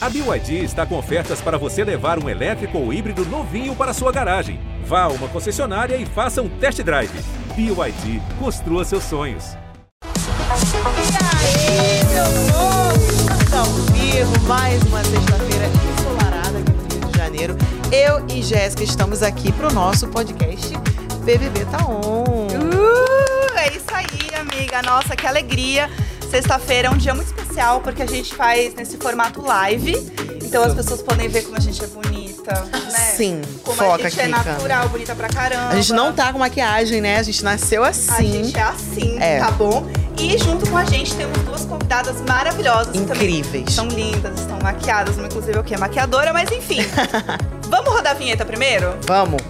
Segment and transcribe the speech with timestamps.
[0.00, 4.12] A BYD está com ofertas para você levar um elétrico ou híbrido novinho para sua
[4.12, 4.60] garagem.
[4.84, 7.10] Vá a uma concessionária e faça um test drive.
[7.56, 9.56] BYD, construa seus sonhos.
[10.04, 13.42] E aí, meu povo?
[13.42, 17.56] Estamos ao vivo, mais uma sexta-feira ensolarada aqui no Rio de Janeiro.
[17.90, 20.76] Eu e Jéssica estamos aqui pro nosso podcast
[21.24, 22.46] BBB Tá On.
[22.46, 24.80] Uh, é isso aí, amiga.
[24.82, 25.90] Nossa, que alegria.
[26.30, 29.94] Sexta-feira é um dia muito especial porque a gente faz nesse formato live.
[30.42, 32.52] Então as pessoas podem ver como a gente é bonita,
[32.90, 32.98] né?
[33.16, 34.88] Sim, como foca a gente é aqui, natural, câmera.
[34.88, 35.68] bonita pra caramba.
[35.68, 37.18] A gente não tá com maquiagem, né?
[37.18, 38.10] A gente nasceu assim.
[38.12, 39.38] A gente é assim, É.
[39.40, 39.86] tá bom?
[40.18, 42.94] E junto com a gente temos duas convidadas maravilhosas.
[42.96, 43.72] Incríveis.
[43.72, 45.16] São lindas, estão maquiadas.
[45.16, 46.80] Uma, inclusive, o que é maquiadora, mas enfim.
[47.68, 48.96] Vamos rodar a vinheta primeiro?
[49.02, 49.40] Vamos.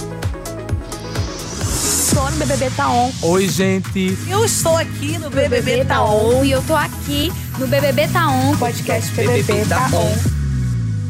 [2.38, 3.10] BBB Tá On.
[3.22, 4.16] Oi, gente.
[4.28, 6.44] Eu estou aqui no BBB Tá On.
[6.44, 8.56] E eu tô aqui no BBB Tá On.
[8.56, 10.38] Podcast BBB Tá On.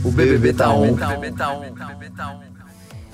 [0.04, 0.96] O BBB tá on.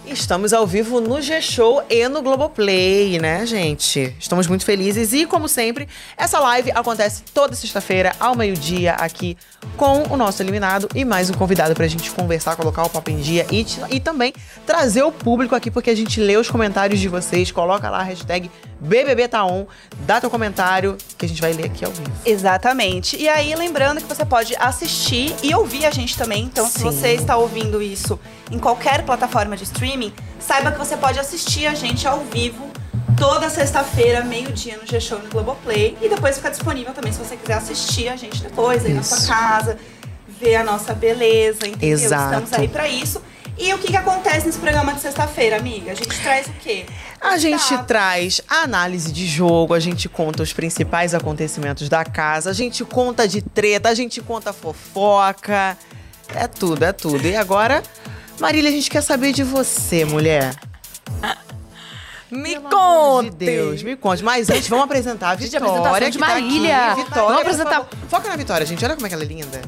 [0.07, 4.15] Estamos ao vivo no G-Show e no Globoplay, né, gente?
[4.21, 9.35] Estamos muito felizes e, como sempre, essa live acontece toda sexta-feira, ao meio-dia, aqui
[9.79, 13.19] com o nosso eliminado e mais um convidado pra gente conversar, colocar o papo em
[13.19, 14.35] dia e, e também
[14.67, 18.03] trazer o público aqui, porque a gente lê os comentários de vocês, coloca lá a
[18.03, 18.51] hashtag
[18.85, 19.67] BBBTaon,
[20.01, 22.13] dá teu comentário que a gente vai ler aqui ao vivo.
[22.25, 23.17] Exatamente.
[23.17, 26.45] E aí, lembrando que você pode assistir e ouvir a gente também.
[26.45, 26.85] Então, se Sim.
[26.85, 28.19] você está ouvindo isso
[28.51, 32.71] em qualquer plataforma de streaming, saiba que você pode assistir a gente ao vivo
[33.17, 35.97] toda sexta-feira, meio-dia, no G-Show no Globoplay.
[36.01, 39.17] E depois fica disponível também se você quiser assistir a gente depois, aí na Isso.
[39.17, 39.79] sua casa,
[40.29, 41.91] ver a nossa beleza, entendeu?
[41.91, 42.45] Exato.
[42.45, 43.23] Estamos aí pra isso.
[43.57, 45.93] E o que, que acontece nesse programa de sexta-feira, amiga?
[45.93, 46.87] A gente traz o quê?
[47.21, 47.85] A gente Tá.
[47.85, 52.85] traz a análise de jogo, a gente conta os principais acontecimentos da casa, a gente
[52.85, 55.79] conta de treta, a gente conta fofoca.
[56.35, 57.27] É tudo, é tudo.
[57.27, 57.83] E agora,
[58.41, 60.55] Marília, a gente quer saber de você, mulher.
[62.31, 63.37] Me Pelo amor de conte.
[63.37, 64.23] Deus, me conte.
[64.25, 66.11] Mas antes, vamos apresentar a Gente, Vitória.
[66.11, 66.93] de que tá Marília.
[66.93, 67.03] aqui.
[67.05, 67.87] Vitória, Vamos apresentar-.
[68.09, 68.85] Foca na Vitória, gente.
[68.85, 69.61] Olha como é que ela é linda.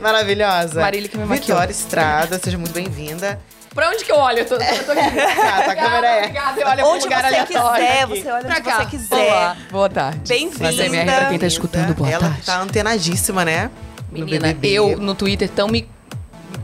[0.00, 0.80] Maravilhosa.
[0.80, 1.56] Marília que me maquiou.
[1.58, 3.40] Vitória Estrada, seja muito bem-vinda.
[3.74, 4.38] Pra onde que eu olho?
[4.38, 5.00] Eu tô, eu tô aqui.
[5.18, 6.18] Ah, tá, a câmera é.
[6.20, 8.22] Obrigada, eu olho Onde lugar você quiser, aqui.
[8.22, 8.76] você olha Pra onde cá.
[8.78, 9.16] você quiser.
[9.16, 10.20] Olá, boa tarde.
[10.28, 10.88] Bem-vinda.
[10.88, 12.38] Minha pra quem tá escutando, boa ela tarde.
[12.40, 13.70] que tá antenadíssima, né?
[14.12, 14.68] no Menina, BBB.
[14.74, 15.88] eu no Twitter tão me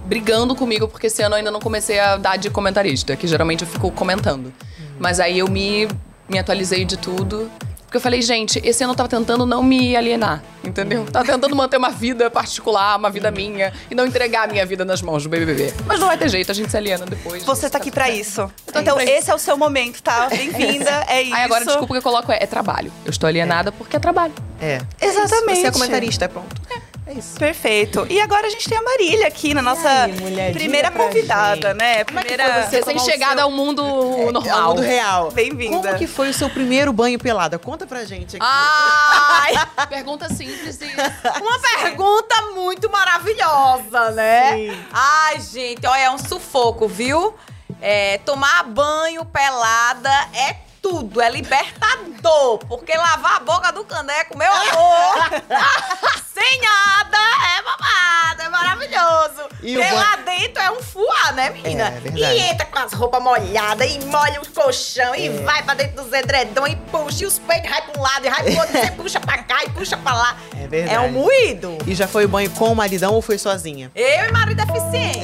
[0.04, 3.62] brigando comigo porque esse ano eu ainda não comecei a dar de comentarista, que geralmente
[3.62, 4.52] eu fico comentando.
[5.00, 5.88] Mas aí eu me,
[6.28, 7.50] me atualizei de tudo.
[7.84, 11.04] Porque eu falei, gente, esse ano eu tava tentando não me alienar, entendeu?
[11.06, 14.84] Tava tentando manter uma vida particular, uma vida minha, e não entregar a minha vida
[14.84, 15.74] nas mãos do BBB.
[15.86, 17.42] Mas não vai ter jeito, a gente se aliena depois.
[17.42, 18.52] Você tá aqui pra tudo isso.
[18.72, 20.28] tô Então, pra esse é o seu momento, tá?
[20.30, 21.34] Bem-vinda, é isso.
[21.34, 22.92] Aí agora, desculpa que eu coloco é, é trabalho.
[23.04, 24.34] Eu estou alienada porque é trabalho.
[24.60, 24.78] É.
[25.00, 25.60] Exatamente.
[25.60, 26.54] Você é comentarista, é pronto.
[26.70, 27.34] É isso.
[27.38, 28.06] Perfeito.
[28.10, 31.78] E agora a gente tem a Marília aqui na nossa aí, primeira convidada, gente.
[31.78, 32.04] né?
[32.04, 32.54] Como é que Primeira.
[32.54, 34.68] foi você Recém tomar o chegada seu- ao mundo Ao normal.
[34.70, 35.30] mundo real.
[35.30, 35.76] Bem-vinda.
[35.88, 37.58] Como que foi o seu primeiro banho pelada?
[37.58, 38.46] Conta pra gente aqui.
[38.48, 39.52] Ai!
[39.88, 40.84] Pergunta simples e.
[41.40, 44.52] Uma pergunta muito maravilhosa, né?
[44.56, 44.84] Sim.
[44.92, 47.34] Ai, gente, olha, é um sufoco, viu?
[47.80, 52.58] É, tomar banho pelada é tudo, é libertador.
[52.68, 55.42] Porque lavar a boca do caneco, meu amor,
[56.60, 57.18] nada,
[57.58, 59.48] é babado, é maravilhoso.
[59.62, 61.88] E o Porque lá dentro é um fuá, né, menina?
[61.88, 62.34] É, verdade.
[62.34, 65.30] e entra com as roupas molhadas, e molha o colchão, e É.
[65.42, 68.30] vai pra dentro dos edredom, e puxa, e os peitos vai pra um lado, e
[68.30, 70.36] vai pro outro, e você puxa pra cá, e puxa pra lá.
[70.58, 70.94] É verdade.
[70.96, 71.76] É um moído.
[71.86, 73.90] E já foi banho com o maridão ou foi sozinha?
[73.94, 75.20] Eu e marido deficiente.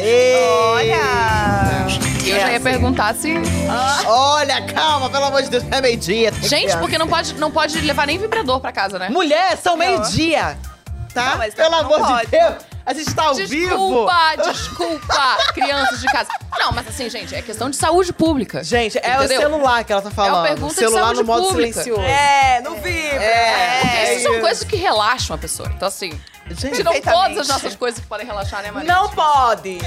[0.60, 1.86] Olha!
[2.26, 3.32] Eu já ia perguntar se.
[4.06, 6.32] Olha, calma, pelo amor de Deus, é meio-dia.
[6.42, 9.08] Gente, porque não pode, não pode levar nem vibrador pra casa, né?
[9.08, 10.58] Mulher, são meio-dia,
[11.24, 11.30] tá?
[11.30, 12.24] Não, mas pelo não amor pode.
[12.26, 12.54] de Deus,
[12.84, 13.46] a gente tá ao vivo.
[13.48, 16.28] Desculpa, desculpa, crianças de casa.
[16.58, 18.62] Não, mas assim, gente, é questão de saúde pública.
[18.62, 19.38] Gente, é Entendeu?
[19.38, 20.46] o celular que ela tá falando.
[20.46, 21.82] pergunta de celular saúde no modo pública.
[21.82, 22.02] silencioso.
[22.08, 23.22] É, não vibra.
[23.22, 23.80] É.
[23.80, 25.68] Porque É isso são coisas que relaxam a pessoa.
[25.74, 26.10] Então, assim,
[26.48, 28.92] Gente, tiram todas as nossas coisas que podem relaxar, né, Maria?
[28.92, 29.78] Não pode.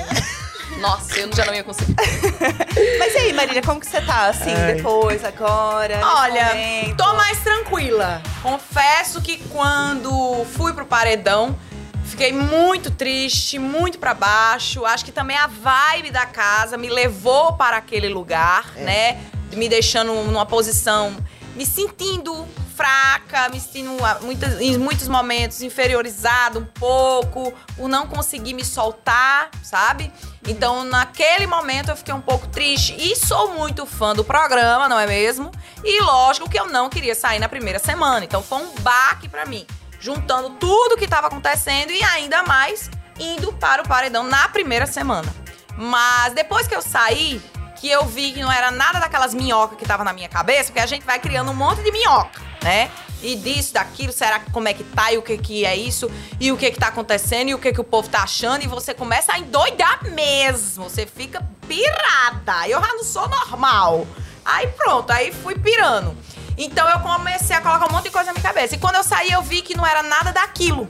[0.78, 1.96] Nossa, eu já não ia conseguir.
[3.00, 4.76] Mas e aí, Marília, como que você tá, assim, Ai.
[4.76, 6.00] depois, agora?
[6.04, 6.98] Olha, momento?
[6.98, 8.22] tô mais tranquila.
[8.42, 11.58] Confesso que quando fui pro paredão,
[12.06, 14.86] fiquei muito triste, muito pra baixo.
[14.86, 19.18] Acho que também a vibe da casa me levou para aquele lugar, né?
[19.54, 21.16] Me deixando numa posição,
[21.56, 22.48] me sentindo
[22.80, 23.62] fraca, me
[24.02, 30.10] ah, muitas, em muitos momentos inferiorizada um pouco, por não conseguir me soltar, sabe?
[30.48, 34.98] Então, naquele momento eu fiquei um pouco triste e sou muito fã do programa, não
[34.98, 35.52] é mesmo?
[35.84, 39.46] E lógico que eu não queria sair na primeira semana, então foi um baque pra
[39.46, 39.68] mim,
[40.00, 42.90] juntando tudo que tava acontecendo e ainda mais
[43.20, 45.28] indo para o paredão na primeira semana.
[45.76, 47.42] Mas depois que eu saí,
[47.80, 50.80] que eu vi que não era nada daquelas minhocas que tava na minha cabeça, porque
[50.80, 52.92] a gente vai criando um monte de minhoca, né?
[53.22, 56.10] E disso, daquilo, será que como é que tá e o que que é isso
[56.40, 58.68] e o que que tá acontecendo e o que que o povo tá achando e
[58.68, 62.68] você começa a endoidar mesmo, você fica pirada.
[62.68, 64.08] Eu já não sou normal.
[64.46, 66.18] Aí pronto, aí fui pirando.
[66.58, 68.76] Então eu comecei a colocar um monte de coisa na minha cabeça.
[68.76, 70.88] E quando eu saí, eu vi que não era nada daquilo.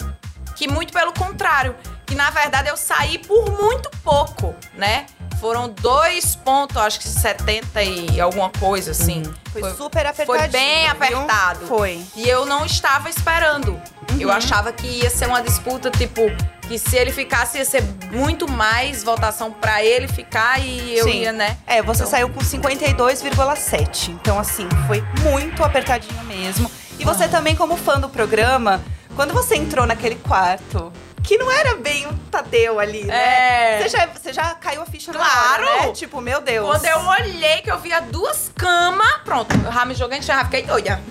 [0.55, 1.75] Que muito pelo contrário.
[2.05, 5.05] Que na verdade eu saí por muito pouco, né?
[5.39, 9.23] Foram dois pontos, acho que 70 e alguma coisa, assim.
[9.53, 10.25] Foi, super apertadinho.
[10.39, 10.91] Foi bem viu?
[10.91, 11.65] apertado.
[11.65, 12.01] Foi.
[12.15, 13.79] E eu não estava esperando.
[14.19, 16.21] Eu achava que ia ser uma disputa, tipo,
[16.67, 21.21] que se ele ficasse, ia ser muito mais votação pra ele ficar e eu Sim.
[21.21, 21.57] ia, né?
[21.65, 24.11] É, você Então- saiu com 52,7.
[24.11, 26.69] Então, assim, foi muito apertadinho mesmo.
[26.99, 28.81] E você também, como fã do programa,
[29.15, 30.91] quando você entrou naquele quarto,
[31.23, 33.15] que não era bem o Tadeu ali, né?
[33.15, 33.81] É.
[33.83, 35.65] Você já, você já caiu a ficha Claro.
[35.65, 35.91] na hora, né?
[35.93, 36.67] Tipo, meu Deus.
[36.67, 40.35] Quando eu olhei que eu via duas camas, pronto, eu já me joguei no chão,
[40.35, 41.01] já fiquei doida.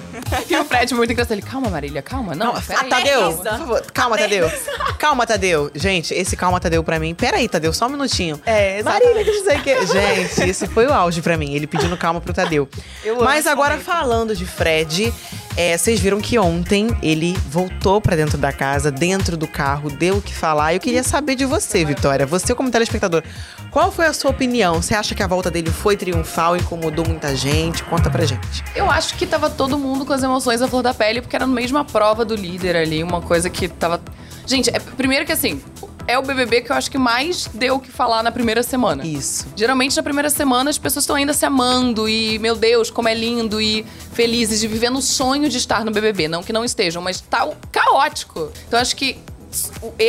[0.49, 1.33] E o Fred muito engraçado.
[1.35, 2.35] Ele, calma, Marília, calma.
[2.35, 2.89] Não, Não, peraí.
[2.89, 3.83] Tadeu, por favor.
[3.93, 4.51] Calma, Tadeu.
[4.99, 5.71] Calma, Tadeu.
[5.75, 7.15] Gente, esse calma, Tadeu, pra mim.
[7.15, 8.41] Peraí, Tadeu, só um minutinho.
[8.45, 9.07] É, exatamente.
[9.15, 9.87] Marília, que não sei o quê.
[9.87, 11.55] Gente, esse foi o auge pra mim.
[11.55, 12.69] Ele pedindo calma pro Tadeu.
[13.05, 13.87] Eu Mas agora, momento.
[13.87, 15.13] falando de Fred,
[15.59, 20.19] é, vocês viram que ontem ele voltou pra dentro da casa, dentro do carro, deu
[20.19, 20.73] o que falar.
[20.73, 22.25] Eu queria saber de você, Vitória.
[22.25, 23.25] Você, como telespectador,
[23.73, 24.81] qual foi a sua opinião?
[24.81, 27.83] Você acha que a volta dele foi triunfal, incomodou muita gente?
[27.83, 28.63] Conta pra gente.
[28.73, 31.45] Eu acho que tava todo mundo com as emoções à flor da pele, porque era
[31.45, 34.01] mesmo a prova do líder ali, uma coisa que tava.
[34.49, 35.61] Gente, é, primeiro que assim,
[36.07, 39.07] é o BBB que eu acho que mais deu o que falar na primeira semana.
[39.07, 39.47] Isso.
[39.55, 43.15] Geralmente na primeira semana as pessoas estão ainda se amando e, meu Deus, como é
[43.15, 43.85] lindo e
[44.15, 46.29] felizes de vivendo o sonho de estar no BBB.
[46.29, 48.51] Não que não estejam, mas tá caótico.
[48.67, 49.19] Então acho que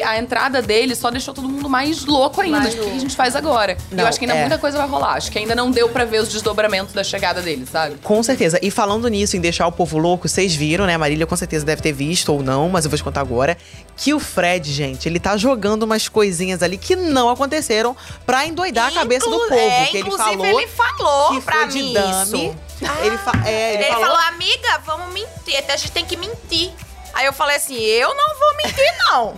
[0.06, 2.60] a entrada dele só deixou todo mundo mais louco ainda.
[2.60, 3.78] Mais o que a gente faz agora?
[3.92, 4.42] Não, eu acho que ainda é.
[4.42, 5.14] muita coisa vai rolar.
[5.14, 7.96] Acho que ainda não deu pra ver os desdobramentos da chegada dele, sabe?
[8.04, 8.60] Com certeza.
[8.62, 10.96] E falando nisso, em deixar o povo louco, vocês viram, né?
[10.96, 13.58] A Marília com certeza deve ter visto ou não, mas eu vou te contar agora.
[13.96, 17.96] Que o Fred, gente, ele tá jogando umas coisinhas ali que não aconteceram
[18.26, 19.60] pra endoidar a cabeça do Inclu- povo.
[19.62, 22.24] é, que ele inclusive, falou ele falou que pra mim dame.
[22.24, 22.56] isso.
[23.04, 24.06] Ele, fa- é, ele, Ele, falou.
[24.08, 25.64] falou, amiga, vamos mentir.
[25.68, 26.72] A gente tem que mentir.
[27.20, 29.38] Aí eu falei assim, eu não vou mentir, não.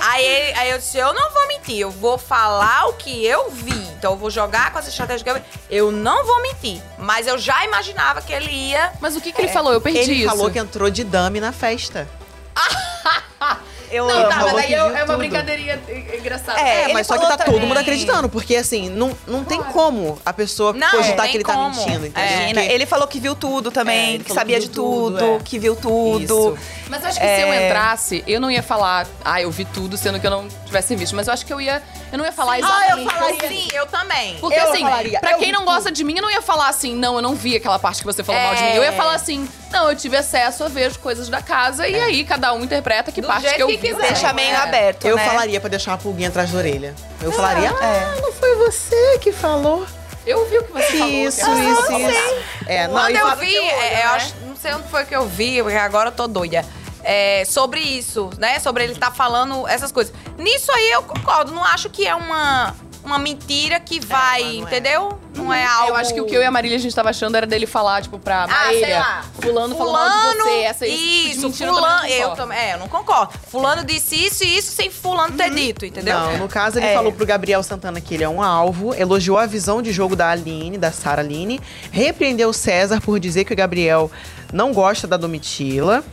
[0.00, 3.50] aí, ele- aí eu disse, eu não vou mentir, eu vou falar o que eu
[3.50, 3.76] vi.
[3.98, 5.42] Então eu vou jogar com as estratégias que eu vi.
[5.68, 6.80] Eu não vou mentir.
[6.96, 8.90] Mas eu já imaginava que ele ia...
[9.02, 9.70] Mas o que, que ele falou?
[9.74, 10.30] Eu perdi ele isso.
[10.30, 12.08] falou que entrou de dame na festa.
[13.90, 15.80] Eu Não, tá, mas que aí é, é uma brincadeirinha
[16.16, 16.60] engraçada.
[16.60, 17.68] É, É, mas só que tá todo também.
[17.68, 21.54] mundo acreditando, porque assim, não, não tem como a pessoa Não, cogitar que ele tá
[21.54, 21.70] como.
[21.70, 22.62] mentindo, entendeu?
[22.62, 22.72] É.
[22.72, 25.38] Ele falou que viu tudo É, também, ele que sabia que de tudo, tudo, é.
[25.44, 26.22] que viu tudo.
[26.54, 26.58] Isso.
[26.88, 27.66] Mas eu acho que se eu É.
[27.66, 31.14] entrasse, eu não ia falar, ah, eu vi tudo, sendo que eu não tivesse visto.
[31.16, 31.82] Mas eu acho que eu ia.
[32.12, 33.06] Eu não ia falar Ah, exatamente.
[33.06, 33.48] eu falaria.
[33.48, 34.36] Sim, eu também.
[34.40, 36.68] Porque Eu assim, falaria, pra eu quem não gosta de mim, eu não ia falar
[36.68, 38.68] assim, não, eu não vi aquela parte que você falou mal de mim.
[38.70, 38.78] É.
[38.78, 41.94] Eu ia falar assim, não, eu tive acesso a ver as coisas da casa e
[41.98, 43.88] aí cada um interpreta que Do parte jeito que eu que vi.
[43.88, 44.08] quiser.
[44.08, 44.32] Deixa É.
[44.32, 45.24] meio aberto, Eu né?
[45.26, 46.94] falaria pra deixar uma pulguinha atrás da orelha.
[47.22, 48.20] Eu falaria, ah, é.
[48.20, 49.86] não foi você que falou.
[50.26, 51.08] Eu vi o que você falou.
[51.14, 52.34] Isso, isso, isso.
[52.66, 55.16] É, não, Quando e eu fala- vi, é, eu acho, não sei onde foi que
[55.16, 56.64] eu vi, porque agora eu tô doida.
[57.02, 58.58] É, sobre isso, né?
[58.58, 60.12] Sobre ele estar falando essas coisas.
[60.36, 61.50] Nisso aí eu concordo.
[61.52, 62.74] Não acho que é uma,
[63.04, 64.54] uma mentira que vai, não é.
[64.56, 65.18] entendeu?
[65.34, 65.88] Não é algo.
[65.90, 67.66] Eu acho que o que eu e a Marília a gente tava achando era dele
[67.66, 69.24] falar, tipo, pra Ah, sei Marília, lá.
[69.40, 71.46] fulano, falou mal de você, essa isso.
[71.48, 72.06] Isso, fulano.
[72.08, 72.58] Eu, Eu também.
[72.58, 73.32] É, eu não concordo.
[73.48, 76.18] Fulano disse isso e isso sem fulano ter dito, entendeu?
[76.18, 76.94] Não, no caso ele É.
[76.94, 80.30] falou pro Gabriel Santana que ele é um alvo, elogiou a visão de jogo da
[80.30, 84.10] Aline, da Sara Aline, repreendeu o César por dizer que o Gabriel
[84.52, 86.04] não gosta da Domitila.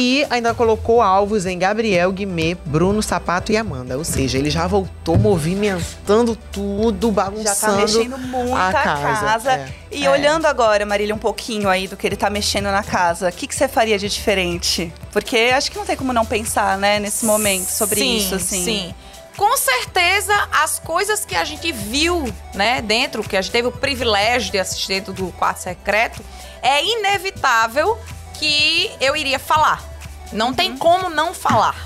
[0.00, 3.98] E ainda colocou alvos em Gabriel, Guimê, Bruno, Sapato e Amanda.
[3.98, 9.02] Ou seja, ele já voltou movimentando tudo, Já tá bagunçando mexendo muito a a casa.
[9.02, 9.52] casa.
[9.54, 9.68] É.
[9.90, 10.08] E É.
[10.10, 13.48] olhando agora, Marília, um pouquinho aí do que ele tá mexendo na casa, o que,
[13.48, 14.92] que você faria de diferente?
[15.10, 18.64] Porque acho que não tem como não pensar, né, nesse momento sobre sim, isso, assim.
[18.64, 18.94] Sim.
[19.36, 23.72] Com certeza, as coisas que a gente viu, né, dentro, que a gente teve o
[23.72, 26.22] privilégio de assistir dentro do quarto secreto,
[26.62, 27.98] é inevitável
[28.38, 29.82] que eu iria falar.
[30.32, 31.76] Não tem como não falar.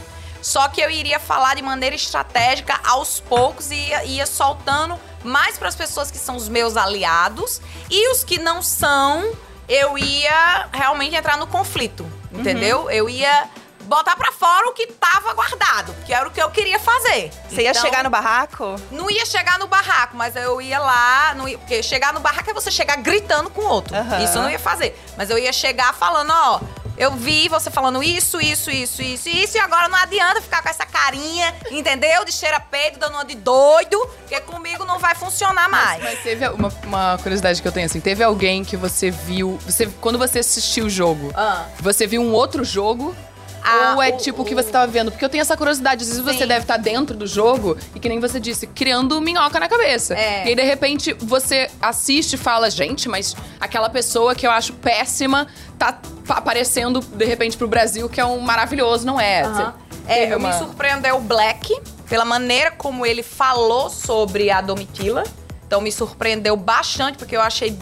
[0.40, 5.56] Só que eu iria falar de maneira estratégica aos poucos e ia, ia soltando mais
[5.56, 9.32] para as pessoas que são os meus aliados e os que não são,
[9.68, 12.90] eu ia realmente entrar no conflito, entendeu?
[12.90, 13.48] Eu ia
[13.84, 17.30] botar pra fora o que tava guardado, que era o que eu queria fazer.
[17.48, 18.76] Você ia Então, chegar no barraco?
[18.90, 21.34] não ia chegar no barraco, mas eu ia lá.
[21.34, 23.94] Não ia- porque chegar no barraco é você chegar gritando com o outro.
[23.96, 24.22] Aham.
[24.24, 24.98] Isso eu não ia fazer.
[25.16, 26.60] Mas eu ia chegar falando, ó.
[26.94, 30.68] Eu vi você falando isso, isso, isso, isso, isso, e agora não adianta ficar com
[30.68, 32.22] essa carinha, entendeu?
[32.24, 36.02] De cheira peito, dando uma de doido, porque comigo não vai funcionar mais.
[36.02, 39.58] Mas teve uma, uma curiosidade que eu tenho, assim, teve alguém que você viu.
[39.64, 41.64] Você, quando você assistiu o jogo, Ah.
[41.80, 43.16] você viu um outro jogo?
[43.64, 45.10] Ah, ou é o- tipo o que você tava vendo?
[45.10, 46.02] Porque eu tenho essa curiosidade.
[46.02, 46.46] Às vezes você Sim.
[46.46, 50.14] deve estar dentro do jogo e, que nem você disse, criando minhoca na cabeça.
[50.14, 50.44] É.
[50.44, 54.72] E aí, de repente, você assiste e fala, gente, mas aquela pessoa que eu acho
[54.74, 55.46] péssima
[55.78, 59.42] tá pa- aparecendo, de repente, pro Brasil, que é um maravilhoso, não é?
[59.44, 59.72] Você
[60.08, 61.72] É, uma- me surpreendeu o Black
[62.08, 65.22] pela maneira como ele falou sobre a Domitila.
[65.66, 67.78] Então me surpreendeu bastante, porque eu achei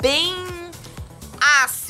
[0.00, 0.34] bem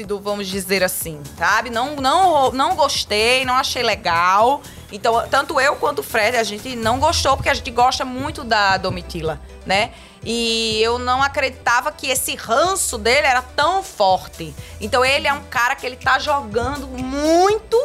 [0.02, 1.70] ácido, vamos dizer assim, sabe?
[1.70, 4.60] Não, não, não gostei, não achei legal.
[4.90, 8.44] Então, tanto eu quanto o Fred, a gente não gostou, porque a gente gosta muito
[8.44, 9.92] da Domitila, né?
[10.24, 14.54] E eu não acreditava que esse ranço dele era tão forte.
[14.80, 17.76] Então, ele é um cara que ele tá jogando muito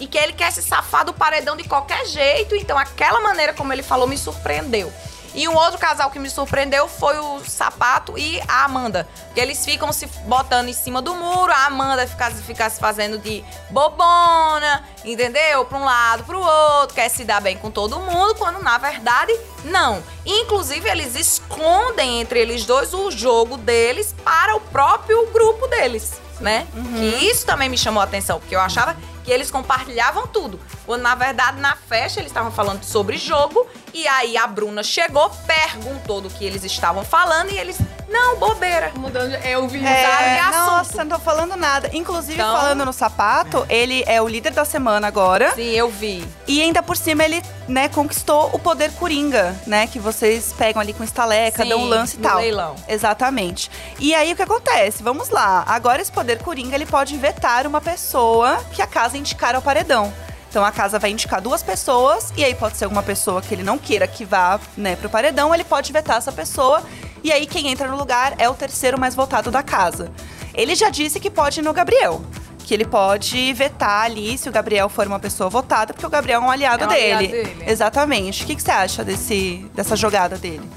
[0.00, 2.54] e que ele quer se safar do paredão de qualquer jeito.
[2.56, 4.92] Então, aquela maneira como ele falou me surpreendeu.
[5.36, 9.06] E um outro casal que me surpreendeu foi o Sapato e a Amanda.
[9.34, 13.18] Que eles ficam se botando em cima do muro, a Amanda fica, fica se fazendo
[13.18, 15.66] de bobona, entendeu?
[15.66, 19.30] Pra um lado, pro outro, quer se dar bem com todo mundo, quando na verdade,
[19.64, 20.02] não.
[20.24, 26.66] Inclusive, eles escondem entre eles dois o jogo deles para o próprio grupo deles, né?
[26.96, 30.58] Que isso também me chamou a atenção, porque eu achava que eles compartilhavam tudo.
[30.86, 33.66] Quando, na verdade, na festa, eles estavam falando sobre jogo.
[33.92, 37.76] E aí a Bruna chegou, perguntou do que eles estavam falando e eles.
[38.08, 38.92] Não, bobeira.
[38.94, 40.66] Mudando de- Eu vi É, assunto.
[40.66, 41.90] nossa, não tô falando nada.
[41.92, 45.52] Inclusive, Então- falando no sapato, ele é o líder da semana agora.
[45.56, 46.24] Sim, eu vi.
[46.46, 49.88] E ainda por cima ele, né, conquistou o poder coringa, né?
[49.88, 52.38] Que vocês pegam ali com estaleca, Sim, dão um lance e tal.
[52.38, 52.76] leilão.
[52.86, 53.68] Exatamente.
[53.98, 55.02] E aí o que acontece?
[55.02, 55.64] Vamos lá.
[55.66, 60.12] Agora esse poder coringa ele pode vetar uma pessoa que a casa indicar ao paredão.
[60.48, 63.62] Então a casa vai indicar duas pessoas e aí pode ser alguma pessoa que ele
[63.62, 66.82] não queira que vá, né, pro paredão, ele pode vetar essa pessoa
[67.22, 70.10] e aí quem entra no lugar é o terceiro mais votado da casa.
[70.54, 72.22] Ele já disse que pode ir no Gabriel.
[72.64, 76.40] Que ele pode vetar ali se o Gabriel for uma pessoa votada, porque o Gabriel
[76.40, 77.12] é um aliado, É um dele.
[77.12, 77.64] aliado dele.
[77.70, 78.42] Exatamente.
[78.42, 80.68] O que, que você acha desse, dessa jogada dele?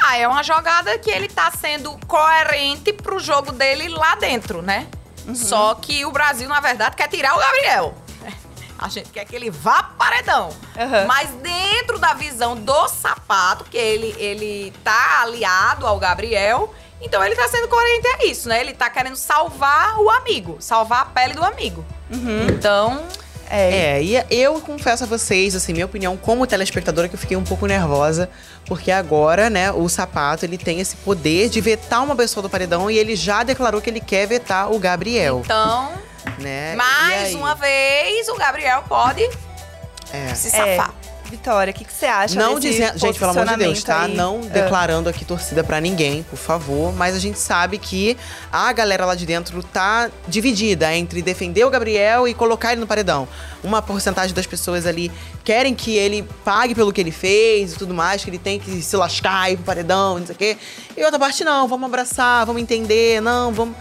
[0.00, 4.86] Ah, é uma jogada que ele tá sendo coerente pro jogo dele lá dentro, né?
[5.34, 7.94] Só que o Brasil, na verdade, quer tirar o Gabriel.
[8.78, 10.50] A gente quer que ele vá pro paredão.
[10.78, 11.06] Aham.
[11.06, 17.34] Mas dentro da visão do sapato, que ele, ele tá aliado ao Gabriel, então ele
[17.34, 18.60] tá sendo coerente a isso, né?
[18.60, 21.84] Ele tá querendo salvar o amigo, salvar a pele do amigo.
[22.48, 23.06] Então,
[23.50, 27.36] É, É, e eu confesso a vocês, assim, minha opinião como telespectadora, que eu fiquei
[27.36, 28.28] um pouco nervosa,
[28.66, 32.90] porque agora, né, o sapato, ele tem esse poder de vetar uma pessoa do paredão
[32.90, 35.90] e ele já declarou que ele quer vetar o Gabriel, então
[36.38, 36.74] né?
[36.76, 39.22] Mais uma vez, o Gabriel pode
[40.12, 40.34] É.
[40.34, 40.92] se É, safar.
[41.30, 44.02] Vitória, o que, que você acha Não dizendo, gente, pelo amor de Deus, tá?
[44.02, 44.14] aí?
[44.14, 44.48] Não Ah.
[44.48, 46.92] declarando aqui torcida pra ninguém, por favor.
[46.94, 48.16] Mas a gente sabe que
[48.50, 52.86] a galera lá de dentro tá dividida entre defender o Gabriel e colocar ele no
[52.86, 53.28] paredão.
[53.62, 55.12] Uma porcentagem das pessoas ali
[55.44, 58.80] querem que ele pague pelo que ele fez e tudo mais, que ele tem que
[58.80, 60.56] se lascar e ir pro paredão, não sei o quê.
[60.96, 63.76] E outra parte, não, vamos abraçar, vamos entender, não, vamos.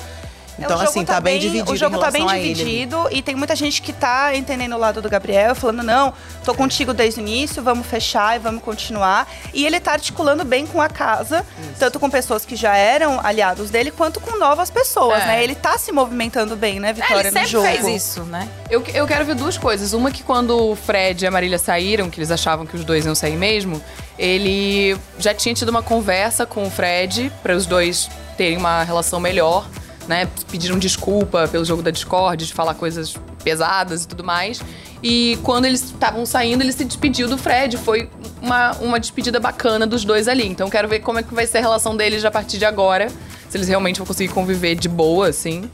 [0.59, 1.71] É, Então, o jogo assim, tá, bem, dividido.
[1.71, 4.77] O jogo em tá bem ele dividido e tem muita gente que tá entendendo o
[4.77, 9.27] lado do Gabriel, falando, não, tô contigo desde o início, vamos fechar e vamos continuar.
[9.53, 11.45] E ele tá articulando bem com a casa,
[11.77, 15.27] tanto com pessoas que já eram aliados dele, quanto com novas pessoas, É.
[15.27, 15.43] né?
[15.43, 17.65] Ele tá se movimentando bem, né, É, Vitória, ele sempre no jogo.
[17.67, 18.47] fez isso, né?
[18.69, 19.93] Eu, eu quero ver duas coisas.
[19.93, 23.05] Uma que quando o Fred e a Marília saíram, que eles achavam que os dois
[23.05, 23.81] iam sair mesmo,
[24.17, 29.19] ele já tinha tido uma conversa com o Fred para os dois terem uma relação
[29.19, 29.67] melhor,
[30.07, 30.27] né?
[30.49, 34.61] Pediram desculpa pelo jogo da Discord, de falar coisas pesadas e tudo mais.
[35.03, 37.77] E quando eles estavam saindo, ele se despediu do Fred.
[37.77, 38.09] Foi
[38.41, 40.47] uma, uma despedida bacana dos dois ali.
[40.47, 43.07] Então quero ver como é que vai ser a relação deles a partir de agora.
[43.49, 45.69] Se eles realmente vão conseguir conviver de boa, assim.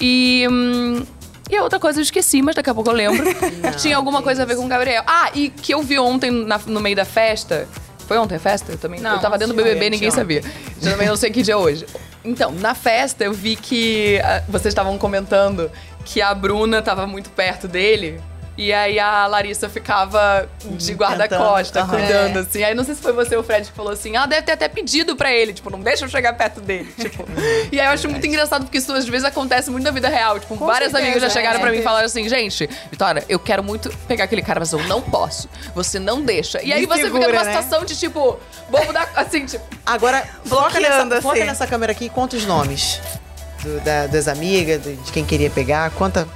[0.00, 0.46] E.
[0.50, 1.02] hum,
[1.50, 3.22] e a outra coisa eu esqueci, mas daqui a pouco eu lembro.
[3.78, 5.02] Tinha alguma coisa a ver com o Gabriel.
[5.06, 7.68] Ah, e que eu vi ontem na- no meio da festa.
[8.08, 8.72] Foi ontem a festa?
[8.72, 8.98] Eu também.
[9.00, 10.42] Não, eu tava dentro do BBB, ninguém sabia.
[10.82, 11.86] Eu também não sei que dia é hoje.
[12.24, 15.70] Então, na festa eu vi que ah, vocês estavam comentando
[16.04, 18.20] que a Bruna tava muito perto dele.
[18.56, 22.06] E aí a Larissa ficava de guarda-costa, Tentando, aham.
[22.06, 22.62] cuidando, assim.
[22.62, 24.52] Aí não sei se foi você ou o Fred que falou assim, ah, deve ter
[24.52, 27.24] até pedido pra ele, tipo, não deixa eu chegar perto dele, tipo.
[27.72, 30.38] e aí eu acho muito engraçado, porque isso às vezes acontece muito na vida real.
[30.38, 31.60] Tipo, várias certeza, amigas já chegaram é.
[31.60, 34.82] pra mim e falaram assim, gente, Vitória, eu quero muito pegar aquele cara, mas eu
[34.84, 35.48] não posso.
[35.74, 36.62] Você não deixa.
[36.62, 37.50] E aí Me você fica segura, numa né?
[37.60, 38.38] situação de, tipo,
[38.70, 39.08] bobo da...
[39.16, 39.64] Assim, tipo...
[39.84, 41.44] Agora, foca nessa, foca assim.
[41.46, 43.00] nessa câmera aqui e conta os nomes
[43.64, 45.90] do- da- das amigas, de quem queria pegar.
[45.90, 46.28] Conta,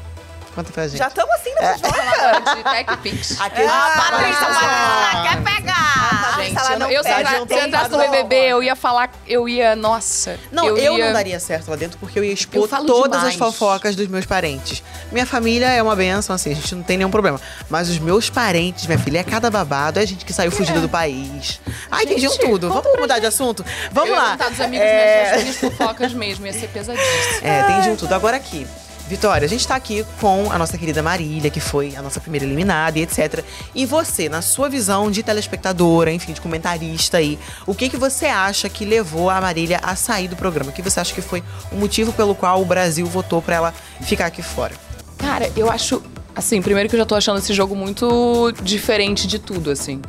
[0.59, 0.99] Conta pra gente.
[0.99, 1.63] Já estamos assim É.
[1.63, 2.55] na fofoca.
[2.57, 3.41] de TechPix.
[3.41, 6.35] Aqui Ah, Patrícia Ah, quer pegar.
[6.39, 7.99] Gente, eu, não eu, se eu entrasse no.
[7.99, 10.39] BBB, eu ia falar, eu ia, nossa.
[10.51, 13.33] Não, eu, ia- não daria certo lá dentro porque eu ia expor Eu todas as
[13.33, 13.37] demais.
[13.37, 14.83] fofocas dos meus parentes.
[15.13, 17.41] Minha família é uma benção, assim, a gente não tem nenhum problema.
[17.71, 20.89] Mas os meus parentes, minha filha, é cada babado, é gente que saiu fugindo do
[20.89, 21.61] país.
[21.91, 22.69] Ai, entendiam tudo.
[22.69, 23.65] Vamos mudar de assunto?
[23.93, 24.31] Vamos eu ia lá.
[24.33, 27.47] contar dos amigos, É, minhas fofocas mesmo, ia ser pesadíssimo.
[27.47, 28.13] É, tem de um tudo.
[28.15, 28.67] Agora aqui.
[29.09, 32.45] Vitória, a gente tá aqui com a nossa querida Marília, que foi a nossa primeira
[32.45, 33.43] eliminada e etc.
[33.75, 38.27] E você, na sua visão de telespectadora, enfim, de comentarista aí, o que que você
[38.27, 40.71] acha que levou a Marília a sair do programa?
[40.71, 43.75] O que você acha que foi o motivo pelo qual o Brasil votou pra ela
[44.03, 44.75] ficar aqui fora?
[45.17, 46.03] Cara, eu acho.
[46.37, 50.03] Assim, primeiro que eu já tô achando esse jogo muito diferente de tudo, assim.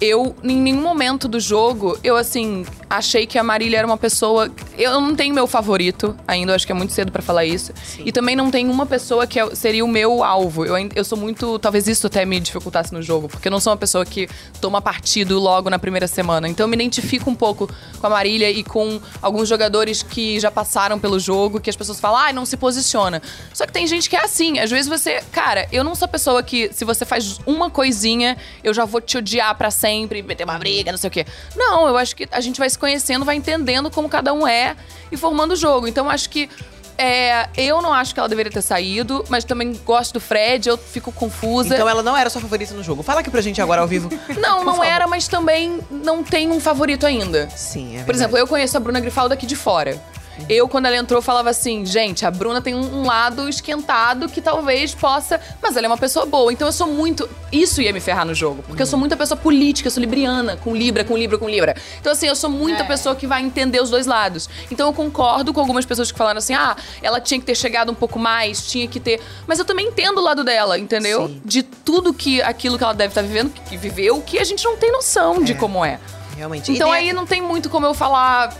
[0.00, 2.64] Eu, em nenhum momento do jogo, eu, assim,
[2.96, 4.50] achei que a Marília era uma pessoa.
[4.78, 7.72] Eu não tenho meu favorito ainda, acho que é muito cedo pra falar isso.
[8.04, 10.64] E também não tem uma pessoa que é- seria o meu alvo.
[10.64, 11.58] Eu, eu sou muito.
[11.58, 14.28] Talvez isso até me dificultasse no jogo, porque eu não sou uma pessoa que
[14.60, 16.48] toma partido logo na primeira semana.
[16.48, 17.68] Então eu me identifico um pouco
[18.00, 21.98] com a Marília e com alguns jogadores que já passaram pelo jogo, que as pessoas
[22.00, 23.22] falam, ah, não se posiciona.
[23.54, 24.58] Só que tem gente que é assim.
[24.58, 25.22] Às vezes você.
[25.32, 29.00] Cara, eu não sou a pessoa que, se você faz uma coisinha, eu já vou
[29.00, 31.26] te odiar pra sempre, meter uma briga, não sei o quê.
[31.56, 34.74] Não, eu acho que a gente vai se conhecendo, vai entendendo como cada um é
[35.12, 35.86] e formando o jogo.
[35.86, 36.50] Então acho que.
[36.98, 40.76] é, eu não acho que ela deveria ter saído, mas também gosto do Fred, eu
[40.76, 41.74] fico confusa.
[41.74, 43.02] Então ela não era sua favorita no jogo.
[43.04, 44.08] Fala aqui pra gente agora ao vivo.
[44.36, 47.48] Não, não era, mas também não tem um favorito ainda.
[47.50, 48.06] Sim, é verdade.
[48.06, 50.00] Por exemplo, eu conheço a Bruna Grifaldo aqui de fora.
[50.48, 54.94] Eu, quando ela entrou, falava assim, gente, a Bruna tem um lado esquentado que talvez
[54.94, 55.40] possa.
[55.62, 56.52] Mas ela é uma pessoa boa.
[56.52, 57.28] Então eu sou muito.
[57.50, 58.62] Isso ia me ferrar no jogo.
[58.66, 61.76] Porque eu sou muita pessoa política, eu sou libriana, com Libra, com Libra, com Libra.
[62.00, 64.48] Então, assim, eu sou muita pessoa que vai entender os dois lados.
[64.70, 67.92] Então eu concordo com algumas pessoas que falaram assim: ah, ela tinha que ter chegado
[67.92, 69.20] um pouco mais, tinha que ter.
[69.46, 71.28] Mas eu também entendo o lado dela, entendeu?
[71.28, 71.42] Sim.
[71.44, 74.76] De tudo que aquilo que ela deve estar vivendo, que viveu, que a gente não
[74.76, 75.54] tem noção de É.
[75.54, 75.98] como é.
[76.36, 76.72] Realmente.
[76.72, 78.54] Então aí não tem muito como eu falar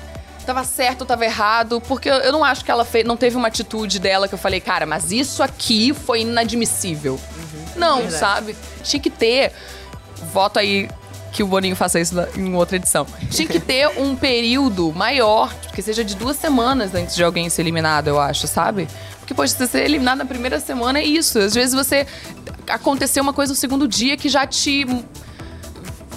[0.44, 3.37] tava certo ou tava errado, porque eu, eu não acho que ela fez, não teve
[3.37, 7.18] uma atitude dela que eu falei, cara, mas isso aqui foi inadmissível.
[7.76, 8.18] não, Verdade.
[8.18, 8.57] sabe?
[8.83, 9.52] Tinha que ter.
[10.33, 10.88] Voto aí
[11.33, 13.07] que o Boninho faça isso em outra edição.
[13.31, 17.62] Tinha que ter um período maior, que seja de duas semanas antes de alguém ser
[17.62, 18.87] eliminado, eu acho, sabe?
[19.18, 21.38] Porque, poxa, você ser eliminado na primeira semana é isso.
[21.38, 22.07] Às vezes você.
[22.68, 24.85] Aconteceu uma coisa no segundo dia que já te.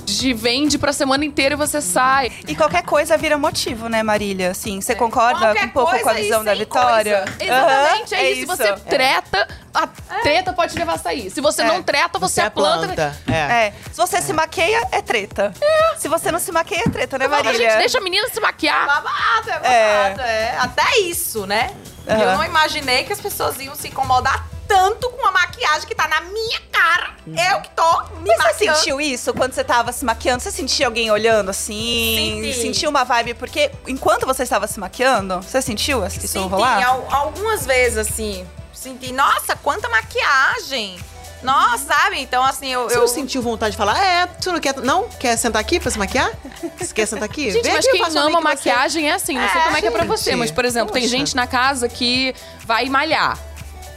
[0.06, 2.32] Te vende pra semana inteira e você sai.
[2.48, 4.52] E qualquer coisa vira motivo, né, Marília?
[4.52, 7.26] Assim, você concorda Qualquer um pouco com a coisa visão da Vitória?
[7.40, 8.40] Exatamente, Aham, é, isso.
[8.42, 9.88] Se você treta, a
[10.22, 11.30] treta pode te levar a sair.
[11.30, 11.66] Se você É.
[11.66, 12.86] não treta, você, Você é é planta.
[12.88, 13.18] planta.
[13.28, 13.68] É.
[13.68, 15.54] É, se você se maqueia, é treta.
[15.98, 17.70] Se você não se maqueia, é treta, né, Marília?
[17.72, 18.86] gente, deixa a menina se maquiar.
[18.86, 20.56] Babado, é babado, é.
[20.60, 21.72] Até isso, né?
[22.08, 22.20] Aham.
[22.22, 26.08] Eu não imaginei que as pessoas iam se incomodar tanto com a maquiagem que tá
[26.08, 27.16] na minha cara.
[27.28, 28.78] Eu que tô me Mas você maquiando.
[28.78, 30.42] sentiu isso quando você tava se maquiando?
[30.44, 32.42] Você sentia alguém olhando assim?
[32.44, 32.62] Senti.
[32.62, 33.34] Sentiu uma vibe?
[33.34, 36.84] Porque enquanto você estava se maquiando, você sentiu isso Senti rolar?
[36.86, 38.46] al- algumas vezes, assim.
[38.74, 41.00] Senti, nossa, quanta maquiagem.
[41.42, 42.20] Nossa, sabe?
[42.22, 42.84] Então, assim, eu...
[42.90, 43.02] Você eu...
[43.02, 45.08] não sentiu vontade de falar, é, tu não quer, não?
[45.10, 46.32] Quer sentar aqui pra se maquiar?
[46.80, 47.50] Você quer sentar aqui?
[47.52, 48.70] Gente, Vem mas aqui, quem ama make em você.
[48.70, 49.38] maquiagem é assim.
[49.38, 50.10] Não sei É, como é que é pra gente.
[50.10, 51.16] você, mas, por exemplo, tem Poxa.
[51.18, 52.34] gente na casa que
[52.66, 53.38] vai malhar.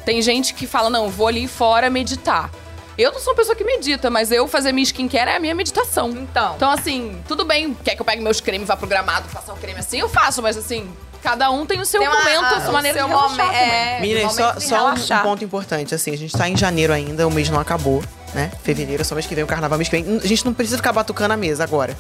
[0.09, 2.51] Tem gente que fala, não, vou ali fora meditar.
[2.97, 5.55] Eu não sou uma pessoa que medita, mas eu fazer minha skincare é a minha
[5.55, 6.09] meditação.
[6.09, 6.55] Então.
[6.57, 9.57] Então, assim, tudo bem, quer que eu pegue meus cremes vá pro gramado passar o
[9.59, 10.90] creme assim, eu faço, mas assim,
[11.23, 14.01] cada um tem o seu Tem uma- momento, a sua maneira de relaxar momen- é,
[14.01, 15.21] Meninas, só, só um, relaxar.
[15.21, 18.03] um ponto importante, assim, a gente tá em janeiro ainda, o mês não acabou,
[18.35, 18.51] né?
[18.62, 20.21] Fevereiro, só mês que vem, o carnaval mês que vem.
[20.23, 21.97] A gente não precisa ficar batucando a mesa agora,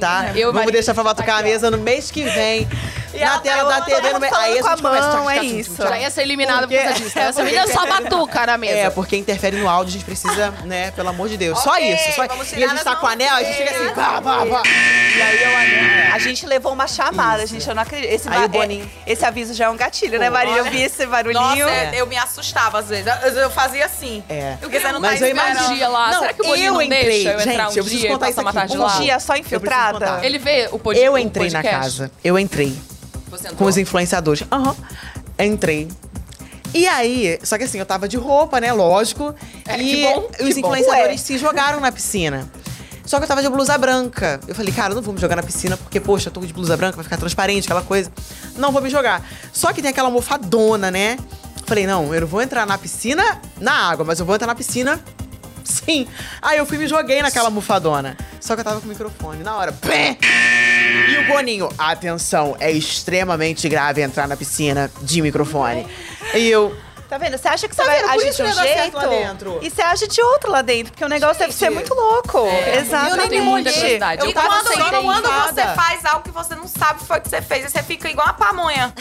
[0.00, 0.30] tá?
[0.34, 2.68] eu Vamos Maria- deixar pra batucar a mesa no mês que vem,
[3.12, 4.32] na ela tela da TV, no mês...
[4.32, 5.08] Aí a gente começa...
[5.16, 5.76] mão, é isso.
[5.76, 7.18] Já ia ser eliminada por Porque- causa disso.
[7.18, 7.24] né?
[7.28, 8.72] Essa menina só batuca na mesa.
[8.78, 11.58] É, porque interfere no áudio, a gente precisa, né, pelo amor de Deus.
[11.60, 12.12] só isso.
[12.12, 12.26] Só...
[12.26, 14.62] vamos E a gente tá com anel, a gente fica assim, pá, pá, pá.
[14.66, 16.12] E aí eu anel.
[16.14, 17.66] A gente levou uma chamada, gente.
[17.68, 18.10] Eu não acredito.
[18.12, 20.58] Esse, Aí ba- o Boninho- é- esse aviso já é um gatilho, né, Marília?
[20.58, 21.42] Eu vi esse barulhinho.
[21.66, 21.90] Nossa, É.
[21.94, 23.06] eu me assustava às vezes.
[23.36, 24.22] Eu, fazia assim.
[24.28, 24.56] É.
[24.60, 25.58] Porque você não tá esperando.
[25.74, 27.04] Dia lá, Não, será que o Boninho eu não entrei.
[27.04, 28.96] deixa eu entrar Gente, um eu preciso dia e contar passar uma tarde Um lá?
[28.96, 30.20] Um dia só infiltrada.
[30.22, 31.80] Ele vê o pod- Eu entrei na podcast?
[31.98, 32.76] casa, eu entrei.
[33.28, 33.56] Você entrou?
[33.58, 34.44] com os influenciadores.
[34.50, 34.76] Aham.
[35.38, 35.88] Entrei.
[36.74, 38.72] E aí, só que assim, eu tava de roupa, né?
[38.72, 39.34] Lógico.
[39.66, 40.68] É, e que bom, os que bom.
[40.74, 41.16] influenciadores Ué.
[41.26, 42.48] se jogaram na piscina.
[43.04, 44.40] Só que eu tava de blusa branca.
[44.46, 46.52] Eu falei, cara, eu não vou me jogar na piscina, porque, poxa, eu tô de
[46.52, 48.10] blusa branca, vai ficar transparente, aquela coisa.
[48.56, 49.22] Não vou me jogar.
[49.52, 51.18] Só que tem aquela almofadona, né?
[51.66, 54.54] Falei, não, eu não vou entrar na piscina na água, mas eu vou entrar na
[54.54, 55.00] piscina
[55.68, 56.06] sim.
[56.40, 58.16] Aí eu fui me joguei naquela almofadona.
[58.40, 59.42] Só que eu tava com o microfone.
[59.42, 60.18] Na hora, pé!
[61.10, 65.86] E o Boninho, atenção, é extremamente grave entrar na piscina de microfone.
[66.34, 66.76] E eu,
[67.12, 67.36] Tá vendo?
[67.36, 68.08] Você acha que Tá você vai vendo?
[68.08, 69.58] Por agir isso de um que vai dar certo jeito lá dentro.
[69.60, 72.38] e você age de outro lá dentro, porque o negócio deve ser muito louco.
[72.46, 73.18] É, Exatamente.
[73.18, 74.22] eu tenho muita curiosidade.
[74.22, 77.20] Eu E quando, sem quando você faz algo que você não sabe o que foi
[77.20, 78.94] que você fez, você fica igual uma pamonha.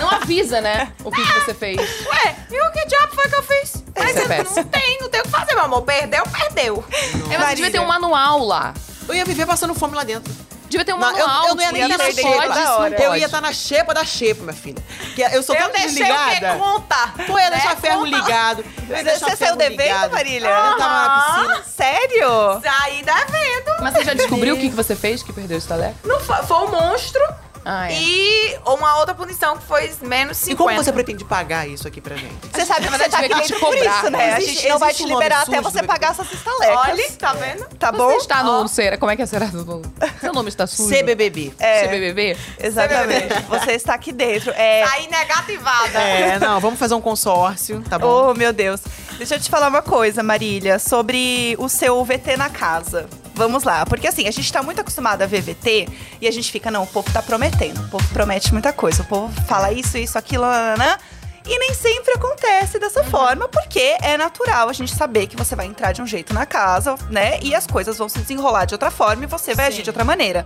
[0.00, 0.90] Não avisa, né?
[1.04, 1.76] O que, que você fez.
[2.08, 3.84] Ué, e o que diabo foi que eu fiz?
[3.94, 4.56] Mas é eu péssimo.
[4.56, 5.82] não tem, não tem o que fazer, meu amor.
[5.82, 6.82] Perdeu, perdeu.
[7.30, 8.72] É, mas devia ter um manual lá.
[9.06, 10.32] Eu ia viver passando fome lá dentro.
[10.70, 11.48] Devia ter um Não, eu, manual.
[11.48, 13.02] eu não ia nem estar na xepa.
[13.02, 14.80] Eu ia estar na xepa da xepa, minha filha.
[15.16, 16.58] Que eu sou eu tão deixei o desligada.
[16.58, 17.12] Conta.
[17.26, 17.50] Tu ia né?
[17.50, 18.16] deixar ferro Conta.
[18.16, 18.64] ligado.
[18.86, 20.12] Você saiu devendo.
[20.12, 20.48] Marília?
[20.48, 21.64] Eu tava na piscina.
[21.64, 22.60] Sério?
[22.62, 23.82] Saí devendo.
[23.82, 25.96] Mas você já descobriu o que, que você fez que perdeu esse taleco?
[26.04, 27.20] Não foi, foi um monstro
[27.72, 27.94] Ah, é.
[27.94, 30.52] e uma outra punição que foi menos 50.
[30.52, 32.34] E como você pretende pagar isso aqui pra gente?
[32.52, 33.98] Você sabe que na você tá aqui vai te dentro por cobrar.
[34.00, 34.32] isso, né?
[34.34, 36.76] A Existe- gente não vai te liberar até você pagar essas estalecas.
[36.76, 37.64] Olha, tá vendo?
[37.78, 38.10] Tá Você bom?
[38.16, 38.98] está no Cera.
[38.98, 39.82] Como é que é Cera do
[40.20, 40.92] Seu nome está sujo?
[40.92, 41.52] CBBB.
[41.60, 42.36] É, CBBB?
[42.58, 43.34] exatamente.
[43.48, 44.50] Você está aqui dentro.
[44.56, 44.84] É...
[44.86, 45.98] Saí negativada.
[46.00, 48.30] É, não, vamos fazer um consórcio, tá bom?
[48.30, 48.80] Oh, meu Deus.
[49.16, 53.06] Deixa eu te falar uma coisa, Marília, sobre o seu VT na casa.
[53.34, 55.88] Vamos lá, porque assim, a gente tá muito acostumado a ver VT
[56.20, 57.80] e a gente fica, não, o povo tá prometendo.
[57.80, 59.02] O povo promete muita coisa.
[59.02, 60.98] O povo fala isso, isso, aquilo, nananã.
[61.46, 65.66] E nem sempre acontece dessa forma, porque é natural a gente saber que você vai
[65.66, 67.40] entrar de um jeito na casa, né?
[67.42, 70.04] E as coisas vão se desenrolar de outra forma e você vai agir de outra
[70.04, 70.44] maneira.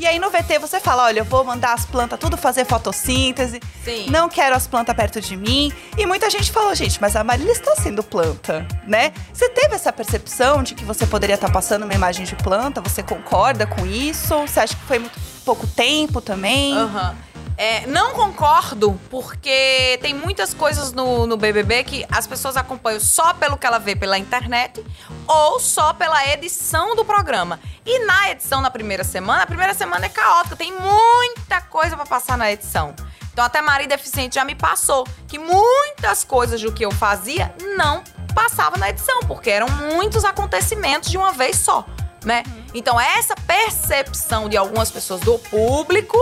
[0.00, 3.60] E aí no VT você fala, olha, eu vou mandar as plantas tudo fazer fotossíntese.
[3.84, 4.06] Sim.
[4.08, 5.70] Não quero as plantas perto de mim.
[5.98, 9.12] E muita gente falou, gente, mas a Marília está sendo planta, né?
[9.30, 12.80] Você teve essa percepção de que você poderia estar passando uma imagem de planta?
[12.80, 14.34] Você concorda com isso?
[14.38, 16.74] Você acha que foi muito pouco tempo também?
[16.74, 17.14] Aham.
[17.62, 23.34] É, não concordo, porque tem muitas coisas no, no BBB que as pessoas acompanham só
[23.34, 24.82] pelo que ela vê pela internet
[25.26, 27.60] ou só pela edição do programa.
[27.84, 32.06] E na edição, na primeira semana, a primeira semana é caótica, tem muita coisa pra
[32.06, 32.94] passar na edição.
[33.30, 38.02] Então até Maria Deficiente já me passou que muitas coisas do que eu fazia não
[38.34, 41.84] passava na edição, porque eram muitos acontecimentos de uma vez só,
[42.24, 42.42] né?
[42.72, 46.16] Então essa percepção de algumas pessoas do público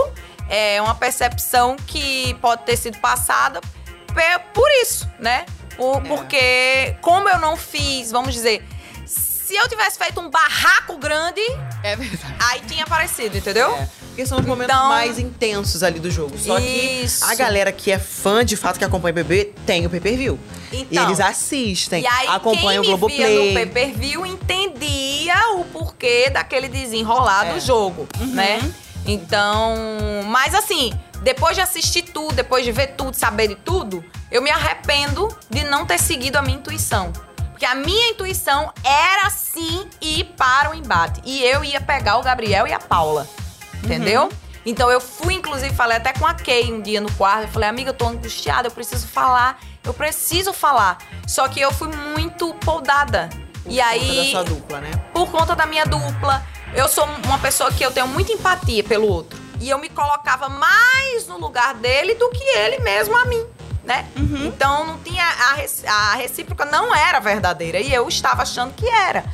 [0.49, 3.61] é uma percepção que pode ter sido passada
[4.53, 5.45] por isso, né?
[5.77, 8.65] Por- Porque como eu não fiz, vamos dizer,
[9.05, 11.41] se eu tivesse feito um barraco grande,
[11.83, 12.35] É verdade.
[12.39, 13.73] aí tinha aparecido, entendeu?
[13.75, 16.37] É, porque são os momentos Então- mais intensos ali do jogo.
[16.37, 17.25] Só Isso.
[17.25, 20.37] que a galera que é fã de fato que acompanha o BBB tem o pay-per-view.
[20.71, 21.05] E Então.
[21.05, 23.47] eles assistem, E aí, acompanham quem o me via Globoplay.
[23.47, 27.53] no pay-per-view entendia o porquê daquele desenrolar É.
[27.53, 28.59] do jogo, né?
[29.05, 29.75] Então,
[30.25, 34.49] mas assim, depois de assistir tudo, depois de ver tudo, saber de tudo, eu me
[34.49, 37.11] arrependo de não ter seguido a minha intuição.
[37.49, 41.21] Porque a minha intuição era sim ir para o embate.
[41.25, 43.27] E eu ia pegar o Gabriel e a Paula.
[43.83, 44.29] Entendeu?
[44.65, 47.43] Então eu fui, inclusive, falei até com a Kay um dia no quarto.
[47.43, 49.59] Eu falei, amiga, eu tô angustiada, eu preciso falar.
[49.83, 50.99] Eu preciso falar.
[51.27, 53.29] Só que eu fui muito poldada.
[53.63, 54.91] Por e conta aí, da sua dupla, né?
[55.13, 56.43] por conta da minha dupla,
[56.75, 59.39] eu sou uma pessoa que eu tenho muita empatia pelo outro.
[59.59, 63.45] E eu me colocava mais no lugar dele do que ele mesmo a mim,
[63.83, 64.07] né?
[64.45, 69.25] Então não tinha a, a recíproca não era verdadeira e eu estava achando que era.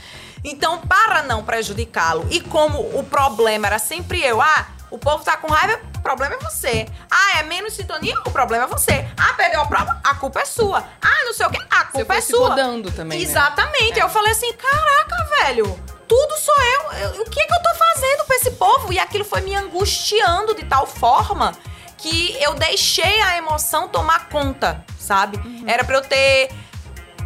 [0.44, 5.36] Então, para não prejudicá-lo, e como o problema era sempre eu, ah, o povo tá
[5.36, 6.88] com raiva, o problema é você.
[7.10, 9.08] Ah, é menos sintonia, o problema é você.
[9.18, 10.84] Ah, perdeu a prova, a culpa é sua.
[11.02, 12.50] Ah, não sei o quê, a culpa foi é se sua.
[12.50, 13.26] podando também, né?
[13.26, 14.00] Exatamente.
[14.00, 16.92] Eu falei assim, caraca, velho, tudo sou eu.
[17.00, 18.92] Eu- O que que eu tô fazendo pra esse povo?
[18.94, 21.54] E aquilo foi me angustiando de tal forma
[21.98, 25.40] que eu deixei a emoção tomar conta, sabe?
[25.66, 26.50] Era pra eu ter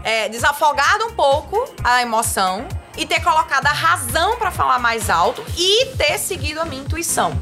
[0.04, 2.66] é, desafogado um pouco a emoção
[2.98, 7.38] e ter colocado a razão pra falar mais alto e ter seguido a minha intuição.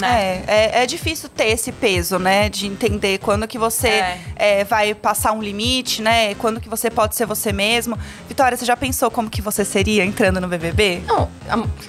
[0.00, 0.42] Né?
[0.46, 2.48] É, é, é difícil ter esse peso, né?
[2.48, 4.18] De entender quando que você É.
[4.36, 6.34] é, vai passar um limite, né?
[6.34, 7.96] Quando que você pode ser você mesmo.
[8.28, 11.02] Vitória, você já pensou como que você seria entrando no BBB?
[11.06, 11.28] Não,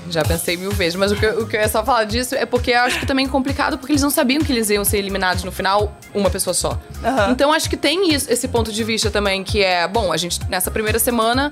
[0.09, 2.35] já pensei mil vezes, mas o que, eu- o que eu ia só falar disso
[2.35, 4.85] é porque eu acho que também é complicado, porque eles não sabiam que eles iam
[4.85, 6.79] ser eliminados no final, uma pessoa só.
[7.03, 7.31] Aham.
[7.31, 10.39] Então acho que tem isso, esse ponto de vista também, que é, bom, a gente,
[10.47, 11.51] nessa primeira semana,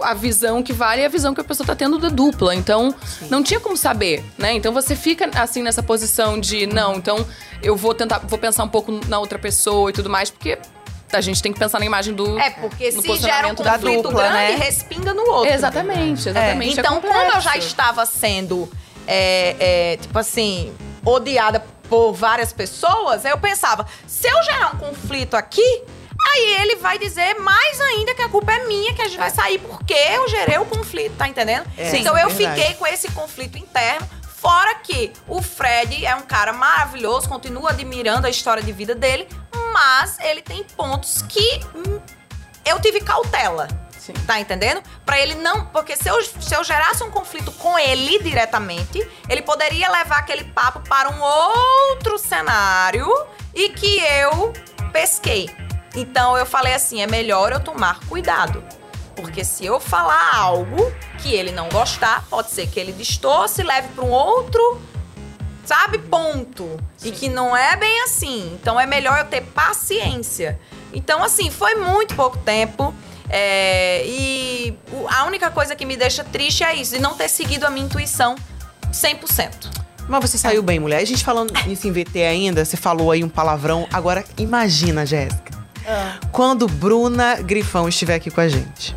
[0.00, 2.54] a visão que vale é a visão que a pessoa tá tendo da dupla.
[2.54, 2.94] Então,
[3.30, 4.52] não tinha como saber, né?
[4.52, 7.26] Então você fica assim nessa posição de, não, então
[7.62, 10.58] eu vou tentar, vou pensar um pouco na outra pessoa e tudo mais, porque
[11.12, 12.38] a gente tem que pensar na imagem do.
[12.38, 14.56] É, porque no se gera um conflito dupla, grande, né?
[14.56, 15.52] respinga no outro.
[15.52, 16.76] Exatamente, exatamente.
[16.76, 18.68] é Então, como eu já estava sendo,
[19.06, 19.56] é,
[19.92, 20.72] é, tipo assim,
[21.04, 25.82] odiada por várias pessoas, eu pensava, se eu gerar um conflito aqui,
[26.26, 29.30] aí ele vai dizer mais ainda que a culpa é minha, que a gente vai
[29.30, 31.66] sair porque eu gerei o conflito, tá entendendo?
[31.76, 32.60] É, então eu verdade.
[32.60, 34.08] fiquei com esse conflito interno.
[34.36, 39.26] Fora que o Fred é um cara maravilhoso, continuo admirando a história de vida dele,
[39.72, 41.60] mas ele tem pontos que
[42.66, 43.68] eu tive cautela.
[43.98, 44.12] Sim.
[44.26, 44.82] Tá entendendo?
[45.06, 45.64] Pra ele não.
[45.66, 50.44] Porque se eu, se eu gerasse um conflito com ele diretamente, ele poderia levar aquele
[50.44, 53.08] papo para um outro cenário
[53.54, 54.52] e que eu
[54.92, 55.48] pesquei.
[55.94, 58.62] Então eu falei assim: é melhor eu tomar cuidado.
[59.14, 63.64] Porque se eu falar algo que ele não gostar, pode ser que ele distorce e
[63.64, 64.80] leve para um outro,
[65.64, 66.78] sabe, ponto.
[67.02, 68.52] E que não é bem assim.
[68.60, 70.58] Então é melhor eu ter paciência.
[70.92, 72.94] Então, assim, foi muito pouco tempo.
[73.30, 74.78] é, e
[75.08, 77.86] a única coisa que me deixa triste é isso, de não ter seguido a minha
[77.86, 78.36] intuição
[78.92, 79.84] 100%.
[80.08, 81.00] Mas você saiu bem, mulher.
[81.00, 83.88] A gente falando isso em VT ainda, você falou aí um palavrão.
[83.92, 85.53] Agora, imagina, Jéssica.
[86.32, 88.94] Quando Bruna Grifão estiver aqui com a gente.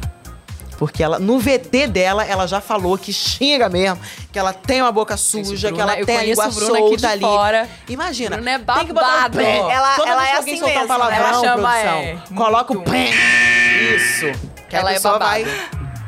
[0.78, 4.00] Porque ela, no VT dela, ela já falou que xinga mesmo,
[4.32, 6.96] que ela tem uma boca suja, que Bruna- ela eu tem a língua Bruna aqui
[6.96, 7.22] de solta ali.
[7.22, 7.70] fora.
[7.90, 8.36] Imagina.
[8.36, 9.38] Bruna é tem que botar um babado.
[9.40, 9.58] pé.
[9.58, 11.98] Ela- Toda ela vez é que alguém assim soltar um mesmo, palavrão, ela chama, produção,
[12.00, 13.10] é, coloca o pé.
[13.96, 14.26] Isso.
[14.70, 15.26] Que Ela a é babada.
[15.26, 15.46] vai...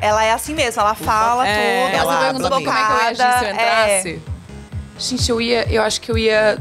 [0.01, 1.53] Ela é assim mesmo, ela fala É.
[1.87, 1.95] tudo.
[1.97, 3.51] Ela Ela perguntou como é que eu ia agir se eu bocada, é.
[3.99, 4.21] entrasse.
[4.99, 5.65] Gente, eu ia.
[5.73, 6.59] Eu acho que eu ia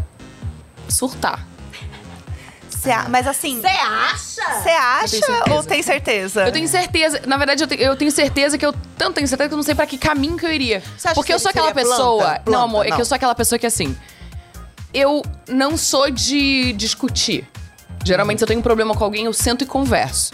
[0.88, 1.46] surtar.
[2.92, 4.62] Cê mas assim, Você acha?
[4.62, 6.46] você acha ou tem certeza?
[6.46, 9.48] Eu tenho certeza, na verdade, eu, te- eu tenho certeza que eu tanto tenho certeza
[9.48, 10.82] que eu não sei pra que caminho que eu iria.
[10.96, 11.88] Você acha Porque que eu sou aquela planta?
[11.90, 12.24] pessoa.
[12.24, 12.96] Planta, não, amor, é não.
[12.96, 13.96] que eu sou aquela pessoa que assim.
[14.92, 17.46] Eu não sou de discutir.
[18.04, 20.32] Geralmente, se eu tenho um problema com alguém, eu sento e converso.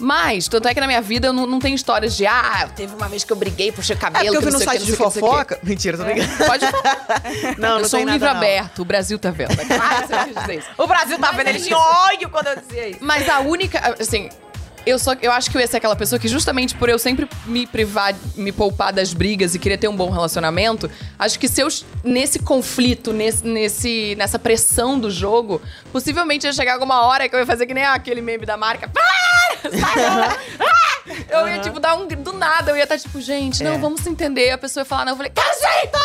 [0.00, 2.94] Mas, tanto é que na minha vida eu não, não tenho histórias de ah, teve
[2.94, 4.24] uma vez que eu briguei, puxei É cabelo.
[4.24, 5.58] porque eu vi no site que, de o que, fofoca.
[5.62, 6.44] Mentira, tô brincando.
[6.46, 7.22] Pode falar.
[7.58, 8.36] Não, eu não sou um livro não.
[8.36, 9.52] aberto, o Brasil tá vendo.
[9.52, 10.68] É claro que você dizer isso.
[10.78, 12.98] O Brasil tá vendo, ele tinha ódio quando eu dizia isso.
[13.00, 14.28] Mas a única, assim,
[14.86, 17.28] eu só eu acho que eu ia ser aquela pessoa que justamente por eu sempre
[17.46, 21.60] me privar, me poupar das brigas e querer ter um bom relacionamento, acho que se
[21.60, 21.68] eu
[22.02, 25.60] nesse conflito, nesse, nesse nessa pressão do jogo,
[25.92, 28.88] possivelmente ia chegar alguma hora que eu ia fazer que nem aquele meme da marca.
[28.88, 29.10] Para!
[30.60, 30.90] Ah!
[31.28, 32.06] Eu ia, tipo, dar um.
[32.06, 33.78] Do nada, eu ia estar, tipo, gente, não, É.
[33.78, 34.50] vamos se entender.
[34.50, 35.98] A pessoa ia falar, não, eu falei, caceta!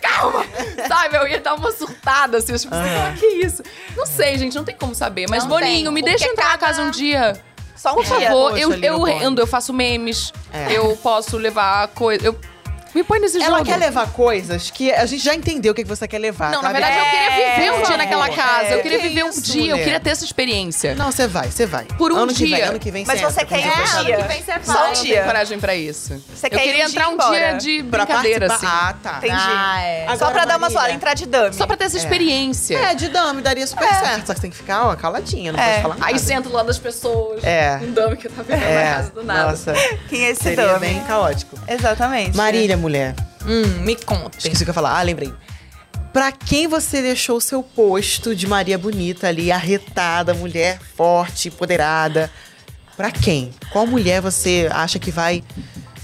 [0.00, 0.44] Calma!
[0.86, 1.16] Sabe?
[1.16, 3.62] Eu ia dar uma surtada, assim, eu, tipo, assim, ah, que isso?
[3.96, 5.26] Não sei, gente, não tem como saber.
[5.28, 7.36] Mas, Não Boninho, tem, me porque deixa entrar na cada- casa um dia.
[7.74, 8.28] Só um Por dia.
[8.28, 10.72] favor, eu, eu rendo, eu faço memes, É.
[10.72, 12.26] eu posso levar coisa.
[12.26, 12.38] Eu...
[12.94, 13.64] Me põe nesse Ela jogo.
[13.70, 16.50] quer levar coisas que a gente já entendeu o que que você quer levar.
[16.52, 16.80] Não, na sabe?
[16.80, 18.68] verdade, eu queria viver um É, dia naquela casa.
[18.70, 20.94] eu é, queria que viver um dia, eu queria ter essa experiência.
[20.94, 21.84] Não, você vai, você vai.
[21.98, 22.56] Por um ano Que dia.
[22.56, 24.14] vem, ano que vem Mas você entra, quer ir um dia.
[24.16, 24.76] Ano que vem você Só vai.
[24.76, 25.24] um Eu não tenho dia.
[25.24, 26.22] coragem pra isso.
[26.34, 28.66] Você eu quer ir queria um entrar dia um dia de brincadeira, assim.
[28.66, 29.18] Ah, tá.
[29.18, 29.34] Entendi.
[29.36, 30.16] Ah, é.
[30.16, 31.52] Só pra dar uma zoada, entrar de dummy.
[31.54, 32.76] Só pra ter essa experiência.
[32.78, 34.26] É, de dame, daria super certo.
[34.26, 35.70] Só que você tem que ficar, ó, caladinha, não É.
[35.70, 36.06] pode falar nada.
[36.12, 37.42] Aí sento do lado das pessoas.
[37.42, 37.78] É.
[37.82, 39.50] Um dame que eu tava vendo na É, casa do nada.
[39.50, 39.72] nossa,
[40.08, 40.78] Quem é esse dummy?
[40.78, 41.58] bem caótico.
[41.66, 42.36] Exatamente.
[42.36, 43.14] Marília, mulher,
[43.46, 44.38] Hum, me conta.
[44.38, 44.98] esqueci o que eu ia falar.
[44.98, 45.32] Ah, lembrei.
[46.12, 52.30] Pra quem você deixou o seu posto de Maria Bonita ali, arretada, mulher forte, empoderada?
[52.96, 53.52] Pra quem?
[53.72, 55.42] Qual mulher você acha que vai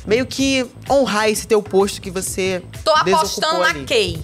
[0.04, 3.80] meio que honrar esse teu posto que você Tô apostando ali?
[3.80, 4.22] na Kay.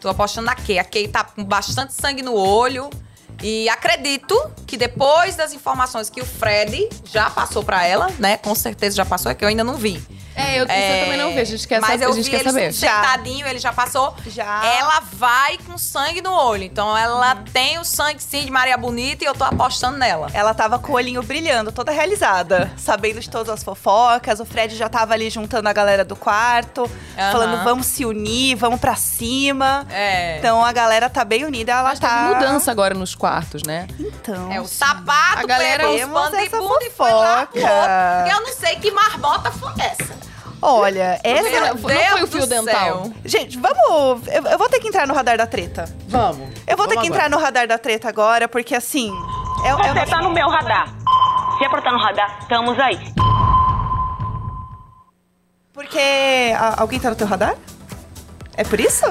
[0.00, 0.78] Tô apostando na Kay.
[0.78, 2.88] A Kay tá com bastante sangue no olho.
[3.42, 8.36] E acredito que depois das informações que o Fred já passou pra ela, né?
[8.36, 10.02] Com certeza já passou, é que eu ainda não vi.
[10.34, 12.04] É, eu, você também não vê, a gente quer Mas saber.
[12.06, 12.72] eu a gente vi quer ele saber.
[12.72, 14.14] sentadinho, ele já passou.
[14.28, 14.64] Já.
[14.64, 16.62] Ela vai com sangue no olho.
[16.62, 20.28] Então ela tem o sangue sim de Maria Bonita e eu tô apostando nela.
[20.32, 24.40] Ela tava com o olhinho brilhando, toda realizada, sabendo de todas as fofocas.
[24.40, 27.32] O Fred já tava ali juntando a galera do quarto, Aham.
[27.32, 29.86] falando vamos se unir, vamos pra cima.
[29.90, 30.38] É.
[30.38, 32.32] Então a galera tá bem unida, ela Mas tá.
[32.34, 33.31] mudança agora nos quartos,
[33.66, 33.86] né?
[33.98, 34.50] Então.
[34.52, 38.30] É o sapato, A galera- de essa bunda e foi lá pro outro.
[38.30, 40.12] Eu não sei que marbota foi essa.
[40.64, 41.76] Olha, essa.
[41.76, 42.74] foi- não foi o fio dental.
[43.04, 43.12] céu.
[43.24, 44.26] Gente, vamos.
[44.28, 45.84] Eu, eu vou ter que entrar no radar da treta.
[46.08, 46.48] Vamos.
[46.66, 47.36] Eu vou ter Vamos que entrar agora.
[47.40, 49.12] no radar da treta agora, porque assim.
[49.64, 50.06] É, é Você uma...
[50.06, 50.88] tá no meu radar.
[51.58, 53.12] Se é pra estar no radar, estamos aí.
[55.72, 55.98] Porque.
[56.56, 57.56] a- alguém tá no teu radar?
[58.56, 59.04] É por isso?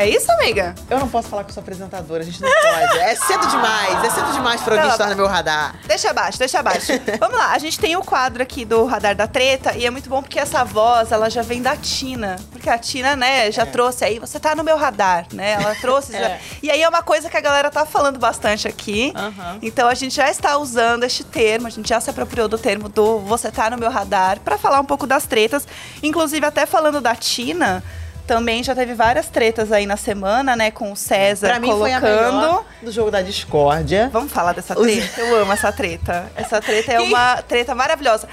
[0.00, 0.74] É isso, amiga?
[0.88, 2.98] Eu não posso falar eu sou apresentadora, a gente não pode.
[3.00, 5.74] É cedo demais, é cedo demais pra alguém Tá, estar no meu radar.
[5.86, 6.86] Deixa abaixo, deixa abaixo.
[7.20, 10.08] Vamos lá, a gente tem o quadro aqui do Radar da Treta e é muito
[10.08, 12.36] bom porque essa voz, ela já vem da Tina.
[12.50, 15.52] Porque a Tina, né, já trouxe aí, você tá no meu radar, né?
[15.60, 16.12] Ela trouxe.
[16.62, 19.12] E aí é uma coisa que a galera tá falando bastante aqui.
[19.60, 22.88] Então a gente já está usando este termo, a gente já se apropriou do termo
[22.88, 25.68] do você tá no meu radar pra falar um pouco das tretas.
[26.02, 27.84] Inclusive, até falando da Tina.
[28.30, 30.70] Também já teve várias tretas aí na semana, né?
[30.70, 32.36] Com o César Pra mim foi a colocando.
[32.40, 34.08] melhor do jogo da discórdia.
[34.12, 35.20] Vamos falar dessa Os- treta?
[35.20, 36.30] Eu amo essa treta.
[36.36, 38.28] Essa treta é uma treta maravilhosa.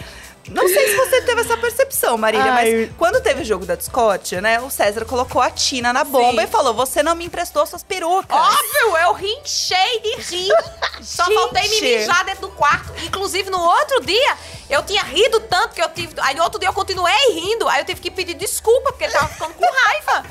[0.49, 2.75] Não sei se você teve essa percepção, Marília, Ai.
[2.87, 4.59] mas quando teve o jogo da discórdia, né?
[4.61, 6.47] O César colocou a Tina na bomba Sim.
[6.47, 8.37] e falou: Você não me emprestou suas perucas.
[8.37, 10.53] Óbvio, eu rinchei de rir.
[11.01, 11.35] Só Gente.
[11.35, 12.91] faltei me mijar dentro do quarto.
[13.05, 14.37] Inclusive, no outro dia,
[14.69, 16.13] eu tinha rido tanto que eu tive.
[16.21, 17.67] Aí no outro dia eu continuei rindo.
[17.67, 20.25] Aí eu tive que pedir desculpa, porque ele tava ficando com raiva.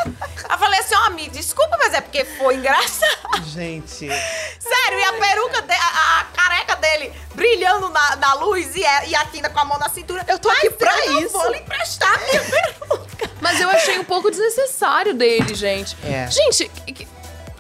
[0.49, 3.45] Aí eu falei assim, ó, amigo, desculpa, mas é porque foi engraçado.
[3.45, 4.09] Gente.
[4.09, 9.05] Sério, e a peruca, de- a, a careca dele brilhando na, na luz e, a-
[9.07, 10.06] e a Tina com a mão na cintura.
[10.29, 11.33] Eu tô aqui Mas pra eu isso.
[11.33, 13.31] vou lhe emprestar minha peruca.
[13.41, 15.97] Mas eu achei um pouco desnecessário dele, gente.
[16.05, 16.29] É.
[16.31, 16.71] Gente,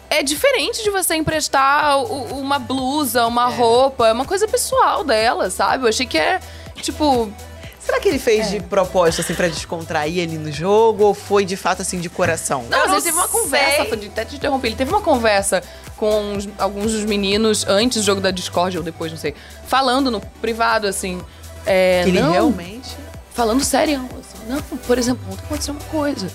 [0.09, 5.85] é diferente de você emprestar uma blusa, uma roupa, é uma coisa pessoal dela, sabe?
[5.85, 6.40] Eu achei que é,
[6.76, 7.30] tipo,
[7.78, 11.04] Será que ele fez de propósito, assim, pra descontrair ele no jogo?
[11.04, 12.64] Ou foi de fato, assim, de coração?
[12.68, 15.62] Não, Eu não vezes teve uma conversa, até te interromper, ele teve uma conversa
[15.96, 19.37] com uns- alguns dos meninos antes do jogo da Discord, ou depois, não sei,
[19.68, 21.22] falando no privado, assim.
[21.66, 22.96] É, que ele não, realmente.
[23.35, 26.31] Falando sério, assim, não, por exemplo, ontem aconteceu uma coisa.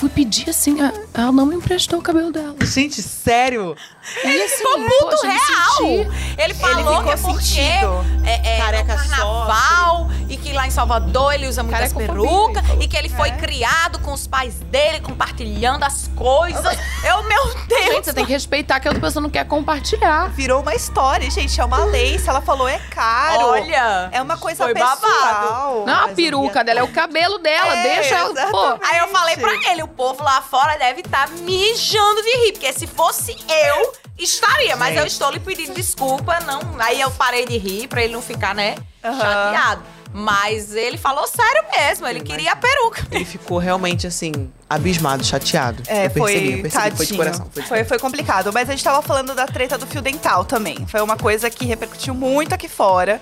[0.00, 2.54] Fui pedir assim, a- ela não me emprestou o cabelo dela.
[2.62, 3.76] Gente, sério?
[4.24, 6.12] Ele assim, ficou muito me real.
[6.38, 10.70] Ele falou ficou que é porque é, é Careca no carnaval e que lá em
[10.70, 15.00] Salvador ele usa muitas perucas ele e que ele foi criado com os pais dele,
[15.00, 16.78] compartilhando as coisas.
[17.04, 17.84] Eu, meu Deus!
[17.94, 20.28] Gente, você tem que respeitar que a outra pessoa não quer compartilhar.
[20.30, 21.60] Virou uma história, gente.
[21.60, 22.18] É uma lei.
[22.18, 23.48] Se ela falou, é caro.
[23.48, 24.08] Olha!
[24.12, 24.96] É uma coisa Foi pessoal.
[24.96, 25.86] babado.
[25.86, 27.76] Não é Mas peruca dela, é o cabelo dela.
[27.76, 28.34] É, deixa ela.
[28.50, 28.78] Pô.
[28.82, 32.86] Aí eu falei pra ele, povo lá fora deve estar mijando de rir, porque se
[32.86, 34.76] fosse eu, estaria.
[34.76, 36.60] Mas eu estou lhe pedindo desculpa, não.
[36.78, 39.18] Aí eu parei de rir pra ele não ficar, né, Aham.
[39.18, 39.82] chateado.
[40.12, 43.06] Mas ele falou sério mesmo, ele queria a peruca.
[43.12, 45.82] Ele ficou realmente, assim, abismado, chateado.
[45.86, 47.48] É, eu percebi, foi, eu percebi foi de coração.
[47.52, 48.52] Foi de Foi, foi complicado.
[48.52, 50.84] Mas a gente tava falando da treta do fio dental também.
[50.88, 53.20] Foi uma coisa que repercutiu muito aqui fora.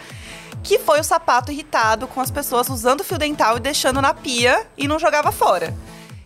[0.63, 4.67] Que foi o sapato irritado com as pessoas usando fio dental e deixando na pia
[4.77, 5.75] e não jogava fora.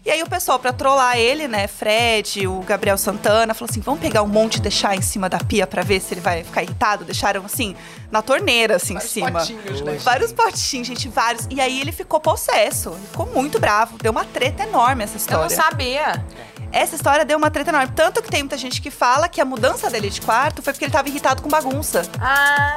[0.05, 4.01] E aí o pessoal, pra trollar ele, né, Fred, o Gabriel Santana, falou assim: vamos
[4.01, 6.63] pegar um monte e deixar em cima da pia pra ver se ele vai ficar
[6.65, 7.05] irritado.
[7.05, 7.77] Deixaram assim,
[8.11, 9.31] na torneira, assim, em cima.
[9.41, 9.97] potinhos, né?
[10.03, 11.47] Vários potinhos, gente, vários.
[11.49, 12.91] E aí ele ficou possesso.
[12.91, 13.97] Ele ficou muito bravo.
[13.99, 15.43] Deu uma treta enorme essa Eu história.
[15.57, 16.25] não sabia.
[16.73, 17.93] Essa história deu uma treta enorme.
[17.95, 20.87] Tanto que tem muita gente que fala que a mudança dele de quarto foi porque
[20.87, 22.03] ele tava irritado com bagunça.
[22.19, 22.77] Ah,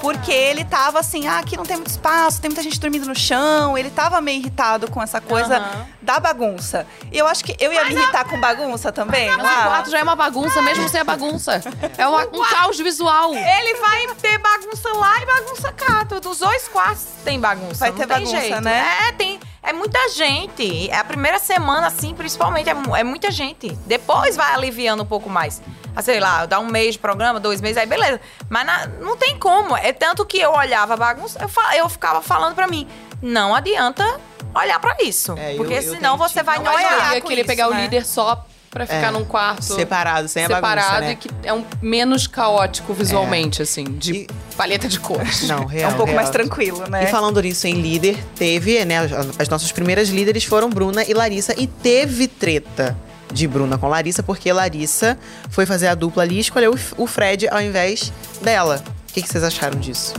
[0.00, 3.14] Porque ele tava assim, ah, aqui não tem muito espaço, tem muita gente dormindo no
[3.14, 3.76] chão.
[3.76, 5.86] Ele tava meio irritado com essa coisa Aham.
[6.00, 6.63] da bagunça.
[7.12, 9.28] E eu acho que eu ia me irritar com bagunça também.
[9.30, 11.60] Mas o Ah, quarto já é uma bagunça, mesmo sem a bagunça.
[11.98, 13.34] É uma- um caos visual.
[13.34, 16.02] ele vai ter bagunça lá e bagunça cá.
[16.04, 17.80] Dos dois quartos tem bagunça.
[17.80, 18.60] Vai ter tem bagunça, jeito.
[18.60, 19.08] né?
[19.08, 19.38] É, tem.
[19.62, 20.90] É muita gente.
[20.90, 23.70] É a primeira semana, assim, principalmente, é, é muita gente.
[23.86, 25.62] Depois vai aliviando um pouco mais.
[25.96, 28.20] Ah, sei lá, dá um mês de programa, dois meses, aí beleza.
[28.50, 29.76] Mas na- não tem como.
[29.76, 32.86] É tanto que eu olhava a bagunça, eu, eu ficava falando pra mim,
[33.22, 34.20] não adianta
[34.54, 35.32] olhar pra isso.
[35.38, 37.48] É, eu- porque eu senão tenho você vai Não jogar Eu ia com querer isso,
[37.48, 37.82] pegar o né?
[37.82, 41.12] líder só pra ficar É, num quarto Separado, sem a separado bagunça, né?
[41.12, 45.46] e que é um menos caótico visualmente, assim, de E- paleta de cores.
[45.48, 46.16] Não, é real, um pouco real.
[46.16, 47.04] mais tranquilo, né?
[47.04, 48.98] E falando nisso em líder, teve, né?
[48.98, 51.54] as- As nossas primeiras líderes foram Bruna e Larissa.
[51.56, 52.96] E teve treta
[53.32, 55.16] de Bruna com Larissa, porque Larissa
[55.50, 58.12] foi fazer a dupla ali e escolheu o o Fred ao invés
[58.42, 58.82] dela.
[59.08, 60.14] O que, que vocês acharam disso?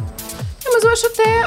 [0.66, 1.46] É, Mas eu acho até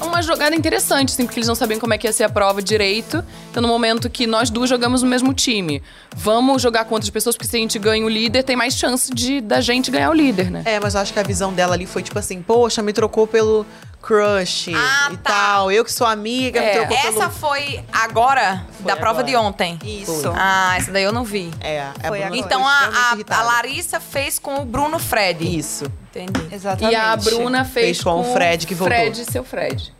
[0.00, 2.62] uma jogada interessante, assim, porque eles não sabiam como é que ia ser a prova
[2.62, 3.24] direito.
[3.50, 5.82] Então, no momento que nós duas jogamos no mesmo time,
[6.14, 9.12] vamos jogar com outras pessoas, porque se a gente ganha o líder, tem mais chance
[9.12, 10.62] de da gente ganhar o líder, né?
[10.64, 13.26] É, mas eu acho que a visão dela ali foi tipo assim: poxa, me trocou
[13.26, 13.66] pelo
[14.08, 15.30] crush Ah, e tá.
[15.30, 15.70] tal.
[15.70, 17.30] Eu que sou amiga, É, trocou Essa pelo.
[17.30, 19.26] foi agora, Foi da prova agora.
[19.26, 19.78] de ontem.
[19.84, 20.32] Isso.
[20.34, 21.50] Ah, essa daí eu não vi.
[21.60, 22.22] É, a Foi.
[22.38, 23.42] Então a, a, a.
[23.42, 25.58] Larissa fez com o Bruno Fred.
[25.58, 25.84] Isso.
[26.10, 26.48] Entendi.
[26.54, 26.92] Exatamente.
[26.92, 28.96] E a Bruna fez, Fez com o Fred, que voltou.
[28.96, 29.94] Fred, seu Fred.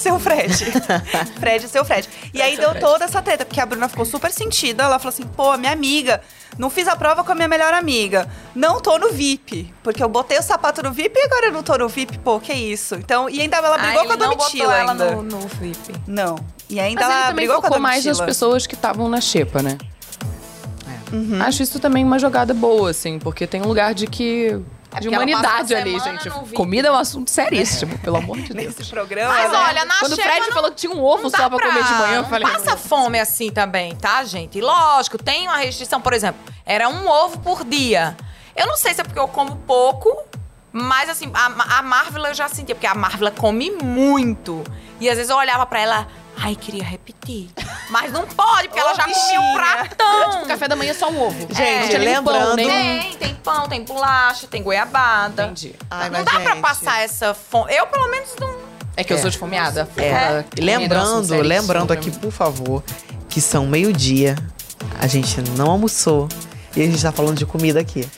[0.00, 0.54] Seu Fred.
[1.38, 2.08] Fred, seu Fred.
[2.32, 2.84] E aí deu Fred.
[2.84, 4.82] toda essa treta, porque a Bruna ficou super sentida.
[4.84, 6.20] Ela falou assim: pô, minha amiga,
[6.58, 8.28] não fiz a prova com a minha melhor amiga.
[8.54, 9.72] Não tô no VIP.
[9.82, 12.18] Porque eu botei o sapato no VIP e agora eu não tô no VIP.
[12.18, 12.94] Pô, que isso?
[12.96, 15.94] Então, e ainda ela brigou Ah, com a não Domitila botou ela no, no VIP.
[16.06, 16.36] Não.
[16.68, 18.26] E ainda Mas ela brigou com a focou mais Domitila.
[18.26, 19.76] nas pessoas que estavam na xepa, né?
[21.12, 21.42] Uhum.
[21.42, 24.60] Acho isso também uma jogada boa, assim, porque tem um lugar de que.
[24.98, 26.28] De humanidade ali, gente.
[26.54, 28.76] Comida é um assunto seríssimo, pelo amor de Deus.
[28.76, 29.32] Nesse programa.
[29.32, 29.58] Mas né?
[29.58, 31.84] olha, na Quando o Fred não- falou que tinha um ovo só dá pra, comer
[31.84, 32.50] de manhã, eu não falei.
[32.50, 34.60] Passa fome assim também, tá, gente?
[34.60, 38.16] Lógico, tem uma restrição, por exemplo, era um ovo por dia.
[38.56, 40.24] Eu não sei se é porque eu como pouco,
[40.72, 44.64] mas assim, a, a Marvel eu já sentia, porque a Marvel come muito.
[45.00, 46.08] E às vezes eu olhava pra ela,
[46.40, 47.48] ai, queria repetir.
[47.90, 50.42] Mas não pode, porque Ô, ela já comia um pratão.
[50.42, 51.48] O café da manhã é só um ovo.
[51.54, 55.44] Gente, pão, lembrando- nem- Tem, tem pão, tem bolacha, tem goiabada.
[55.44, 55.74] Entendi.
[55.90, 57.72] Ai, não dá pra gente, passar essa fome.
[57.74, 58.50] Eu, pelo menos, não.
[58.96, 59.20] É que eu É.
[59.20, 59.88] sou esfomeada.
[59.96, 60.42] É.
[60.42, 62.82] Comida, lembrando, lembrando pra aqui, por favor,
[63.28, 64.36] que são meio-dia.
[64.98, 66.28] A gente não almoçou.
[66.76, 68.08] E a gente tá falando de comida aqui.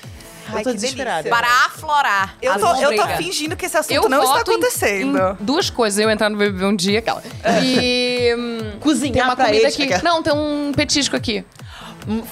[0.57, 1.23] Ai, eu tô que desesperada.
[1.23, 1.43] delícia.
[1.43, 2.35] Para aflorar.
[2.43, 5.19] Eu tô, eu tô fingindo que esse assunto Eu não está voto em- acontecendo.
[5.19, 5.99] Em, duas coisas.
[5.99, 7.23] Eu entrar no BBB um dia, aquela.
[7.63, 8.35] E...
[8.39, 10.03] hum, Cozinhar tem uma pra comida aqui.
[10.05, 11.45] Não, tem um petisco aqui.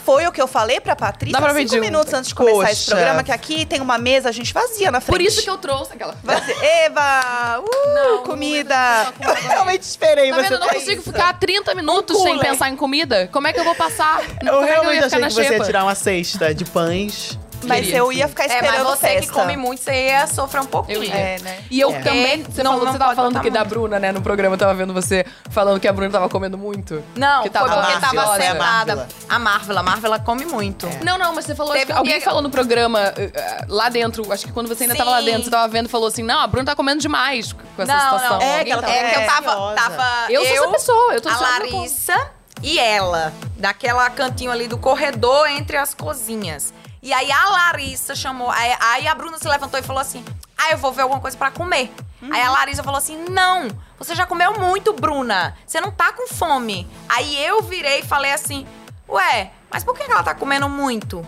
[0.05, 1.85] Foi o que eu falei pra Patrícia Dá pra cinco pedir um.
[1.85, 2.91] minutos antes de começar esse Poxa.
[2.97, 5.13] programa, que aqui tem uma mesa, a gente vazia na frente.
[5.17, 6.17] Por isso que eu trouxe aquela.
[6.25, 6.57] Vazia.
[6.87, 7.61] Eba!
[7.61, 8.75] Uh, Não, comida!
[9.21, 10.53] não, não, Eu realmente esperei Tá você vendo?
[10.55, 11.13] Eu não consigo isso.
[11.13, 13.29] ficar 30 minutos sem pensar em comida.
[13.31, 14.21] Como é que eu vou passar?
[14.23, 15.95] Eu Como é que eu realmente ia ficar achei na que você ia tirar uma
[15.95, 17.39] cesta de pães.
[17.65, 17.99] Mas Queria.
[17.99, 19.21] eu ia ficar É, esperando mas você festa.
[19.33, 20.99] que come muito, você ia sofrer um pouquinho.
[20.99, 21.15] Eu ia.
[21.15, 21.59] É, né?
[21.71, 22.01] E eu É.
[22.01, 22.43] também.
[22.43, 23.65] Você, Não- falou, não você tava falando que da.
[23.65, 24.13] Bruna, né?
[24.13, 27.03] No programa eu tava vendo você falando que a Bruna tava comendo muito.
[27.15, 29.09] Não, Que foi tava porque tava sentada.
[29.29, 30.89] A Marvel, a Marvel, ela come muito.
[31.05, 31.73] Não, não, mas você falou.
[31.75, 34.97] Teve alguém dia- falou no programa eh, eh, lá dentro, acho que quando você ainda
[34.97, 35.27] tava lá Sim.
[35.27, 37.93] dentro, você tava vendo e falou assim: não, a Bruna tá comendo demais com essa
[37.95, 38.39] não, situação.
[38.39, 38.43] não.
[38.43, 39.75] É, que ela tava- É que eu tava.
[39.75, 42.15] tava Eu sou essa pessoa, eu tô a Larissa
[42.63, 46.73] e ela, daquela cantinho ali do corredor entre as cozinhas.
[47.03, 48.51] E aí a Larissa chamou.
[48.51, 50.25] Aí, aí a Bruna se levantou e falou assim:
[50.57, 51.93] Ah, eu vou ver alguma coisa pra comer.
[52.31, 55.57] Aí a Larissa falou assim: Não, você já comeu muito, Bruna.
[55.67, 56.89] Você não tá com fome.
[57.09, 58.67] Aí eu virei e falei assim:
[59.09, 61.27] Ué, mas por que ela tá comendo muito?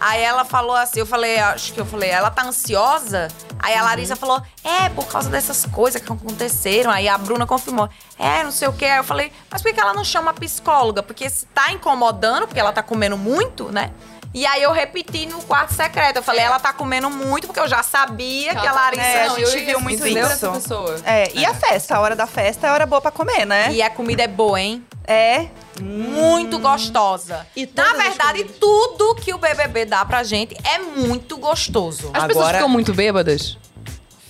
[0.00, 3.28] Aí ela falou assim, eu falei, acho que eu falei, ela tá ansiosa?
[3.58, 6.90] Aí a Larissa falou, é, por causa dessas coisas que aconteceram.
[6.90, 7.86] Aí a Bruna confirmou,
[8.18, 8.86] é, não sei o quê.
[8.86, 11.02] Aí eu falei, mas por que que ela não chama a psicóloga?
[11.02, 13.92] Porque se tá incomodando, porque ela tá comendo muito, né?
[14.32, 16.16] E aí eu repeti no quarto secreto.
[16.18, 19.02] Eu falei, ela tá comendo muito, porque eu já sabia que a Larissa.
[19.02, 20.18] É, a não, gente viu muito isso.
[20.18, 20.96] essa pessoa.
[21.04, 21.96] É, e a festa?
[21.96, 23.72] A hora da festa é hora boa pra comer, né?
[23.72, 24.84] E a comida é boa, hein?
[25.04, 25.46] É.
[25.82, 27.44] Muito gostosa.
[27.56, 32.10] E Na verdade, tudo que o BBB dá pra gente é muito gostoso.
[32.12, 33.58] As pessoas Agora- ficam muito bêbadas?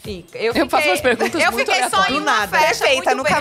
[0.02, 0.38] Fica.
[0.38, 2.58] Eu, Eu faço umas perguntas Eu muito fiquei só em uma nada.
[2.58, 3.40] festa Perfeita, muito nunca.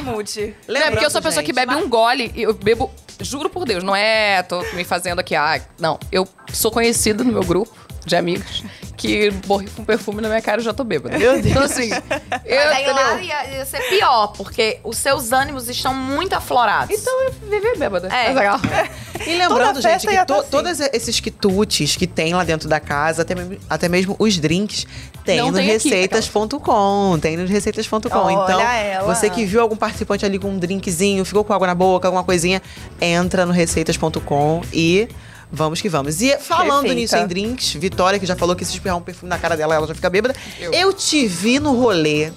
[0.67, 2.91] Não, é porque eu sou a pessoa que gente, bebe um gole e eu bebo.
[3.21, 4.41] Juro por Deus, não é.
[4.43, 5.35] Tô me fazendo aqui.
[5.35, 5.99] Ah, não.
[6.11, 8.63] Eu sou conhecida no meu grupo de amigos
[8.95, 11.17] que borri com perfume na minha cara e já tô bêbada.
[11.17, 11.45] Meu Deus.
[11.45, 11.89] Então, assim.
[12.45, 16.97] Eu, Mas aí lá ia, ia ser pior, porque os seus ânimos estão muito aflorados.
[16.97, 18.07] Então eu vivi bêbada.
[18.07, 18.27] É.
[18.27, 18.59] Mas legal.
[19.27, 20.49] E lembrando, gente, que ia tá to- assim.
[20.49, 24.87] todos esses quitutes que tem lá dentro da casa, até, me- até mesmo os drinks,
[25.29, 27.19] tem Não no receitas.com.
[27.21, 27.99] Tem no receitas.com.
[28.31, 29.13] Então, ela.
[29.13, 32.23] você que viu algum participante ali com um drinkzinho, ficou com água na boca, alguma
[32.23, 32.61] coisinha,
[32.99, 35.07] entra no receitas.com e.
[35.51, 36.21] Vamos que vamos.
[36.21, 36.93] E falando Perfeita.
[36.93, 39.73] nisso em drinks, Vitória, que já falou que se espirrar um perfume na cara dela,
[39.73, 40.35] ela já fica bêbada.
[40.71, 42.31] Eu, te vi no rolê.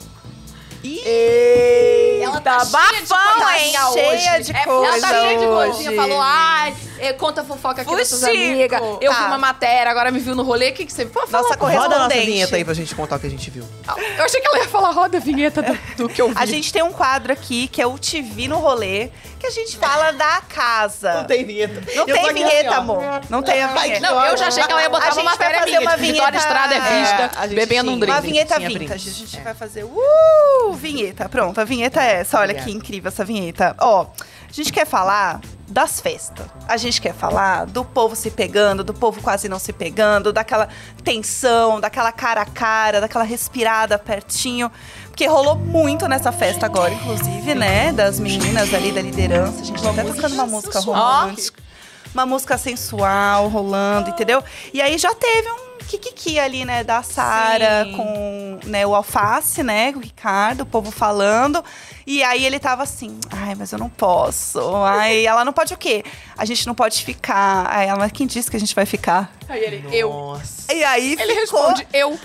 [2.24, 3.72] Ela Tá bafão, hein?
[3.92, 5.72] Cheia de É, coisa Ela tá cheia de hoje.
[5.72, 8.80] coisinha, falou, ai, eh, conta fofoca aqui das suas amigas.
[9.00, 9.18] Eu Tá.
[9.20, 10.70] vi uma matéria, agora me viu no rolê.
[10.70, 11.04] O que, que você.
[11.06, 11.66] Pô, fala, Nossa pô.
[11.66, 12.26] Roda a nossa correspondente.
[12.30, 13.64] vinheta aí pra gente contar o que a gente viu.
[14.18, 16.34] Eu achei que ela ia falar roda a vinheta do, do que eu vi.
[16.38, 19.50] A gente tem um quadro aqui que é o Te Vi no Rolê, que a
[19.50, 21.24] gente fala da casa.
[21.26, 21.82] tem vinheta.
[21.96, 23.02] Não tem vinheta, amor.
[23.28, 24.00] Não tem a vinheta.
[24.00, 25.80] Não, eu já achei que ela ia botar A uma gente vai matéria fazer minha.
[25.80, 28.00] uma tipo, Vitória vinheta- Estrada é vista, É, a gente bebendo um tinha.
[28.00, 28.12] drink.
[28.14, 29.08] Uma vinheta vintage.
[29.08, 29.84] A gente vai fazer.
[29.84, 30.72] Uh!
[30.74, 31.28] Vinheta.
[31.28, 32.38] Pronto, a vinheta é essa.
[32.38, 32.70] Olha Obrigada.
[32.70, 33.74] que incrível essa vinheta.
[33.80, 34.06] Ó,
[34.48, 35.40] a gente quer falar
[35.72, 36.46] das festas.
[36.68, 40.68] A gente quer falar do povo se pegando, do povo quase não se pegando, daquela
[41.02, 44.70] tensão, daquela cara a cara, daquela respirada pertinho.
[45.08, 47.92] Porque rolou muito nessa festa agora, inclusive, né?
[47.92, 49.60] Das meninas ali da liderança.
[49.60, 51.62] A gente tá até tocando uma música romântica.
[52.12, 54.44] Uma música sensual rolando, entendeu?
[54.74, 59.93] E aí já teve um kikiki ali, né, da Sara com né, o Alface, né,
[59.93, 61.64] com o Ricardo, o povo falando.
[62.07, 64.59] E aí ele tava assim, ai, mas eu não posso.
[64.84, 66.05] Ai, ela não pode o quê?
[66.36, 67.66] A gente não pode ficar.
[67.70, 69.32] Aí ela, mas quem disse que a gente vai ficar?
[69.49, 70.09] Aí ele, eu.
[70.11, 70.72] Nossa.
[70.72, 72.18] E aí Ele ficou, responde, eu.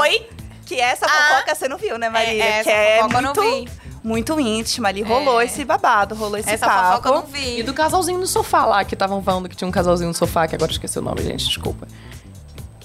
[0.00, 0.28] Oi?
[0.66, 2.42] Que essa fofoca você não viu, né, Marília?
[2.42, 3.70] É, essa que é fofoca eu não muito, vi.
[4.02, 5.02] muito íntima ali.
[5.02, 5.44] Rolou É.
[5.44, 6.88] esse babado, rolou esse Essa papo.
[6.88, 7.60] fofoca eu não vi.
[7.60, 10.48] E do casalzinho no sofá lá, que estavam falando que tinha um casalzinho no sofá,
[10.48, 11.86] que agora eu esqueci o nome, gente, desculpa.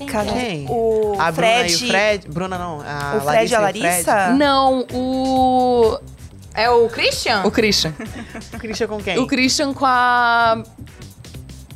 [0.08, 0.66] Cara, Quem?
[0.70, 1.72] O A Bruna Fred.
[1.72, 2.28] e o Fred.
[2.30, 2.82] Bruna não.
[2.82, 3.88] A O Fred e a Larissa.
[4.16, 4.30] Larissa?
[4.34, 6.00] Não, o.
[6.54, 7.44] É o Christian?
[7.46, 7.94] O Christian.
[8.54, 9.18] O Christian com quem?
[9.20, 10.62] O Christian com a.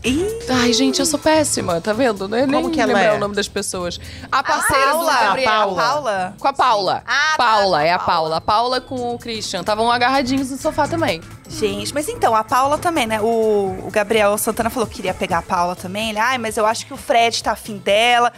[0.03, 2.23] Ih, Ai, gente, eu sou péssima, tá vendo?
[2.35, 3.15] Eu nem Como que ela lembrar é?
[3.15, 3.97] o nome das pessoas.
[4.29, 5.13] A parceira do Paula.
[5.13, 5.49] Gabriel.
[5.51, 5.81] Paula.
[5.81, 6.35] Paula.
[6.37, 7.03] Com a Paula.
[7.07, 8.05] Ah, tá, Paula, a é a Paula.
[8.05, 8.35] Paula.
[8.37, 9.61] A Paula com o Christian.
[9.61, 11.21] Estavam agarradinhos no sofá também.
[11.47, 13.21] Gente, mas então, a Paula também, né?
[13.21, 16.09] O, o Gabriel Santana falou que queria pegar a Paula também.
[16.09, 18.31] Ele, ai, mas eu acho que o Fred tá afim dela.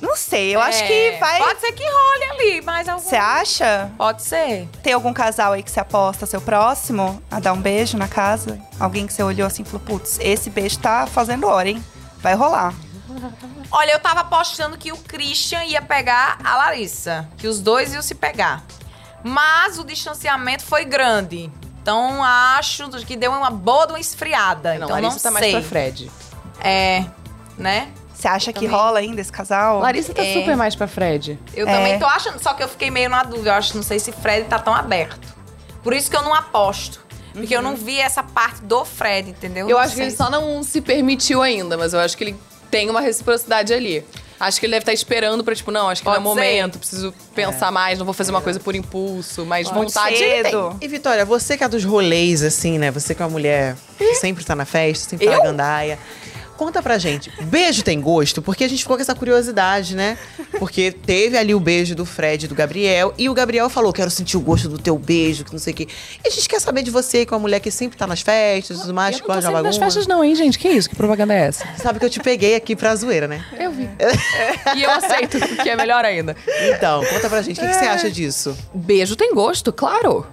[0.00, 1.38] Não sei, eu acho que É, vai.
[1.38, 3.02] Pode ser que role ali, mas algum...
[3.02, 3.90] Você acha?
[3.98, 4.68] Pode ser.
[4.82, 8.60] Tem algum casal aí que você aposta seu próximo a dar um beijo na casa?
[8.78, 11.84] Alguém que você olhou assim e falou, putz, esse beijo tá fazendo hora, hein?
[12.18, 12.74] Vai rolar.
[13.70, 17.28] Olha, eu tava apostando que o Christian ia pegar a Larissa.
[17.36, 18.62] Que os dois iam se pegar.
[19.22, 21.50] Mas o distanciamento foi grande.
[21.82, 24.70] Então acho que deu uma boa de uma esfriada.
[24.70, 25.52] Não, então Larissa não tá mais sei.
[25.54, 26.10] pra Fred.
[26.62, 27.04] É,
[27.56, 27.88] né?
[28.14, 28.76] Você acha que Também.
[28.76, 29.78] rola ainda esse casal?
[29.78, 30.32] Larissa tá É.
[30.34, 31.38] super mais pra Fred.
[31.54, 31.72] Eu É.
[31.72, 33.50] também tô achando, só que eu fiquei meio na dúvida.
[33.50, 35.26] Eu acho, não sei se Fred tá tão aberto.
[35.84, 37.06] Por isso que eu não aposto.
[37.32, 39.68] Porque eu não vi essa parte do Fred, entendeu?
[39.68, 42.16] Eu Não acho que sei ele se- só não se permitiu ainda, mas eu acho
[42.16, 42.36] que ele
[42.68, 44.04] tem uma reciprocidade ali.
[44.40, 46.40] Acho que ele deve estar esperando pra, tipo, não, acho que Pode não é ser.
[46.40, 50.48] momento, preciso pensar mais, não vou fazer uma coisa por impulso, mas Muito vontade ele
[50.48, 50.76] tem.
[50.80, 52.90] E Vitória, você que é dos rolês, assim, né?
[52.90, 55.98] Você que é uma mulher que sempre tá na festa, sempre tá na gandaia.
[56.58, 58.42] Conta pra gente, beijo tem gosto?
[58.42, 60.18] Porque a gente ficou com essa curiosidade, né?
[60.58, 64.10] Porque teve ali o beijo do Fred e do Gabriel, e o Gabriel falou: quero
[64.10, 65.86] sentir o gosto do teu beijo, que não sei o quê.
[66.24, 68.22] E a gente quer saber de você, que é uma mulher que sempre tá nas
[68.22, 69.84] festas e tudo mais, que gosta de sempre nas bagunça.
[69.84, 70.58] festas não, hein, gente?
[70.58, 70.90] Que isso?
[70.90, 71.64] Que propaganda é essa?
[71.76, 73.44] Sabe que eu te peguei aqui pra zoeira, né?
[73.56, 73.88] Eu vi.
[74.76, 76.34] e eu aceito, que é melhor ainda.
[76.74, 78.58] Então, conta pra gente, o que, que você acha disso?
[78.74, 80.26] Beijo tem gosto, claro.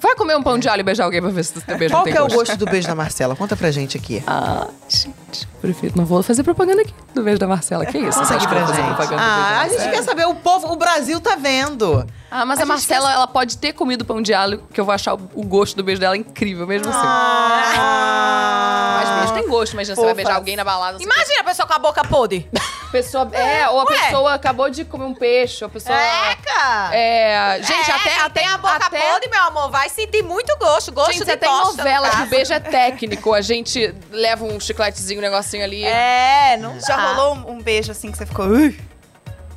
[0.00, 1.94] Vai comer um pão de alho e beijar alguém pra ver se o teu beijo
[1.94, 2.56] Qual tem que é o gosto.
[2.56, 3.36] do beijo da Marcela?
[3.36, 4.22] Conta pra gente aqui.
[4.26, 5.92] Ah, gente, prefiro.
[5.96, 7.84] Não vou fazer propaganda aqui do beijo da Marcela.
[7.84, 8.18] Que isso?
[8.18, 9.14] Conta Você aqui pra gente.
[9.18, 12.06] Ah, a gente quer saber, o povo, o Brasil tá vendo.
[12.30, 14.94] Ah, mas A a, Marcela, ela pode ter comido pão de alho, que eu vou
[14.94, 17.00] achar o, o gosto do beijo dela incrível, mesmo assim.
[17.02, 19.00] Ah.
[19.02, 20.98] Mas beijo tem gosto, imagina, você vai beijar alguém na balada.
[20.98, 22.48] você Imagina a pessoa com a boca podre.
[22.90, 23.96] Pessoa, é, ou a Ué.
[23.96, 25.96] pessoa acabou de comer um peixe, ou a pessoa.
[26.44, 26.90] cara.
[26.92, 30.24] É, gente, É, até, quem até tem a boca até, podre, meu amor, vai sentir
[30.24, 30.90] muito gosto.
[30.90, 33.32] Gosto Gente, de até em bosta, no novela que o beijo é técnico.
[33.32, 35.84] A gente leva um chicletezinho, um negocinho ali.
[35.84, 37.12] É, não Já dá.
[37.12, 38.46] rolou um, um beijo assim que você ficou.
[38.46, 38.74] Uh,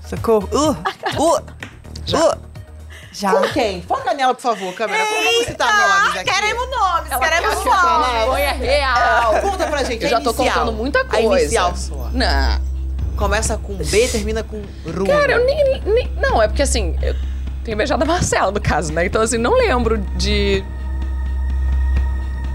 [0.07, 0.47] socorro.
[0.51, 0.77] Uh,
[1.19, 2.52] uh, uh.
[3.13, 3.31] Já.
[3.31, 3.81] Com quem?
[3.83, 5.03] Foca nela, por favor, câmera.
[5.05, 6.31] Vamos citar nomes aqui.
[6.33, 8.11] Queremos nomes, queremos Ela quer nomes.
[8.17, 9.41] vergonha real.
[9.41, 10.01] Conta pra gente.
[10.01, 11.41] Eu a já tô contando muita A coisa.
[11.41, 12.09] inicial só.
[12.11, 12.73] Não.
[13.15, 15.05] Começa com B, termina com Ru.
[15.05, 17.15] Cara, eu nem, nem- Não, é porque assim, eu
[17.63, 19.05] tenho beijado a Marcela, no caso, né?
[19.05, 20.63] Então, assim, não lembro de.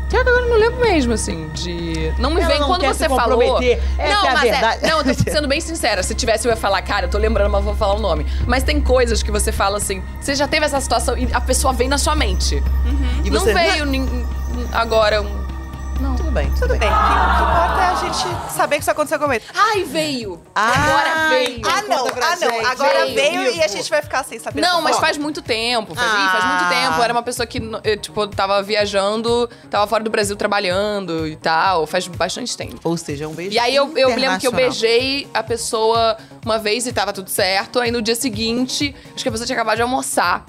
[0.08, 2.12] Que agora eu não lembro mesmo, assim, de.
[2.18, 3.38] Não me Ela vem não quando quer você se falou.
[3.38, 3.82] comprometer.
[3.98, 4.84] Essa não, é a mas verdade.
[4.84, 4.90] é.
[4.90, 6.02] Não, eu tô sendo bem sincera.
[6.02, 8.26] Se tivesse, eu ia falar, cara, eu tô lembrando, mas vou falar o nome.
[8.46, 10.02] Mas tem coisas que você fala assim.
[10.20, 12.62] Você já teve essa situação e a pessoa vem na sua mente.
[13.24, 13.84] E não você- veio
[14.72, 15.37] agora um.
[16.28, 16.88] Tudo bem, tudo, Tudo bem.
[16.90, 19.42] O que importa é a gente saber que isso aconteceu comigo.
[19.54, 20.38] Ai, veio!
[20.54, 21.62] Ai, agora veio!
[21.64, 22.06] Ah, não.
[22.06, 22.66] Ah, não.
[22.66, 24.60] Agora Veio, veio, e a gente vai ficar sem saber.
[24.60, 25.94] Não, mas faz muito tempo.
[25.94, 26.46] Faz, ih, faz Ah.
[26.48, 27.02] muito tempo.
[27.02, 27.58] Era uma pessoa que,
[27.96, 31.86] tipo, tava viajando, tava fora do Brasil trabalhando e tal.
[31.86, 32.78] Faz bastante tempo.
[32.84, 36.58] Ou seja, um beijo E aí eu, eu lembro que eu beijei a pessoa uma
[36.58, 37.80] vez e tava tudo certo.
[37.80, 40.44] Aí no dia seguinte, acho que a pessoa tinha acabado de almoçar.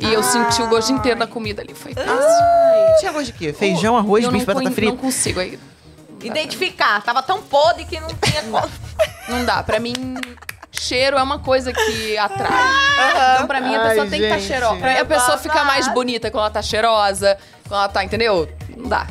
[0.00, 1.74] E eu senti o gosto inteiro da comida ali.
[1.74, 3.52] Foi Ai, tinha gosto de quê?
[3.52, 4.92] Feijão, arroz, eu bife, não, batata frita?
[4.92, 5.58] não consigo aí.
[6.22, 7.02] Identificar.
[7.02, 8.68] Tava tão podre que não tinha como.
[9.28, 9.62] Não dá.
[9.62, 9.94] Pra mim,
[10.72, 12.50] cheiro é uma coisa que atrai.
[13.34, 14.48] Então, pra mim, a Ai, pessoa tem que estar gente.
[14.48, 15.00] cheirosa.
[15.00, 17.38] A pessoa fica mais bonita quando ela tá cheirosa,
[17.68, 18.48] quando ela tá, entendeu?
[18.76, 19.06] Não dá.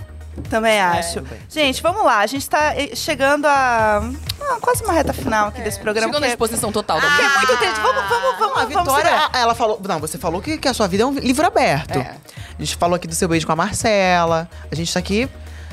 [0.49, 1.23] Também acho.
[1.49, 2.19] Gente, vamos lá.
[2.19, 6.07] A gente tá eh, chegando a ah, quase uma reta final aqui desse programa.
[6.07, 7.37] Chegou na exposição total da porque é mulher.
[7.37, 7.79] muito triste.
[7.81, 9.79] Vamos, vamos, vamos, Não, a vamos Vitória, ela falou.
[9.87, 11.99] Não, você falou que, que a sua vida é um livro aberto.
[11.99, 12.15] É.
[12.57, 14.49] A gente falou aqui do seu beijo com a Marcela.
[14.71, 15.29] A gente tá aqui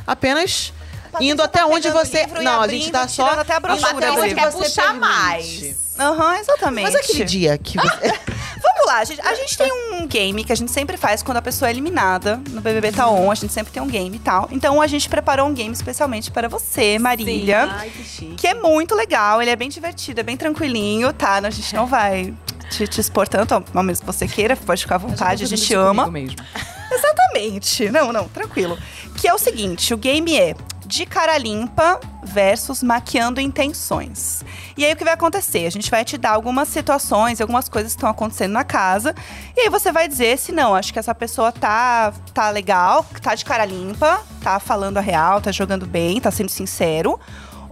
[0.06, 0.72] apenas
[1.20, 2.24] indo até tá onde você.
[2.24, 3.26] livro Não, a abrindo, gente tá só.
[3.28, 5.00] até a brochura até onde quer você puxar permite.
[5.00, 5.76] mais.
[5.98, 6.84] Aham, exatamente.
[6.84, 8.12] Mas aquele dia que você.
[8.62, 9.20] Vamos lá, gente.
[9.22, 12.40] A gente tem um game que a gente sempre faz quando a pessoa é eliminada
[12.50, 13.30] no BBB Tá On.
[13.30, 14.48] A gente sempre tem um game e tal.
[14.50, 17.68] Então a gente preparou um game especialmente para você, Marília.
[17.70, 18.34] Ai, que chique.
[18.34, 21.36] Que é muito legal, ele é bem divertido, é bem tranquilinho, tá?
[21.38, 22.34] A gente não vai
[22.70, 25.72] te, te expor tanto, ao menos que você queira, pode ficar à vontade, a gente
[25.74, 26.10] ama.
[26.10, 26.36] Mesmo.
[26.92, 27.90] Exatamente.
[27.90, 28.78] Não, não, tranquilo.
[29.16, 30.54] Que é o seguinte, o game é
[30.86, 34.44] de cara limpa versus maquiando intenções.
[34.76, 35.66] E aí o que vai acontecer?
[35.66, 39.14] A gente vai te dar algumas situações, algumas coisas que estão acontecendo na casa,
[39.56, 43.34] e aí você vai dizer se não, acho que essa pessoa tá tá legal, tá
[43.34, 47.18] de cara limpa, tá falando a real, tá jogando bem, tá sendo sincero.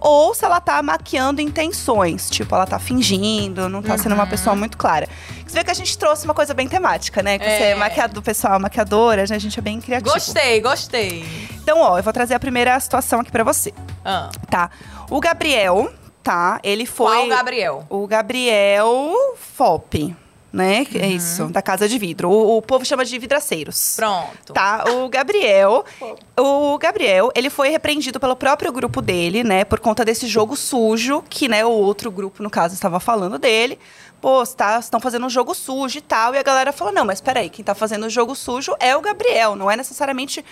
[0.07, 4.55] Ou se ela tá maquiando intenções, tipo, ela tá fingindo, não tá sendo uma pessoa
[4.55, 5.09] muito clara.
[5.47, 7.39] Você vê que a gente trouxe uma coisa bem temática, né?
[7.39, 7.75] Que você é É.
[7.75, 9.35] maquiador, pessoal, maquiadora, né?
[9.35, 10.13] a gente é bem criativo.
[10.13, 11.25] Gostei, gostei.
[11.55, 14.69] Então, ó, eu vou trazer a primeira situação aqui pra você, Ah, tá?
[15.09, 15.91] O Gabriel,
[16.21, 16.59] tá?
[16.61, 17.11] Ele foi.
[17.11, 17.85] Qual Gabriel?
[17.89, 19.11] O Gabriel
[19.55, 20.15] Fop,
[20.55, 20.85] né?
[20.85, 22.29] Que É isso, da Casa de Vidro.
[22.29, 23.95] O, o povo chama de vidraceiros.
[23.97, 24.53] Pronto.
[24.53, 25.83] Tá, o Gabriel.
[26.37, 29.63] O Gabriel, ele foi repreendido pelo próprio grupo dele, né?
[29.63, 33.79] Por conta desse jogo sujo, que, né, o outro grupo, no caso, estava falando dele.
[34.19, 36.35] Pô, estão fazendo um jogo sujo e tal.
[36.35, 39.01] E a galera falou: não, mas peraí, quem tá fazendo o jogo sujo é o
[39.01, 40.43] Gabriel, não é necessariamente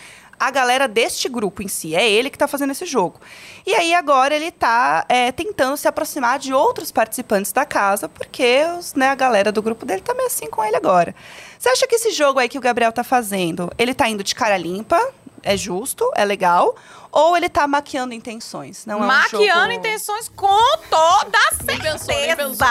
[0.47, 1.95] a galera deste grupo em si.
[1.95, 3.19] É ele que tá fazendo esse jogo.
[3.65, 8.63] E aí agora ele tá é, tentando se aproximar de outros participantes da casa, porque
[8.77, 11.15] os, né, a galera do grupo dele tá meio assim com ele agora.
[11.57, 14.35] Você acha que esse jogo aí que o Gabriel tá fazendo, ele tá indo de
[14.35, 14.99] cara limpa?
[15.41, 16.09] É justo?
[16.15, 16.73] É legal?
[17.11, 18.85] Ou ele tá maquiando intenções?
[18.87, 19.71] Não é um Maquiando jogo...
[19.73, 22.65] intenções com toda a Nem pensou, nem certeza.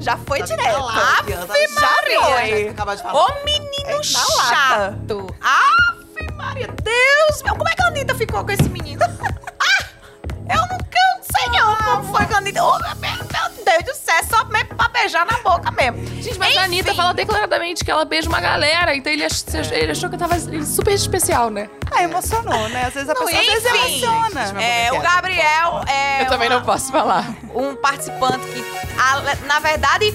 [0.00, 0.84] Já foi Tá direto.
[0.84, 1.46] Ave já
[1.80, 2.20] Maria.
[2.20, 2.74] foi.
[3.14, 5.34] Ô menino É chato.
[5.40, 5.99] Ave
[6.36, 7.54] Maria, Deus meu.
[7.56, 9.02] Como é que a Anitta ficou com esse menino?
[9.60, 9.84] ah,
[10.48, 12.62] eu não, eu não sei não como foi que a Anitta...
[12.64, 16.04] Ô, meu, meu Deus do céu, é só mesmo pra beijar na boca mesmo.
[16.22, 19.92] Gente, mas a Anitta fala declaradamente que ela beija uma galera, então ele, ach- ele
[19.92, 21.68] achou que eu tava super especial, né?
[21.92, 22.84] Ah, emocionou, né?
[22.86, 24.04] Às vezes a pessoa às vezes enfim.
[24.04, 24.62] emociona.
[24.62, 27.24] É, o Gabriel é eu também uma- não posso falar.
[27.54, 28.64] um participante que,
[28.98, 30.12] a- na verdade,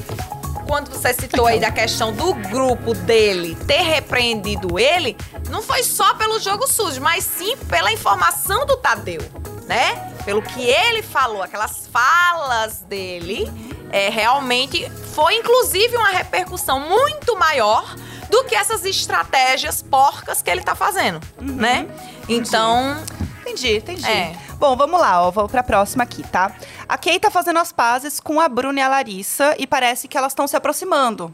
[0.65, 5.15] quando você citou aí da questão do grupo dele ter repreendido ele,
[5.49, 9.21] não foi só pelo jogo sujo, mas sim pela informação do Tadeu,
[9.67, 10.13] né?
[10.25, 13.51] Pelo que ele falou, aquelas falas dele,
[13.91, 17.95] é, realmente foi inclusive uma repercussão muito maior
[18.29, 21.87] do que essas estratégias porcas que ele tá fazendo, né?
[22.27, 22.97] Então,
[23.45, 24.05] Entendi, entendi.
[24.07, 24.35] É.
[24.57, 25.29] Bom, vamos lá, ó.
[25.29, 26.51] Vou pra próxima aqui, tá?
[26.87, 30.17] A Kay tá fazendo as pazes com a Bruna e a Larissa e parece que
[30.17, 31.33] elas estão se aproximando.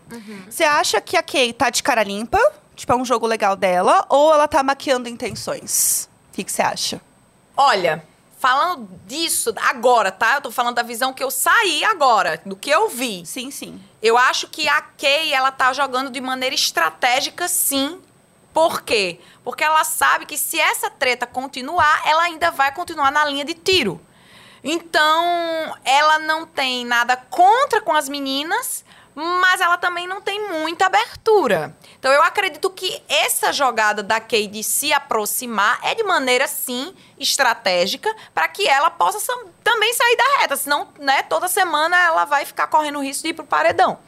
[0.50, 2.40] Você acha que a Kay tá de cara limpa?
[2.76, 4.06] Tipo, é um jogo legal dela?
[4.10, 6.10] Ou ela tá maquiando intenções?
[6.30, 7.02] O que que você acha?
[7.56, 8.04] Olha,
[8.40, 10.36] falando disso agora, tá?
[10.36, 13.26] Eu tô falando da visão que eu saí agora, do que eu vi.
[13.26, 13.80] Sim, sim.
[14.02, 18.00] Eu acho que a Kay, ela tá jogando de maneira estratégica, sim.
[18.54, 19.20] Por quê?
[19.44, 23.54] Porque ela sabe que se essa treta continuar, ela ainda vai continuar na linha de
[23.54, 24.02] tiro.
[24.64, 28.86] Então, ela não tem nada contra com as meninas,
[29.16, 31.76] mas ela também não tem muita abertura.
[32.00, 36.96] Então, eu acredito que essa jogada da Kay de se aproximar é de maneira, sim,
[37.20, 39.20] estratégica, para que ela possa
[39.64, 40.56] também sair da reta.
[40.56, 44.00] Senão, né, toda semana ela vai ficar correndo o risco de ir pro paredão.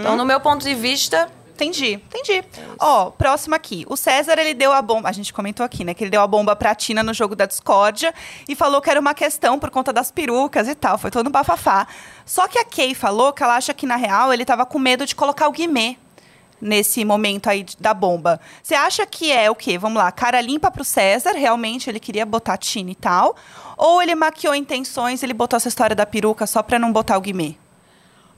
[0.00, 1.30] Então, no meu ponto de vista,
[1.60, 2.42] Entendi, entendi.
[2.78, 3.84] Ó, próximo aqui.
[3.86, 5.10] O César, ele deu a bomba.
[5.10, 5.92] A gente comentou aqui, né?
[5.92, 8.14] Que ele deu a bomba pra Tina no jogo da discórdia
[8.48, 10.96] e falou que era uma questão por conta das perucas e tal.
[10.96, 11.86] Foi todo um bafafá.
[12.24, 15.04] Só que a Kay falou que ela acha que, na real, ele tava com medo
[15.04, 15.98] de colocar o Guimê
[16.60, 18.40] nesse momento aí da bomba.
[18.62, 19.76] Você acha que é o quê?
[19.76, 23.34] Vamos lá, cara limpa pro César, realmente ele queria botar a Tina e tal?
[23.76, 27.20] Ou ele maquiou intenções, ele botou essa história da peruca só pra não botar o
[27.20, 27.56] Guimê?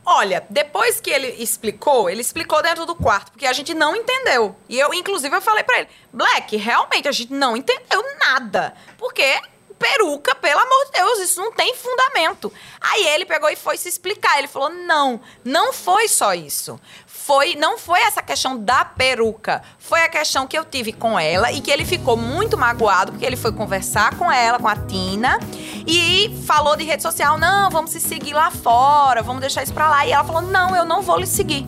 [0.04, 4.56] Olha, depois que ele explicou, ele explicou dentro do quarto, porque a gente não entendeu.
[4.68, 8.74] E eu, inclusive, eu falei pra ele, Black, realmente a gente não entendeu nada.
[8.98, 9.40] Porque
[9.82, 12.52] peruca, pelo amor de Deus, isso não tem fundamento.
[12.80, 14.38] Aí ele pegou e foi se explicar.
[14.38, 16.80] Ele falou: não, não foi só isso.
[17.24, 19.62] Foi, não foi essa questão da peruca.
[19.78, 23.24] Foi a questão que eu tive com ela e que ele ficou muito magoado, porque
[23.24, 25.38] ele foi conversar com ela, com a Tina,
[25.86, 29.88] e falou de rede social: não, vamos se seguir lá fora, vamos deixar isso pra
[29.88, 30.04] lá.
[30.04, 31.64] E ela falou: não, eu não vou lhe seguir.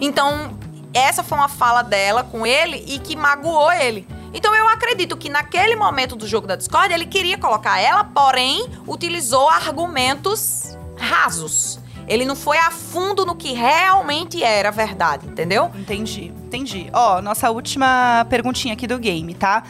[0.00, 0.58] Então,
[0.94, 4.08] essa foi uma fala dela com ele e que magoou ele.
[4.32, 8.66] Então eu acredito que naquele momento do jogo da Discord ele queria colocar ela, porém
[8.86, 11.78] utilizou argumentos rasos.
[12.08, 15.70] Ele não foi a fundo no que realmente era verdade, entendeu?
[15.74, 16.88] Entendi, entendi.
[16.92, 19.62] Ó, nossa última perguntinha aqui do game, tá?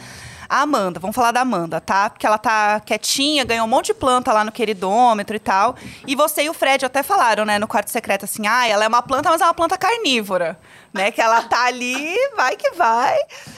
[0.51, 2.09] A Amanda, vamos falar da Amanda, tá?
[2.09, 5.75] Porque ela tá quietinha, ganhou um monte de planta lá no queridômetro e tal.
[6.07, 8.87] E você e o Fred até falaram, né, no quarto secreto, assim, ah, ela é
[8.87, 10.59] uma planta, mas é uma planta carnívora,
[10.91, 11.11] né?
[11.11, 13.15] Que ela tá ali, vai que vai.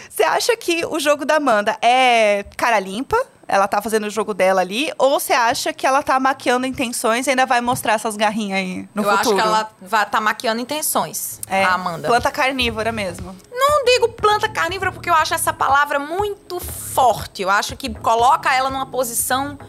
[0.09, 3.15] Você acha que o jogo da Amanda é cara limpa?
[3.51, 4.89] Ela tá fazendo o jogo dela ali?
[4.97, 8.89] Ou você acha que ela tá maquiando intenções e ainda vai mostrar essas garrinhas aí
[8.95, 9.19] no eu futuro?
[9.19, 12.07] acho que ela vai tá maquiando intenções, É, a Amanda.
[12.07, 13.35] Planta carnívora mesmo.
[13.51, 17.41] Não digo planta carnívora porque eu acho essa palavra muito forte.
[17.41, 19.59] Eu acho que coloca ela numa posição,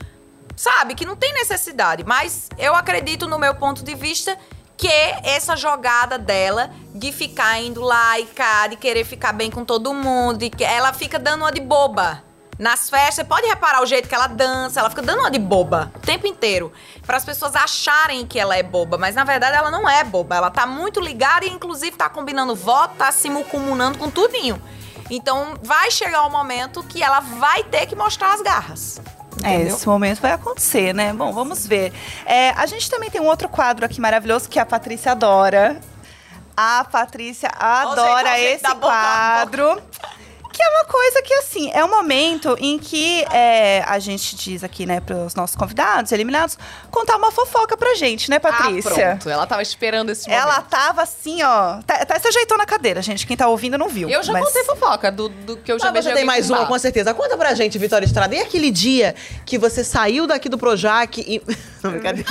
[0.55, 2.05] sabe, que não tem necessidade.
[2.05, 4.39] Mas eu acredito, no meu ponto de vista,
[4.77, 4.89] que
[5.25, 9.93] essa jogada dela de ficar indo lá e cá, de querer ficar bem com todo
[9.93, 12.23] mundo, de que ela fica dando uma de boba.
[12.63, 15.39] Nas festas, você pode reparar o jeito que ela dança, ela fica dando uma de
[15.41, 16.73] boba o tempo inteiro.
[17.05, 20.37] Para as pessoas acharem que ela é boba, mas na verdade ela não é boba.
[20.37, 24.63] Ela tá muito ligada e inclusive tá combinando voto, tá se comunando com tudinho.
[25.11, 29.01] Então vai chegar o momento que ela vai ter que mostrar as garras.
[29.43, 29.75] É, Entendeu?
[29.75, 31.13] esse momento vai acontecer, né?
[31.13, 31.93] Bom, vamos ver.
[32.25, 35.81] É, a gente também tem um outro quadro aqui maravilhoso que a Patrícia adora.
[36.57, 39.83] A Patrícia adora esse da boca, quadro.
[40.63, 44.63] Que é uma coisa que, assim, é um momento em que é, a gente diz
[44.63, 46.57] aqui, né, pros nossos convidados, eliminados,
[46.89, 48.91] contar uma fofoca pra gente, né, Patrícia?
[48.93, 49.29] Ah, pronto.
[49.29, 50.41] Ela tava esperando esse momento.
[50.41, 51.79] Ela tava assim, ó.
[51.83, 53.27] tá- Até se ajeitou na cadeira, gente.
[53.27, 54.09] Quem tá ouvindo não viu.
[54.09, 56.49] Eu já mas- contei fofoca do, do que eu já Ah, beijei você tem mais
[56.49, 57.13] uma, com certeza.
[57.13, 58.33] Conta pra gente, Vitória Estrada.
[58.37, 61.43] E aquele dia que você saiu daqui do Projac e...
[61.83, 62.29] Não, brincadeira.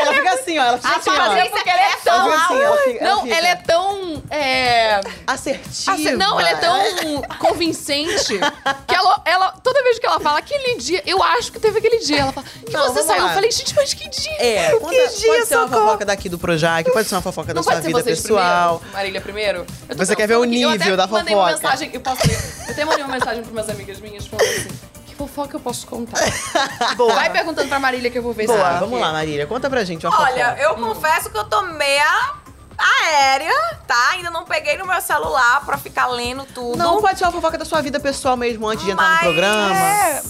[0.00, 0.62] ela fica assim, ó.
[0.64, 1.14] Ela fica assim, ó.
[1.14, 2.14] Patrícia, porque ela é tão...
[2.26, 4.22] Ela assim, ela fica- não, fica ela é tão...
[4.30, 5.00] É...
[5.26, 5.92] Assertiva.
[5.92, 8.38] Assim, não, ela é tão convincente
[8.86, 11.98] que ela, ela, toda vez que ela fala aquele dia, eu acho que teve aquele
[11.98, 12.20] dia.
[12.20, 13.22] Ela fala, que Não, você saiu?
[13.22, 13.28] lá.
[13.30, 14.32] Eu falei, gente, mas que dia?
[14.38, 15.86] É, conta, dia, pode ser uma socorro.
[15.86, 18.76] fofoca daqui do Projac, pode ser uma fofoca da Não sua pode ser vida pessoal.
[18.78, 19.66] primeiro, Marília primeiro?
[19.88, 21.62] Eu Você quer ver o pensando aqui, eu nível até da mandei uma fofoca.
[21.62, 22.38] mensagem, eu posso ler.
[22.66, 24.68] Eu até mandei uma mensagem para umas amigas minhas falando assim,
[25.12, 26.18] que fofoca eu posso contar?
[26.96, 27.14] Boa.
[27.14, 29.46] Vai perguntando pra Marília que eu vou ver se Ah, ela vamos lá, Marília.
[29.46, 30.62] Conta pra gente uma Olha, fofoca.
[30.62, 32.32] eu confesso que eu tô meia
[32.78, 33.52] aérea,
[33.86, 34.10] tá?
[34.12, 36.76] Ainda não peguei no meu celular pra ficar lendo tudo.
[36.76, 39.76] Não, pode ser uma fofoca da sua vida pessoal mesmo, antes de entrar no programa.
[39.76, 40.22] É,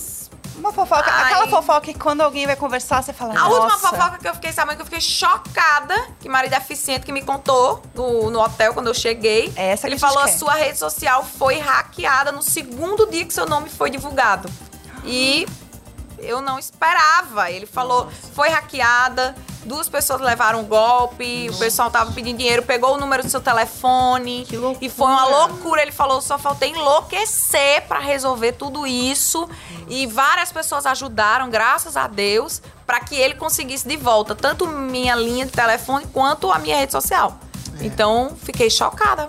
[0.57, 1.05] uma fofoca.
[1.11, 1.25] Ai.
[1.33, 3.39] Aquela fofoca que quando alguém vai conversar, você fala.
[3.39, 3.89] A última "Nossa".
[3.89, 7.83] fofoca que eu fiquei sabendo, que eu fiquei chocada, que marido deficiente que me contou
[7.95, 9.53] no, no hotel quando eu cheguei.
[9.57, 10.37] É essa que Ele a gente falou, a quer.
[10.37, 14.49] sua rede social foi hackeada no segundo dia que seu nome foi divulgado.
[15.05, 15.47] E
[16.19, 17.51] eu não esperava.
[17.51, 19.35] Ele falou, foi hackeada,
[19.65, 23.41] duas pessoas levaram um golpe, o pessoal tava pedindo dinheiro, pegou o número do seu
[23.41, 24.45] telefone.
[24.49, 24.85] Que loucura.
[24.85, 25.83] E foi uma loucura.
[25.83, 29.49] Ele falou, só faltei enlouquecer pra resolver tudo isso.
[29.89, 35.15] E várias pessoas ajudaram, graças a Deus, pra que ele conseguisse de volta tanto minha
[35.15, 37.39] linha de telefone quanto a minha rede social.
[37.81, 39.29] Então, fiquei chocada.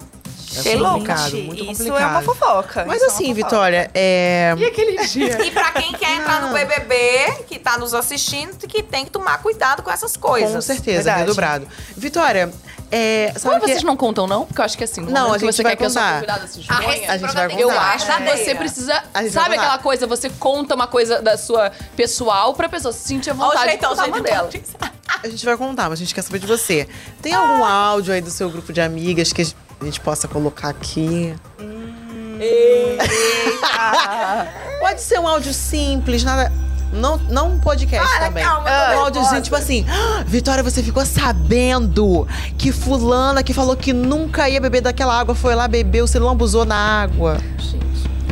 [0.57, 0.93] Fiquei louca.
[0.93, 2.01] complicado, Gente, muito Isso complicado.
[2.01, 2.85] é uma fofoca.
[2.85, 3.43] Mas isso é assim, fofoca.
[3.43, 4.53] Vitória, é...
[4.57, 5.45] E aquele dia?
[5.45, 9.37] E pra quem quer entrar no BBB, que tá nos assistindo, que tem que tomar
[9.39, 10.53] cuidado com essas coisas.
[10.53, 11.19] Com certeza, Verdade.
[11.21, 11.67] redobrado.
[11.95, 12.51] Vitória,
[12.91, 13.33] é...
[13.37, 13.71] Sabe Mas que...
[13.71, 14.45] vocês não contam, não?
[14.45, 16.01] Porque eu acho que assim, Não, a que gente você vai quer que a sua
[16.01, 16.13] contar.
[16.15, 16.77] convidada se A
[17.13, 17.99] A gente vai que eu contar.
[17.99, 19.03] ser acho que você precisa.
[19.15, 19.61] Gente Sabe contar.
[19.61, 23.71] aquela coisa, você conta uma coisa da sua pessoal pra pessoa se sentir à vontade
[23.71, 24.21] de contar uma jeitão.
[24.21, 24.49] dela.
[25.23, 26.87] A gente vai contar, mas a gente quer saber de você.
[27.21, 29.41] Tem algum áudio aí do seu grupo de amigas que
[29.83, 31.35] a gente possa colocar aqui?
[34.79, 36.51] Pode ser um áudio simples, nada.
[36.91, 38.43] Não, não um podcast também.
[38.43, 43.75] calma, tô um áudiozinho, tipo assim, "Ah, Vitória, você ficou sabendo que fulana que falou
[43.75, 47.37] que nunca ia beber daquela água foi lá beber, você lambuzou na água.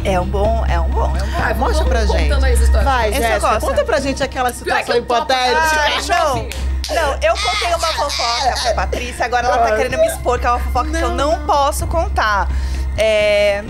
[0.04, 1.40] É um bom, é um bom, é um bom.
[1.40, 2.24] Vai, mostra pra gente.
[2.30, 2.84] contando aí essa história.
[2.84, 5.62] Vai, Jéssica, conta pra gente aquela é situação hipotética.
[5.62, 6.50] Ah, não.
[6.94, 10.50] Não, eu contei uma fofoca pra Patrícia, agora ela tá querendo me expor, que é
[10.50, 12.50] uma fofoca que eu não posso contar.
[12.98, 13.64] É.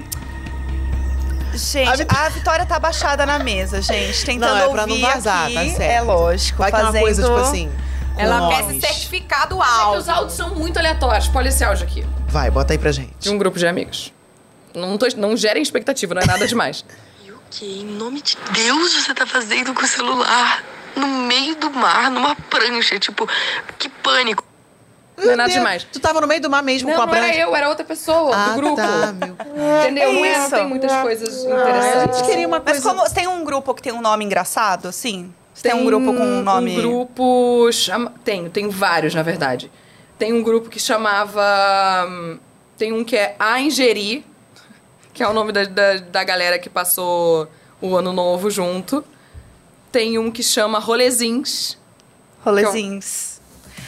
[1.53, 1.95] Gente, A a,
[2.29, 4.23] Vit- Vitória tá abaixada na mesa, gente.
[4.25, 5.53] Tentando Não, é pra não ouvir vazar, aqui.
[5.53, 5.81] tá certo.
[5.81, 6.59] É lógico.
[6.59, 7.01] Vai que é uma fazendo...
[7.01, 7.71] coisa, tipo assim.
[8.17, 8.81] Ela quer se nomes.
[8.81, 10.13] certificar do É que os áudio.
[10.13, 11.29] áudios são muito aleatórios.
[11.33, 12.05] Olha esse áudio aqui.
[12.27, 13.13] Vai, bota aí pra gente.
[13.19, 14.13] De um grupo de amigos.
[14.75, 16.83] Não, tô, não gerem expectativa, não é nada demais.
[17.25, 20.63] E o que, em nome de Deus, você tá fazendo com o celular?
[20.95, 23.27] No meio do mar, numa prancha, tipo,
[23.77, 24.43] que pânico.
[25.17, 25.83] Não é nada Deus, demais.
[25.91, 27.39] Tu tava no meio do mar mesmo Não, com a não era prancha?
[27.41, 28.75] eu, era outra pessoa Ah, do grupo.
[28.77, 29.35] tá, meu.
[29.83, 30.13] Entendeu?
[30.13, 32.17] não, é, não tem muitas coisas A interessantes.
[32.19, 32.89] gente queria uma Mas coisa...
[32.89, 35.31] como tem um grupo que tem um nome engraçado, assim?
[35.53, 36.71] Você tem, um grupo com um nome.
[36.77, 37.69] Um grupo.
[37.71, 38.13] Chama...
[38.23, 39.69] Tenho, tenho vários, na verdade.
[40.17, 42.07] Tem um grupo que chamava.
[42.09, 42.39] hum,
[42.77, 44.23] Tem um que é A Ingerir,
[45.13, 47.47] que é o nome da, da, da galera que passou
[47.81, 49.03] o ano novo junto.
[49.91, 51.77] Tem um que chama Rolezins.
[52.45, 53.39] Rolezinhos.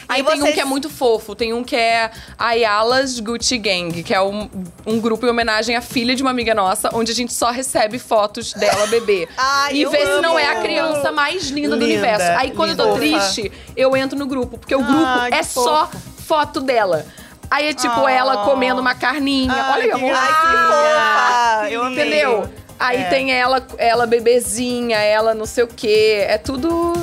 [0.08, 1.34] Aí E tem um vocês- que é muito fofo.
[1.34, 4.50] Tem um que é Ayala's Gucci Gang, que é um,
[4.86, 7.98] um grupo em homenagem à filha de uma amiga nossa, onde a gente só recebe
[7.98, 9.28] fotos dela bebê.
[9.38, 12.38] Ai, e vê se não é a criança mais linda, do Linda, universo.
[12.38, 13.18] Aí quando eu tô linda.
[13.20, 15.90] triste, eu entro no grupo, porque o grupo Ai, que é só
[16.28, 17.06] foto dela.
[17.54, 19.54] Aí é tipo ela comendo uma carninha.
[19.54, 20.12] Ai, Olha aí, que amor.
[20.16, 21.92] Ai, que fofa!
[21.92, 22.50] Entendeu?
[22.80, 26.26] Aí tem ela, ela bebezinha, ela não sei o quê.
[26.28, 26.94] É tudo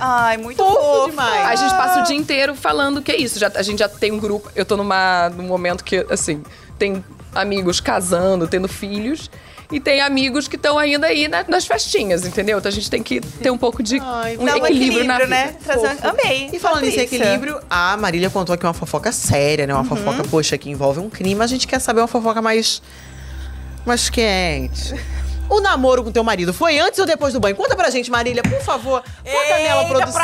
[0.00, 1.10] Ai, muito Fofo fofo.
[1.10, 1.46] demais.
[1.46, 3.38] a gente passa o dia inteiro falando que é isso.
[3.38, 4.50] Já, a gente já tem um grupo.
[4.54, 6.42] Eu tô numa, num momento que, assim,
[6.78, 7.04] tem
[7.34, 9.30] amigos casando, tendo filhos.
[9.70, 12.58] E tem amigos que estão ainda aí na- nas festinhas, entendeu?
[12.58, 15.14] Então a gente tem que ter um pouco de Ai, um Dá um equilíbrio, na
[15.16, 15.26] vida.
[15.28, 15.56] né?
[15.64, 15.96] Trazer...
[16.02, 16.50] Amei.
[16.52, 19.74] E falando nesse equilíbrio, a Marília contou aqui uma fofoca séria, né?
[19.74, 21.42] Uma fofoca, poxa, que envolve um crime.
[21.42, 22.80] A gente quer saber uma fofoca mais.
[23.84, 24.94] mais quente.
[25.48, 27.54] O namoro com teu marido foi antes ou depois do banho?
[27.54, 29.02] Conta pra gente, Marília, por favor.
[29.24, 30.20] Nela, Eita, produção.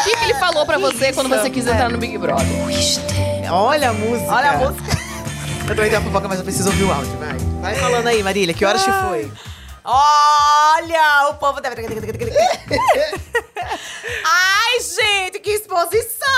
[0.00, 2.46] O que, que ele falou pra você quando você quis entrar no Big Brother?
[3.50, 4.32] Olha a música.
[4.34, 4.99] Olha a música.
[5.70, 7.38] Eu também tenho uma fofoca, mas eu preciso ouvir o áudio, vai.
[7.60, 9.30] Vai falando aí, Marília, que horas que foi?
[9.84, 11.80] Olha, o povo deve.
[14.24, 16.28] Ai, gente, que exposição!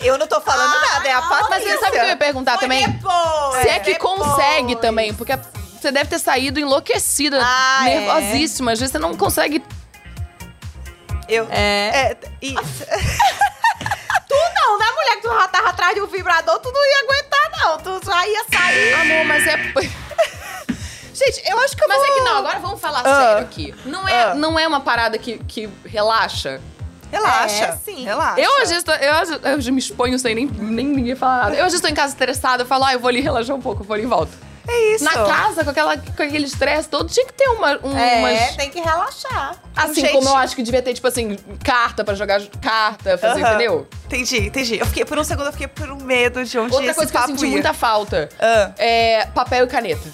[0.00, 1.48] Eu não tô falando Ai, nada, é a a Patrícia.
[1.50, 2.90] Mas você sabe o que eu ia perguntar Foi também?
[2.90, 4.18] depois, Se é que depois.
[4.20, 5.38] consegue também, porque
[5.80, 8.00] você deve ter saído enlouquecida, Ah, é.
[8.00, 8.72] nervosíssima.
[8.72, 9.62] Às vezes você não consegue.
[11.28, 11.46] Eu.
[11.50, 12.12] É.
[12.12, 12.84] É, isso.
[14.54, 17.50] Não, né, mulher, que tu já tava atrás de um vibrador, tu não ia aguentar,
[17.58, 17.78] não.
[18.00, 18.94] Tu já ia sair.
[19.00, 19.56] Amor, mas é.
[21.12, 22.06] Gente, eu acho que eu Mas vou...
[22.06, 23.20] é que não, agora vamos falar Ah.
[23.26, 23.74] sério aqui.
[23.84, 24.34] Não é, Ah.
[24.34, 26.60] não é uma parada que, que relaxa.
[27.12, 27.64] Relaxa.
[27.64, 28.04] É, sim.
[28.04, 28.40] Relaxa.
[28.40, 31.56] Eu às vezes tô- eu, eu já me exponho sem nem, nem ninguém falar nada.
[31.56, 33.60] Eu às vezes tô em casa estressada, eu falo, ah, eu vou ali relaxar um
[33.60, 34.32] pouco, eu vou ali e volto.
[34.68, 35.04] É isso.
[35.04, 38.56] Na casa, com, aquela, com aquele estresse todo, tinha que ter uma, um, É, umas.
[38.56, 39.56] tem que relaxar.
[39.74, 43.40] Assim gente- como eu acho que devia ter, tipo assim, carta pra jogar carta, fazer,
[43.40, 43.86] entendeu?
[44.06, 44.78] Entendi, entendi.
[44.78, 47.16] Eu fiquei, por um segundo, eu fiquei por um medo de onde Outra coisa que
[47.18, 47.50] eu senti ia.
[47.50, 48.72] muita falta Ah.
[48.78, 50.08] é papel e caneta.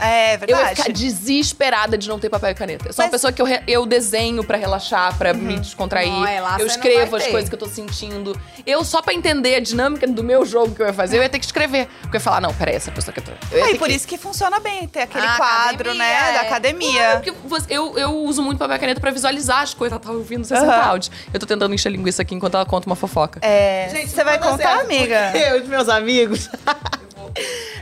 [0.00, 0.76] É Eu ia verdade.
[0.76, 2.88] ficar desesperada de não ter papel e caneta.
[2.88, 6.10] Eu sou uma Mas- pessoa que eu, re- eu desenho pra relaxar, pra me descontrair.
[6.10, 7.30] Não, é, lá eu escrevo as ter.
[7.30, 8.38] coisas que eu tô sentindo.
[8.66, 11.28] Eu, só pra entender a dinâmica do meu jogo que eu ia fazer, eu ia
[11.28, 11.86] ter que escrever.
[12.02, 13.32] Porque eu ia falar, não, peraí, essa pessoa que eu tô.
[13.56, 16.32] Eu Ah, e por que- isso que funciona bem, ter aquele A quadro, academia, né,
[16.32, 16.46] da é.
[16.46, 17.10] academia.
[17.14, 19.92] Porque você- eu, eu uso muito papel e caneta pra visualizar as coisas.
[19.92, 20.88] Ela tava ouvindo 60 Aham.
[20.90, 21.10] áudios.
[21.32, 23.40] Eu tô tentando encher linguiça aqui enquanto ela conta uma fofoca.
[23.42, 25.32] É, você vai contar, amiga?
[25.36, 26.48] Eu, os meus amigos.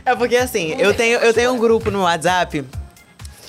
[0.05, 2.63] É porque assim, eu tenho, eu tenho um grupo no WhatsApp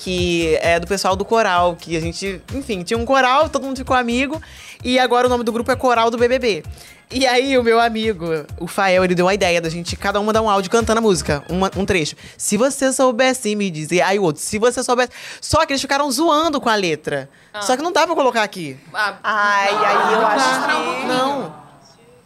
[0.01, 3.75] que é do pessoal do coral, que a gente, enfim, tinha um coral, todo mundo
[3.77, 4.41] ficou amigo,
[4.83, 6.63] e agora o nome do grupo é Coral do BBB.
[7.11, 8.25] E aí, o meu amigo,
[8.59, 11.01] o Fael, ele deu uma ideia da gente, cada um mandar um áudio cantando a
[11.01, 12.15] música, uma- um trecho.
[12.37, 14.01] Se você soubesse me dizer.
[14.01, 15.09] Aí o outro, se você soubesse.
[15.41, 17.27] Só que eles ficaram zoando com a letra.
[17.61, 18.77] Só que não dá pra colocar aqui.
[18.93, 21.07] Ah, Ai, aí eu acho que...
[21.07, 21.55] Não.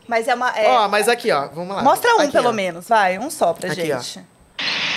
[0.08, 0.50] Mas é uma...
[0.58, 1.82] é- Ó, mas aqui, ó, vamos lá.
[1.84, 2.54] Mostra um, Aqui, pelo ó.
[2.54, 3.18] menos, vai.
[3.18, 4.00] Um só pra Aqui, ó.
[4.00, 4.26] gente.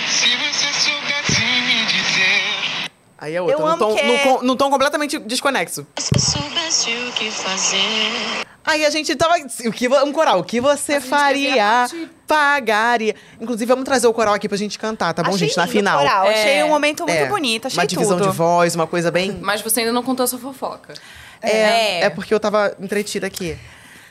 [0.09, 2.91] Se você soubesse me dizer.
[3.17, 5.87] Aí é outra, Eu num amo tom, que é- num num tom completamente desconexo.
[5.97, 8.45] Se soubesse o que fazer.
[8.65, 9.35] Aí a gente tava.
[9.65, 10.39] O que, um coral.
[10.39, 11.87] O que você faria?
[12.27, 13.15] Pagaria.
[13.39, 15.57] Inclusive, vamos trazer o coral aqui pra gente cantar, tá bom, Achei gente?
[15.57, 15.99] Na final.
[15.99, 16.33] coral, É.
[16.33, 18.29] Achei um momento muito É, bonito, achei Uma divisão tudo.
[18.29, 19.39] de voz, uma coisa bem.
[19.41, 20.93] Mas você ainda não contou a sua fofoca.
[21.41, 21.99] É, É.
[22.05, 23.57] é porque eu tava entretida aqui.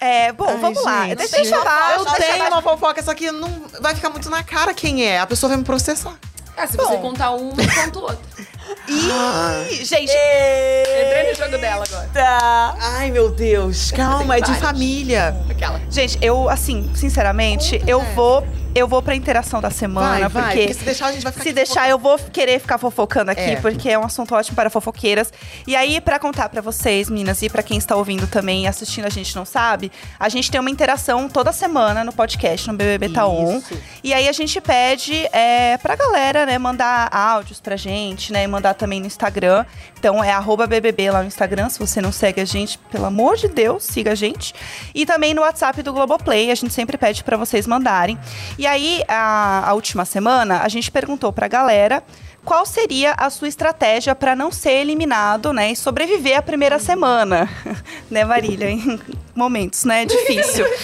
[0.01, 1.07] É, bom, Ai, vamos lá.
[1.07, 1.16] gente.
[1.16, 1.97] Deixa eu falar.
[1.97, 5.18] Eu tenho uma fofoca, só que não vai ficar muito na cara quem é.
[5.18, 6.14] A pessoa vai me processar.
[6.57, 7.03] Ah, se você Bom.
[7.03, 8.18] contar uma, eu conto outra.
[8.88, 10.11] Ih, gente.
[10.11, 12.11] Entrei no jogo dela agora.
[12.14, 12.74] Tá.
[12.80, 13.90] Ai, meu Deus.
[13.90, 15.36] Calma, é de família.
[15.51, 15.78] Aquela.
[15.90, 18.47] Gente, eu, assim, sinceramente, eu vou.
[18.77, 20.43] Eu vou pra interação da semana, Vai, vai.
[20.43, 20.66] porque.
[20.66, 23.41] Porque se deixar, a gente vai ficar Se deixar, eu vou querer ficar fofocando aqui,
[23.41, 23.57] É.
[23.57, 25.33] porque é um assunto ótimo para fofoqueiras.
[25.66, 29.07] E aí, pra contar pra vocês, meninas, e pra quem está ouvindo também e assistindo
[29.07, 33.09] a gente não sabe, a gente tem uma interação toda semana no podcast, no BBB
[33.09, 33.57] Tá On.
[33.59, 33.79] Isso.
[34.05, 38.47] E aí a gente pede é, pra galera, né, mandar áudios pra gente, né, e
[38.47, 39.64] mandar também no Instagram.
[40.07, 43.49] Então é BBB lá no Instagram, se você não segue a gente, pelo amor de
[43.49, 44.55] Deus, siga a gente.
[44.95, 48.17] E também no WhatsApp do Globoplay, a gente sempre pede pra vocês mandarem.
[48.57, 52.05] E aí, a, a última semana, a gente perguntou pra galera
[52.47, 57.51] qual seria a sua estratégia pra não ser eliminado, né, e sobreviver a primeira semana.
[58.09, 58.70] né, Marília?
[58.70, 58.99] Em
[59.34, 60.64] momentos, né, difícil.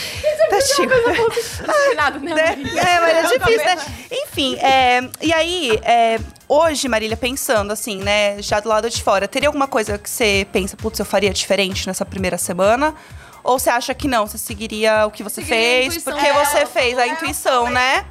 [0.53, 2.35] Tá, tipo- Nada, né?
[2.35, 2.47] né?
[2.57, 2.81] Marília?
[2.83, 3.77] É, mas é difícil, né?
[4.11, 9.27] Enfim, é, e aí, é, hoje, Marília, pensando assim, né, já do lado de fora,
[9.27, 12.95] teria alguma coisa que você pensa, putz, eu faria diferente nessa primeira semana?
[13.43, 16.45] Ou você acha que não, você seguiria o que você Seguiria fez, porque dela.
[16.45, 18.05] você fez a intuição, né?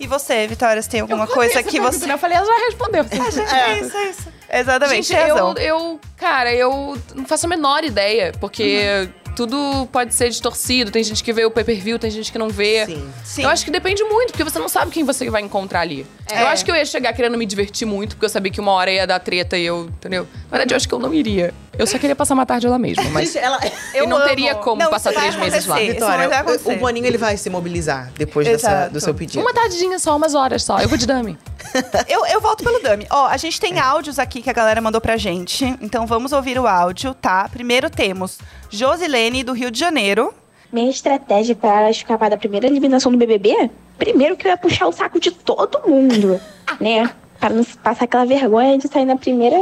[0.00, 2.10] E você, Vitória, você tem alguma coisa que você.
[2.10, 3.04] Eu falei, ela já respondeu.
[3.14, 4.28] É isso, é isso.
[4.52, 10.28] Exatamente, Gente, eu, eu, cara, eu não faço a menor ideia, porque tudo pode ser
[10.28, 10.90] distorcido.
[10.90, 12.86] Tem gente que vê o pay-per-view, tem gente que não vê.
[12.86, 13.10] Sim.
[13.24, 13.42] Sim.
[13.44, 16.06] Eu acho que depende muito, porque você não sabe quem você vai encontrar ali.
[16.30, 16.42] É.
[16.42, 18.72] Eu acho que eu ia chegar querendo me divertir muito, porque eu sabia que uma
[18.72, 20.26] hora ia dar treta e eu, entendeu?
[20.44, 21.54] Na verdade, eu acho que eu não iria.
[21.80, 23.32] Eu só queria passar uma tarde lá mesmo, mas...
[23.32, 23.58] Gente, ela.
[23.94, 24.28] Eu não amo.
[24.28, 25.74] teria como Não, passar isso vai três meses lá.
[25.76, 25.96] acontecer.
[25.96, 26.72] Isso Vitória, vai o- acontecer.
[26.72, 28.92] o Boninho ele vai se mobilizar depois dessa, Exato.
[28.92, 29.40] do seu pedido.
[29.40, 30.78] Uma tardinha só, umas horas só.
[30.80, 31.38] Eu vou de dummy.
[32.08, 33.06] Eu, eu volto pelo Dami.
[33.10, 35.64] Ó, a gente tem áudios aqui que a galera mandou pra gente.
[35.80, 37.48] Então vamos ouvir o áudio, tá?
[37.48, 40.34] Primeiro temos Josilene, do Rio de Janeiro.
[40.72, 43.70] Minha estratégia para escapar da primeira eliminação do BBB?
[43.98, 46.40] Primeiro que eu ia puxar o saco de todo mundo,
[46.80, 47.10] né?
[47.38, 49.56] Para não passar aquela vergonha de sair na primeira...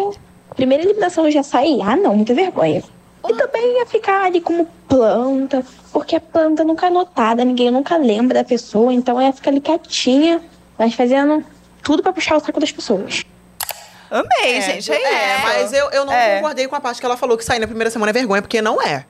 [0.58, 1.78] Primeira eliminação eu já saí?
[1.80, 2.82] Ah, não, muita vergonha.
[3.28, 7.96] E também ia ficar ali como planta, porque a planta nunca é notada, ninguém nunca
[7.96, 10.42] lembra da pessoa, então eu ia ficar ali quietinha,
[10.76, 11.44] mas fazendo
[11.80, 13.24] tudo para puxar o saco das pessoas.
[14.10, 14.90] Amei, gente.
[14.90, 15.42] É, É, isso.
[15.46, 16.36] mas eu, eu não É.
[16.36, 18.60] concordei com a parte que ela falou que sair na primeira semana é vergonha, porque
[18.60, 19.04] não é.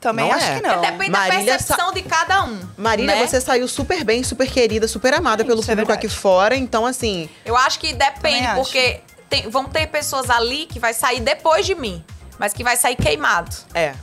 [0.00, 0.56] Também não acho é.
[0.56, 0.80] que não.
[0.80, 2.58] Depende Marília da percepção de cada um.
[2.76, 3.24] Marília, né?
[3.26, 6.06] você saiu super bem, super querida, super amada pelo Isso é público verdade.
[6.06, 6.56] aqui fora.
[6.56, 8.62] Então, assim, Eu acho que depende, acho.
[8.62, 12.04] porque tem- vão ter pessoas ali que vai sair depois de mim,
[12.38, 13.54] mas que vai sair queimado.
[13.74, 13.94] é.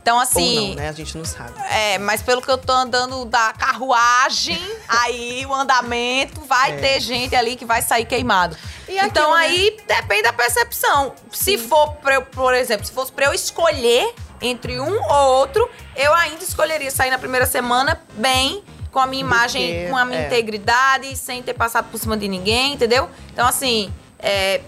[0.00, 0.70] Então, Ou assim.
[0.70, 0.88] não, né?
[0.88, 1.52] A gente não sabe.
[1.70, 4.58] É, mas pelo que eu tô andando da carruagem,
[4.88, 6.76] aí o andamento vai É.
[6.76, 8.56] ter gente ali que vai sair queimado.
[8.88, 9.44] E então aquilo, né?
[9.46, 11.14] aí depende da percepção.
[11.30, 15.70] Se for, pra eu, por exemplo, se fosse pra eu escolher entre um ou outro,
[15.94, 20.04] eu ainda escolheria sair na primeira semana bem, com a minha imagem, que- com a
[20.04, 20.26] minha é.
[20.26, 23.08] integridade, sem ter passado por cima de ninguém, entendeu?
[23.32, 24.60] Então, assim, é,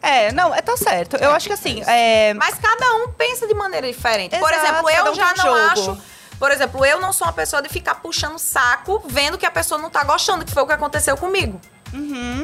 [0.00, 1.16] É, não, é, tá certo.
[1.16, 4.38] Eu acho que assim, é, Mas cada um pensa de maneira diferente.
[4.38, 5.58] por Exato, exemplo, cada eu um já um não jogo.
[5.92, 6.02] acho.
[6.38, 9.76] Por exemplo, eu não sou uma pessoa de ficar puxando saco, vendo que a pessoa
[9.80, 11.60] não tá gostando, que foi o que aconteceu comigo.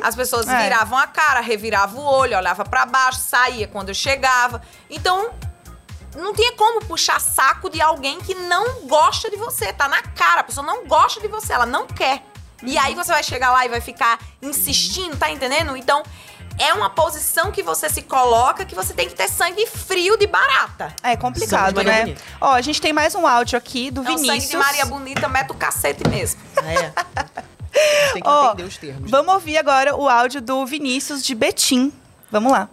[0.03, 0.62] As pessoas É.
[0.62, 4.61] viravam a cara, reviravam o olho, olhava pra baixo, saía quando eu chegava.
[4.91, 5.30] Então,
[6.16, 9.72] não tinha como puxar saco de alguém que não gosta de você.
[9.72, 12.22] Tá na cara, a pessoa não gosta de você, ela não quer.
[12.62, 15.76] E aí você vai chegar lá e vai ficar insistindo, tá entendendo?
[15.76, 16.02] Então,
[16.59, 20.26] é uma posição que você se coloca que você tem que ter sangue frio de
[20.26, 20.94] barata.
[21.02, 22.02] é complicado, né?
[22.02, 22.22] Bonita.
[22.40, 24.50] Ó, a gente tem mais um áudio aqui do É um sangue Vinícius.
[24.50, 26.40] de Maria Bonita, mete o cacete mesmo.
[26.57, 26.92] Ah, é.
[28.12, 29.11] Tem que Ó, entender os termos.
[29.11, 31.92] Vamos ouvir agora o áudio do Vinícius de Betim.
[32.30, 32.68] Vamos lá.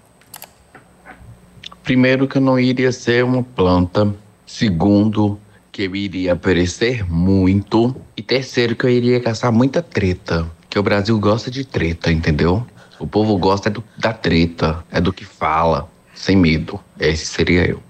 [1.84, 4.14] Primeiro, que eu não iria ser uma planta.
[4.46, 5.40] Segundo,
[5.72, 7.96] que eu iria perecer muito.
[8.16, 10.50] E terceiro, que eu iria caçar muita treta.
[10.70, 12.66] Que o Brasil gosta de treta, entendeu?
[13.00, 16.80] O povo gosta é do- da treta, é do que fala, sem medo.
[17.00, 17.82] Esse seria eu.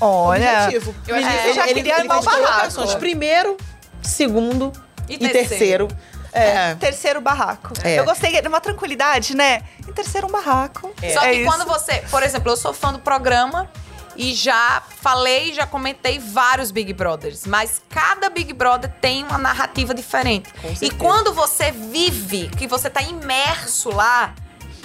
[0.00, 0.94] Olha, Objetivo.
[1.06, 2.98] eu acho que já queria armar o fez barraco.
[2.98, 3.56] Primeiro,
[4.02, 4.72] segundo
[5.08, 5.86] E e, terceiro.
[5.86, 5.88] terceiro.
[6.34, 6.74] É.
[6.76, 7.72] terceiro barraco.
[7.84, 7.98] É.
[8.00, 9.62] Eu gostei de uma tranquilidade, né?
[9.86, 10.90] Em terceiro um barraco.
[11.12, 13.70] Só que É quando você, por exemplo, eu sou fã do programa
[14.16, 19.94] e já falei, já comentei vários Big Brothers, mas cada Big Brother tem uma narrativa
[19.94, 20.52] diferente.
[20.80, 24.34] E quando você vive, que você tá imerso lá,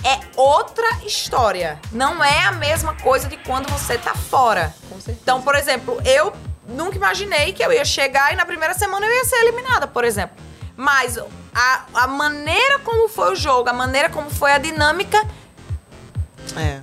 [0.03, 1.79] é outra história.
[1.91, 4.73] Não é a mesma coisa de quando você tá fora.
[4.89, 5.19] Com certeza.
[5.21, 6.33] Então, por exemplo, eu
[6.67, 10.03] nunca imaginei que eu ia chegar e na primeira semana eu ia ser eliminada, por
[10.03, 10.37] exemplo.
[10.75, 11.17] Mas
[11.53, 15.17] a, a maneira como foi o jogo, a maneira como foi a dinâmica,
[16.55, 16.81] É.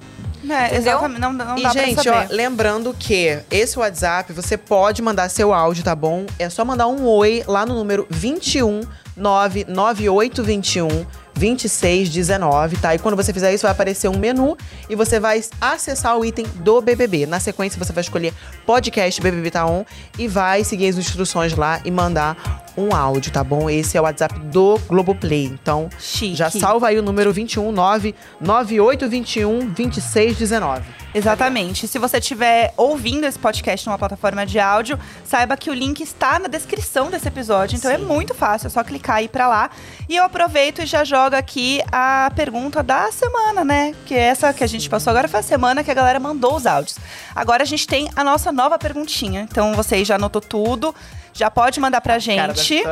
[0.48, 1.20] É, exatamente.
[1.20, 5.84] Não, não e, dá gente, ó, lembrando que esse WhatsApp, você pode mandar seu áudio,
[5.84, 6.26] tá bom?
[6.38, 8.82] É só mandar um oi lá no número 21
[9.16, 12.94] 99821 2619, tá?
[12.94, 14.56] E quando você fizer isso, vai aparecer um menu
[14.88, 17.26] e você vai acessar o item do BBB.
[17.26, 18.32] Na sequência, você vai escolher
[18.64, 19.84] podcast BBB Tá On
[20.18, 23.68] e vai seguir as instruções lá e mandar um áudio, tá bom?
[23.70, 25.44] Esse é o WhatsApp do Globoplay.
[25.44, 26.34] Então, Chique.
[26.34, 31.04] já salva aí o número 21 99821 2619.
[31.14, 31.86] Exatamente.
[31.86, 36.40] Se você estiver ouvindo esse podcast numa plataforma de áudio, saiba que o link está
[36.40, 37.76] na descrição desse episódio.
[37.76, 39.70] Então é muito fácil, é só clicar e ir pra lá.
[40.08, 43.94] E eu aproveito e já jogo aqui a pergunta da semana, né?
[44.06, 46.66] Que essa que a gente passou agora foi a semana que a galera mandou os
[46.66, 46.98] áudios.
[47.32, 49.46] Agora a gente tem a nossa nova perguntinha.
[49.48, 50.92] Então você já anotou tudo,
[51.34, 52.82] já pode mandar pra gente.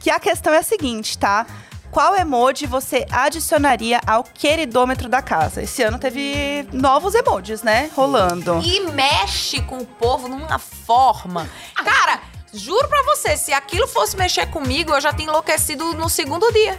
[0.00, 1.46] Que a questão é a seguinte, tá?
[1.90, 5.62] Qual emoji você adicionaria ao queridômetro da casa?
[5.62, 7.90] Esse ano teve novos emojis, né?
[7.94, 8.60] Rolando.
[8.62, 11.48] e mexe com o povo numa forma.
[11.76, 12.20] Cara,
[12.52, 16.78] juro pra você, se aquilo fosse mexer comigo, eu já tinha enlouquecido no segundo dia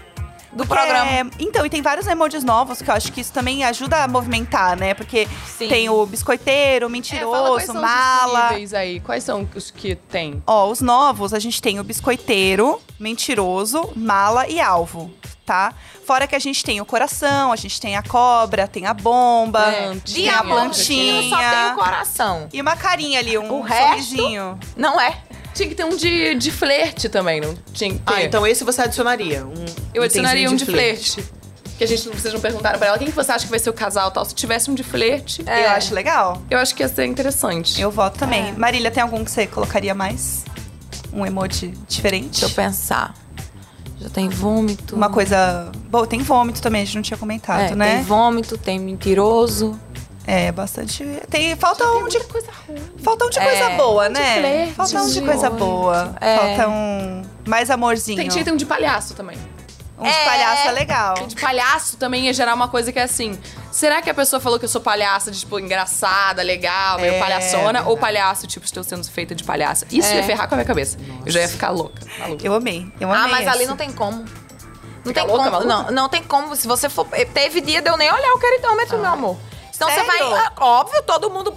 [0.51, 1.09] do programa.
[1.11, 4.07] É, então, e tem vários emojis novos que eu acho que isso também ajuda a
[4.07, 4.93] movimentar, né?
[4.93, 5.67] Porque Sim.
[5.67, 8.39] tem o biscoiteiro, É, fala mentiroso, quais são mala.
[8.39, 8.99] disponíveis aí.
[8.99, 10.41] Quais são os que tem?
[10.47, 15.11] Ó, os novos, a gente tem o biscoiteiro, mentiroso, mala e alvo,
[15.45, 15.73] tá?
[16.05, 19.61] Fora que a gente tem o coração, a gente tem a cobra, tem a bomba,
[19.61, 20.01] Plantinha.
[20.15, 21.29] tem a plantinha.
[21.29, 22.49] só tem o coração.
[22.51, 23.89] E uma carinha ali, um O resto?
[23.89, 24.59] sorrisinho.
[24.75, 25.21] Não é?
[25.59, 28.13] Tinha que ter um de, de flerte também, não tinha que ter.
[28.13, 29.45] Ah, então esse você adicionaria.
[29.45, 31.21] Um Eu adicionaria um de flerte.
[31.77, 33.59] Que a gente não vocês não perguntaram pra ela quem que você acha que vai
[33.59, 34.23] ser o casal tal.
[34.23, 35.65] Se tivesse um de flerte, É.
[35.65, 36.41] Eu acho legal.
[36.49, 37.81] eu acho que ia ser interessante.
[37.81, 38.19] Eu voto É.
[38.19, 38.53] também.
[38.53, 40.45] Marília, tem algum que você colocaria mais?
[41.11, 42.39] Um emoji diferente?
[42.39, 43.13] Deixa eu pensar.
[43.99, 44.95] Já tem vômito.
[44.95, 45.69] Uma coisa.
[45.89, 47.95] Bom, tem vômito também, a gente não tinha comentado, é, né?
[47.95, 49.77] Tem vômito, tem mentiroso.
[50.31, 51.03] É, bastante.
[51.29, 51.55] Tem.
[51.55, 52.19] Falta um de.
[52.25, 52.83] coisa ruim.
[53.03, 54.39] Falta um de É, coisa boa, um de né?
[54.39, 56.15] flerte, Falta um de de coisa boa.
[56.21, 56.35] É.
[56.37, 57.23] Falta um.
[57.47, 58.17] Mais amorzinho.
[58.17, 59.37] Tem, tinha que ter um de palhaço também.
[59.97, 60.25] Um de É.
[60.25, 61.13] palhaço é legal.
[61.27, 63.37] De palhaço também ia gerar uma coisa que é assim.
[63.71, 67.19] Será que a pessoa falou que eu sou palhaça, de, tipo, engraçada, legal, meio É,
[67.19, 67.63] palhaçona?
[67.63, 67.87] verdade.
[67.89, 69.85] Ou palhaço, tipo, estou sendo feita de palhaça?
[69.91, 70.17] Isso É.
[70.17, 70.97] ia ferrar com a minha cabeça.
[71.25, 72.01] Eu já ia ficar louca.
[72.19, 72.45] maluca.
[72.45, 72.87] Eu amei.
[72.99, 73.23] Eu amei.
[73.25, 73.67] Ah, mas ali esse.
[73.67, 74.17] não tem como.
[74.19, 74.27] Não
[75.05, 75.51] Fica tem louca, como.
[75.65, 75.67] maluca?
[75.91, 76.55] Não, não tem como.
[76.55, 77.05] Se você for.
[77.33, 79.37] Teve dia de eu nem olhar o queridômetro, meu amor.
[79.79, 80.17] Senão você vai.
[80.17, 80.51] Sério?
[80.59, 81.51] Óbvio, todo mundo.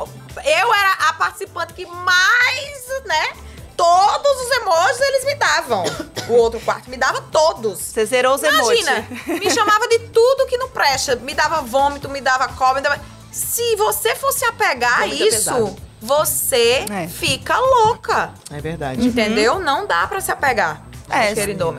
[0.44, 3.32] Eu era a participante que mais, né?
[3.76, 5.84] Todos os emojis eles me davam.
[6.28, 7.80] O outro quarto me dava todos.
[7.80, 9.40] Você zerou os Imagina, emojis.
[9.40, 11.16] me chamava de tudo que não presta.
[11.16, 12.76] Me dava vômito, me dava cobra.
[12.80, 13.00] Me dava...
[13.32, 15.76] Se você fosse apegar a é isso, pesado.
[16.00, 17.08] você É.
[17.08, 18.32] fica louca.
[18.52, 19.04] É verdade.
[19.04, 19.58] Entendeu?
[19.58, 20.80] Não dá pra se apegar.
[21.10, 21.34] É,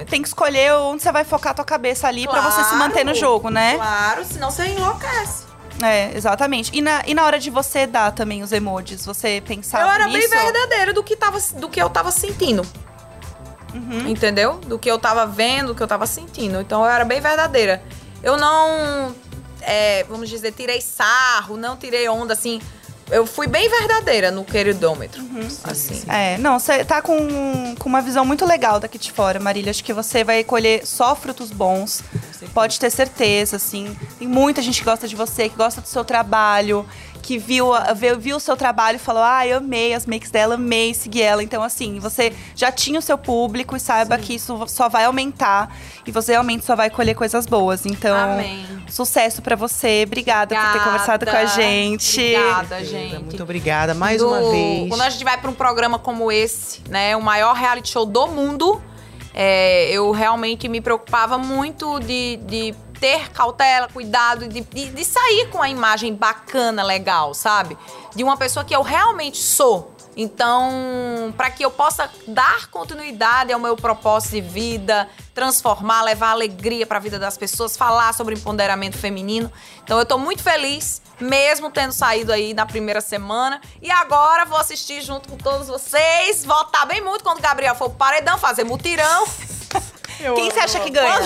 [0.06, 2.78] tem que escolher onde você vai focar a tua cabeça ali pra você se Claro,
[2.78, 3.76] manter no jogo, né?
[3.76, 5.46] Claro, senão você enlouquece.
[5.82, 6.72] É, exatamente.
[6.74, 10.08] E na, e na hora de você dar também os emojis, você pensava eu era
[10.08, 10.30] nisso?
[10.30, 12.66] bem verdadeira do que, tava, do que eu tava sentindo.
[13.74, 14.08] Uhum.
[14.08, 14.58] Entendeu?
[14.58, 16.62] Do que eu tava vendo, do que eu tava sentindo.
[16.62, 17.84] Então eu era bem verdadeira.
[18.22, 19.16] Eu não,
[19.62, 22.62] é, vamos dizer, tirei sarro, não tirei onda, assim.
[23.14, 25.22] Eu fui bem verdadeira no queridômetro.
[25.64, 26.04] assim.
[26.10, 29.70] É, não, você tá com, com uma visão muito legal daqui de fora, Marília.
[29.70, 32.04] Acho que você vai colher só frutos bons.
[32.54, 33.96] Pode ter certeza, assim.
[34.18, 36.86] Tem muita gente que gosta de você, que gosta do seu trabalho,
[37.24, 40.56] que viu, viu, viu o seu trabalho e falou: Ah, eu amei as makes dela,
[40.56, 41.42] amei seguir ela.
[41.42, 45.76] Então, assim, você já tinha o seu público e saiba que isso só vai aumentar
[46.06, 47.86] e você realmente só vai colher coisas boas.
[47.86, 48.66] Então, Amém.
[48.90, 50.04] sucesso pra você.
[50.06, 51.62] Obrigada, por ter conversado com a Obrigada.
[51.62, 52.20] gente.
[52.22, 53.16] Obrigada, gente.
[53.24, 54.90] Muito obrigada mais Do- uma vez.
[54.90, 58.28] Quando a gente vai pra um programa como esse, né, o maior reality show do
[58.28, 58.82] mundo,
[59.34, 65.50] é, eu realmente me preocupava muito de, de ter cautela, cuidado, de, de, de sair
[65.50, 67.78] com a imagem bacana, legal, sabe?
[68.16, 69.94] De uma pessoa que eu realmente sou.
[70.16, 76.88] Então, para que eu possa dar continuidade ao meu propósito de vida, transformar, levar alegria
[76.88, 79.52] para a vida das pessoas, falar sobre empoderamento feminino.
[79.84, 83.60] Então, eu tô muito feliz, mesmo tendo saído aí na primeira semana.
[83.82, 87.90] E agora vou assistir junto com todos vocês, votar bem muito quando o Gabriel for
[87.90, 89.26] pro paredão, fazer mutirão.
[90.36, 91.20] Quem você acha que ganha?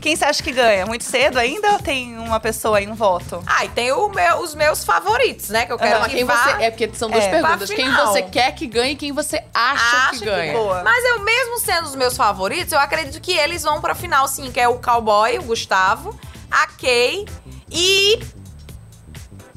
[0.00, 0.86] Quem você acha que ganha?
[0.86, 3.42] Muito cedo ainda ou tem uma pessoa aí no voto?
[3.46, 5.64] Ah, e tem o meu- os meus favoritos, né?
[5.66, 6.36] Que eu quero que quem vá.
[6.36, 7.70] você, é porque são duas É, pra perguntas.
[7.70, 8.06] Quem final.
[8.06, 10.52] você quer que ganhe e quem você acha, Acha que que ganha.
[10.52, 10.82] boa.
[10.82, 14.50] Mas eu mesmo sendo os meus favoritos, eu acredito que eles vão pra final, sim,
[14.52, 16.18] que é o Cowboy, o Gustavo,
[16.50, 17.26] a Kay
[17.70, 18.20] e.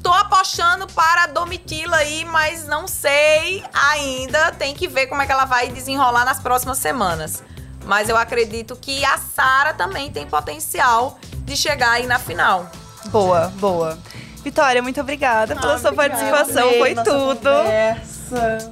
[0.02, 4.52] Tô apostando para a Domitila aí, mas não sei ainda.
[4.52, 7.42] Tem que ver como é que ela vai desenrolar nas próximas semanas.
[7.88, 12.70] Mas eu acredito que a Sara também tem potencial de chegar aí na final.
[13.06, 13.98] Boa, boa.
[14.44, 16.68] Vitória, muito obrigada pela sua participação.
[16.78, 17.50] Foi tudo.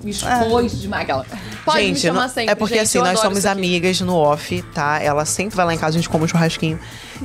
[0.04, 1.26] Me expôs demais aquela.
[1.64, 4.62] Pode me gente, chamar não- sempre, é porque gente, assim, nós somos amigas no off,
[4.74, 5.00] tá?
[5.02, 6.78] Ela sempre vai lá em casa, a gente come um churrasquinho.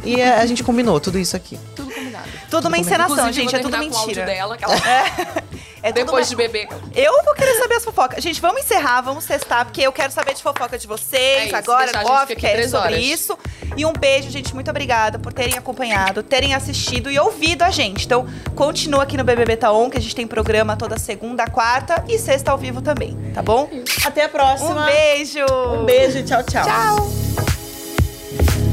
[0.04, 1.60] E é, a gente combinou tudo isso aqui.
[1.76, 2.28] Tudo combinado.
[2.50, 3.52] Tudo uma encenação, Inclusive, gente.
[3.52, 4.26] vou É tudo terminar com o áudio mentira.
[4.26, 5.44] dela, que ela- É
[5.88, 6.67] tudo Depois de beber.
[6.95, 8.23] Eu vou querer saber as fofocas.
[8.23, 11.55] Gente, vamos encerrar, vamos testar, porque eu quero saber de fofoca de vocês É isso,
[11.55, 13.38] agora, off, quero três sobre isso.
[13.75, 14.53] E um beijo, gente.
[14.53, 18.05] Muito obrigada por terem acompanhado, terem assistido e ouvido a gente.
[18.05, 22.19] Então, continua aqui no BBB Taon, que a gente tem programa toda segunda, quarta e
[22.19, 23.69] sexta ao vivo também, tá bom?
[24.05, 24.84] Até a próxima.
[24.84, 25.45] Um beijo!
[25.73, 26.63] Um beijo, tchau, tchau.
[26.63, 28.70] Tchau!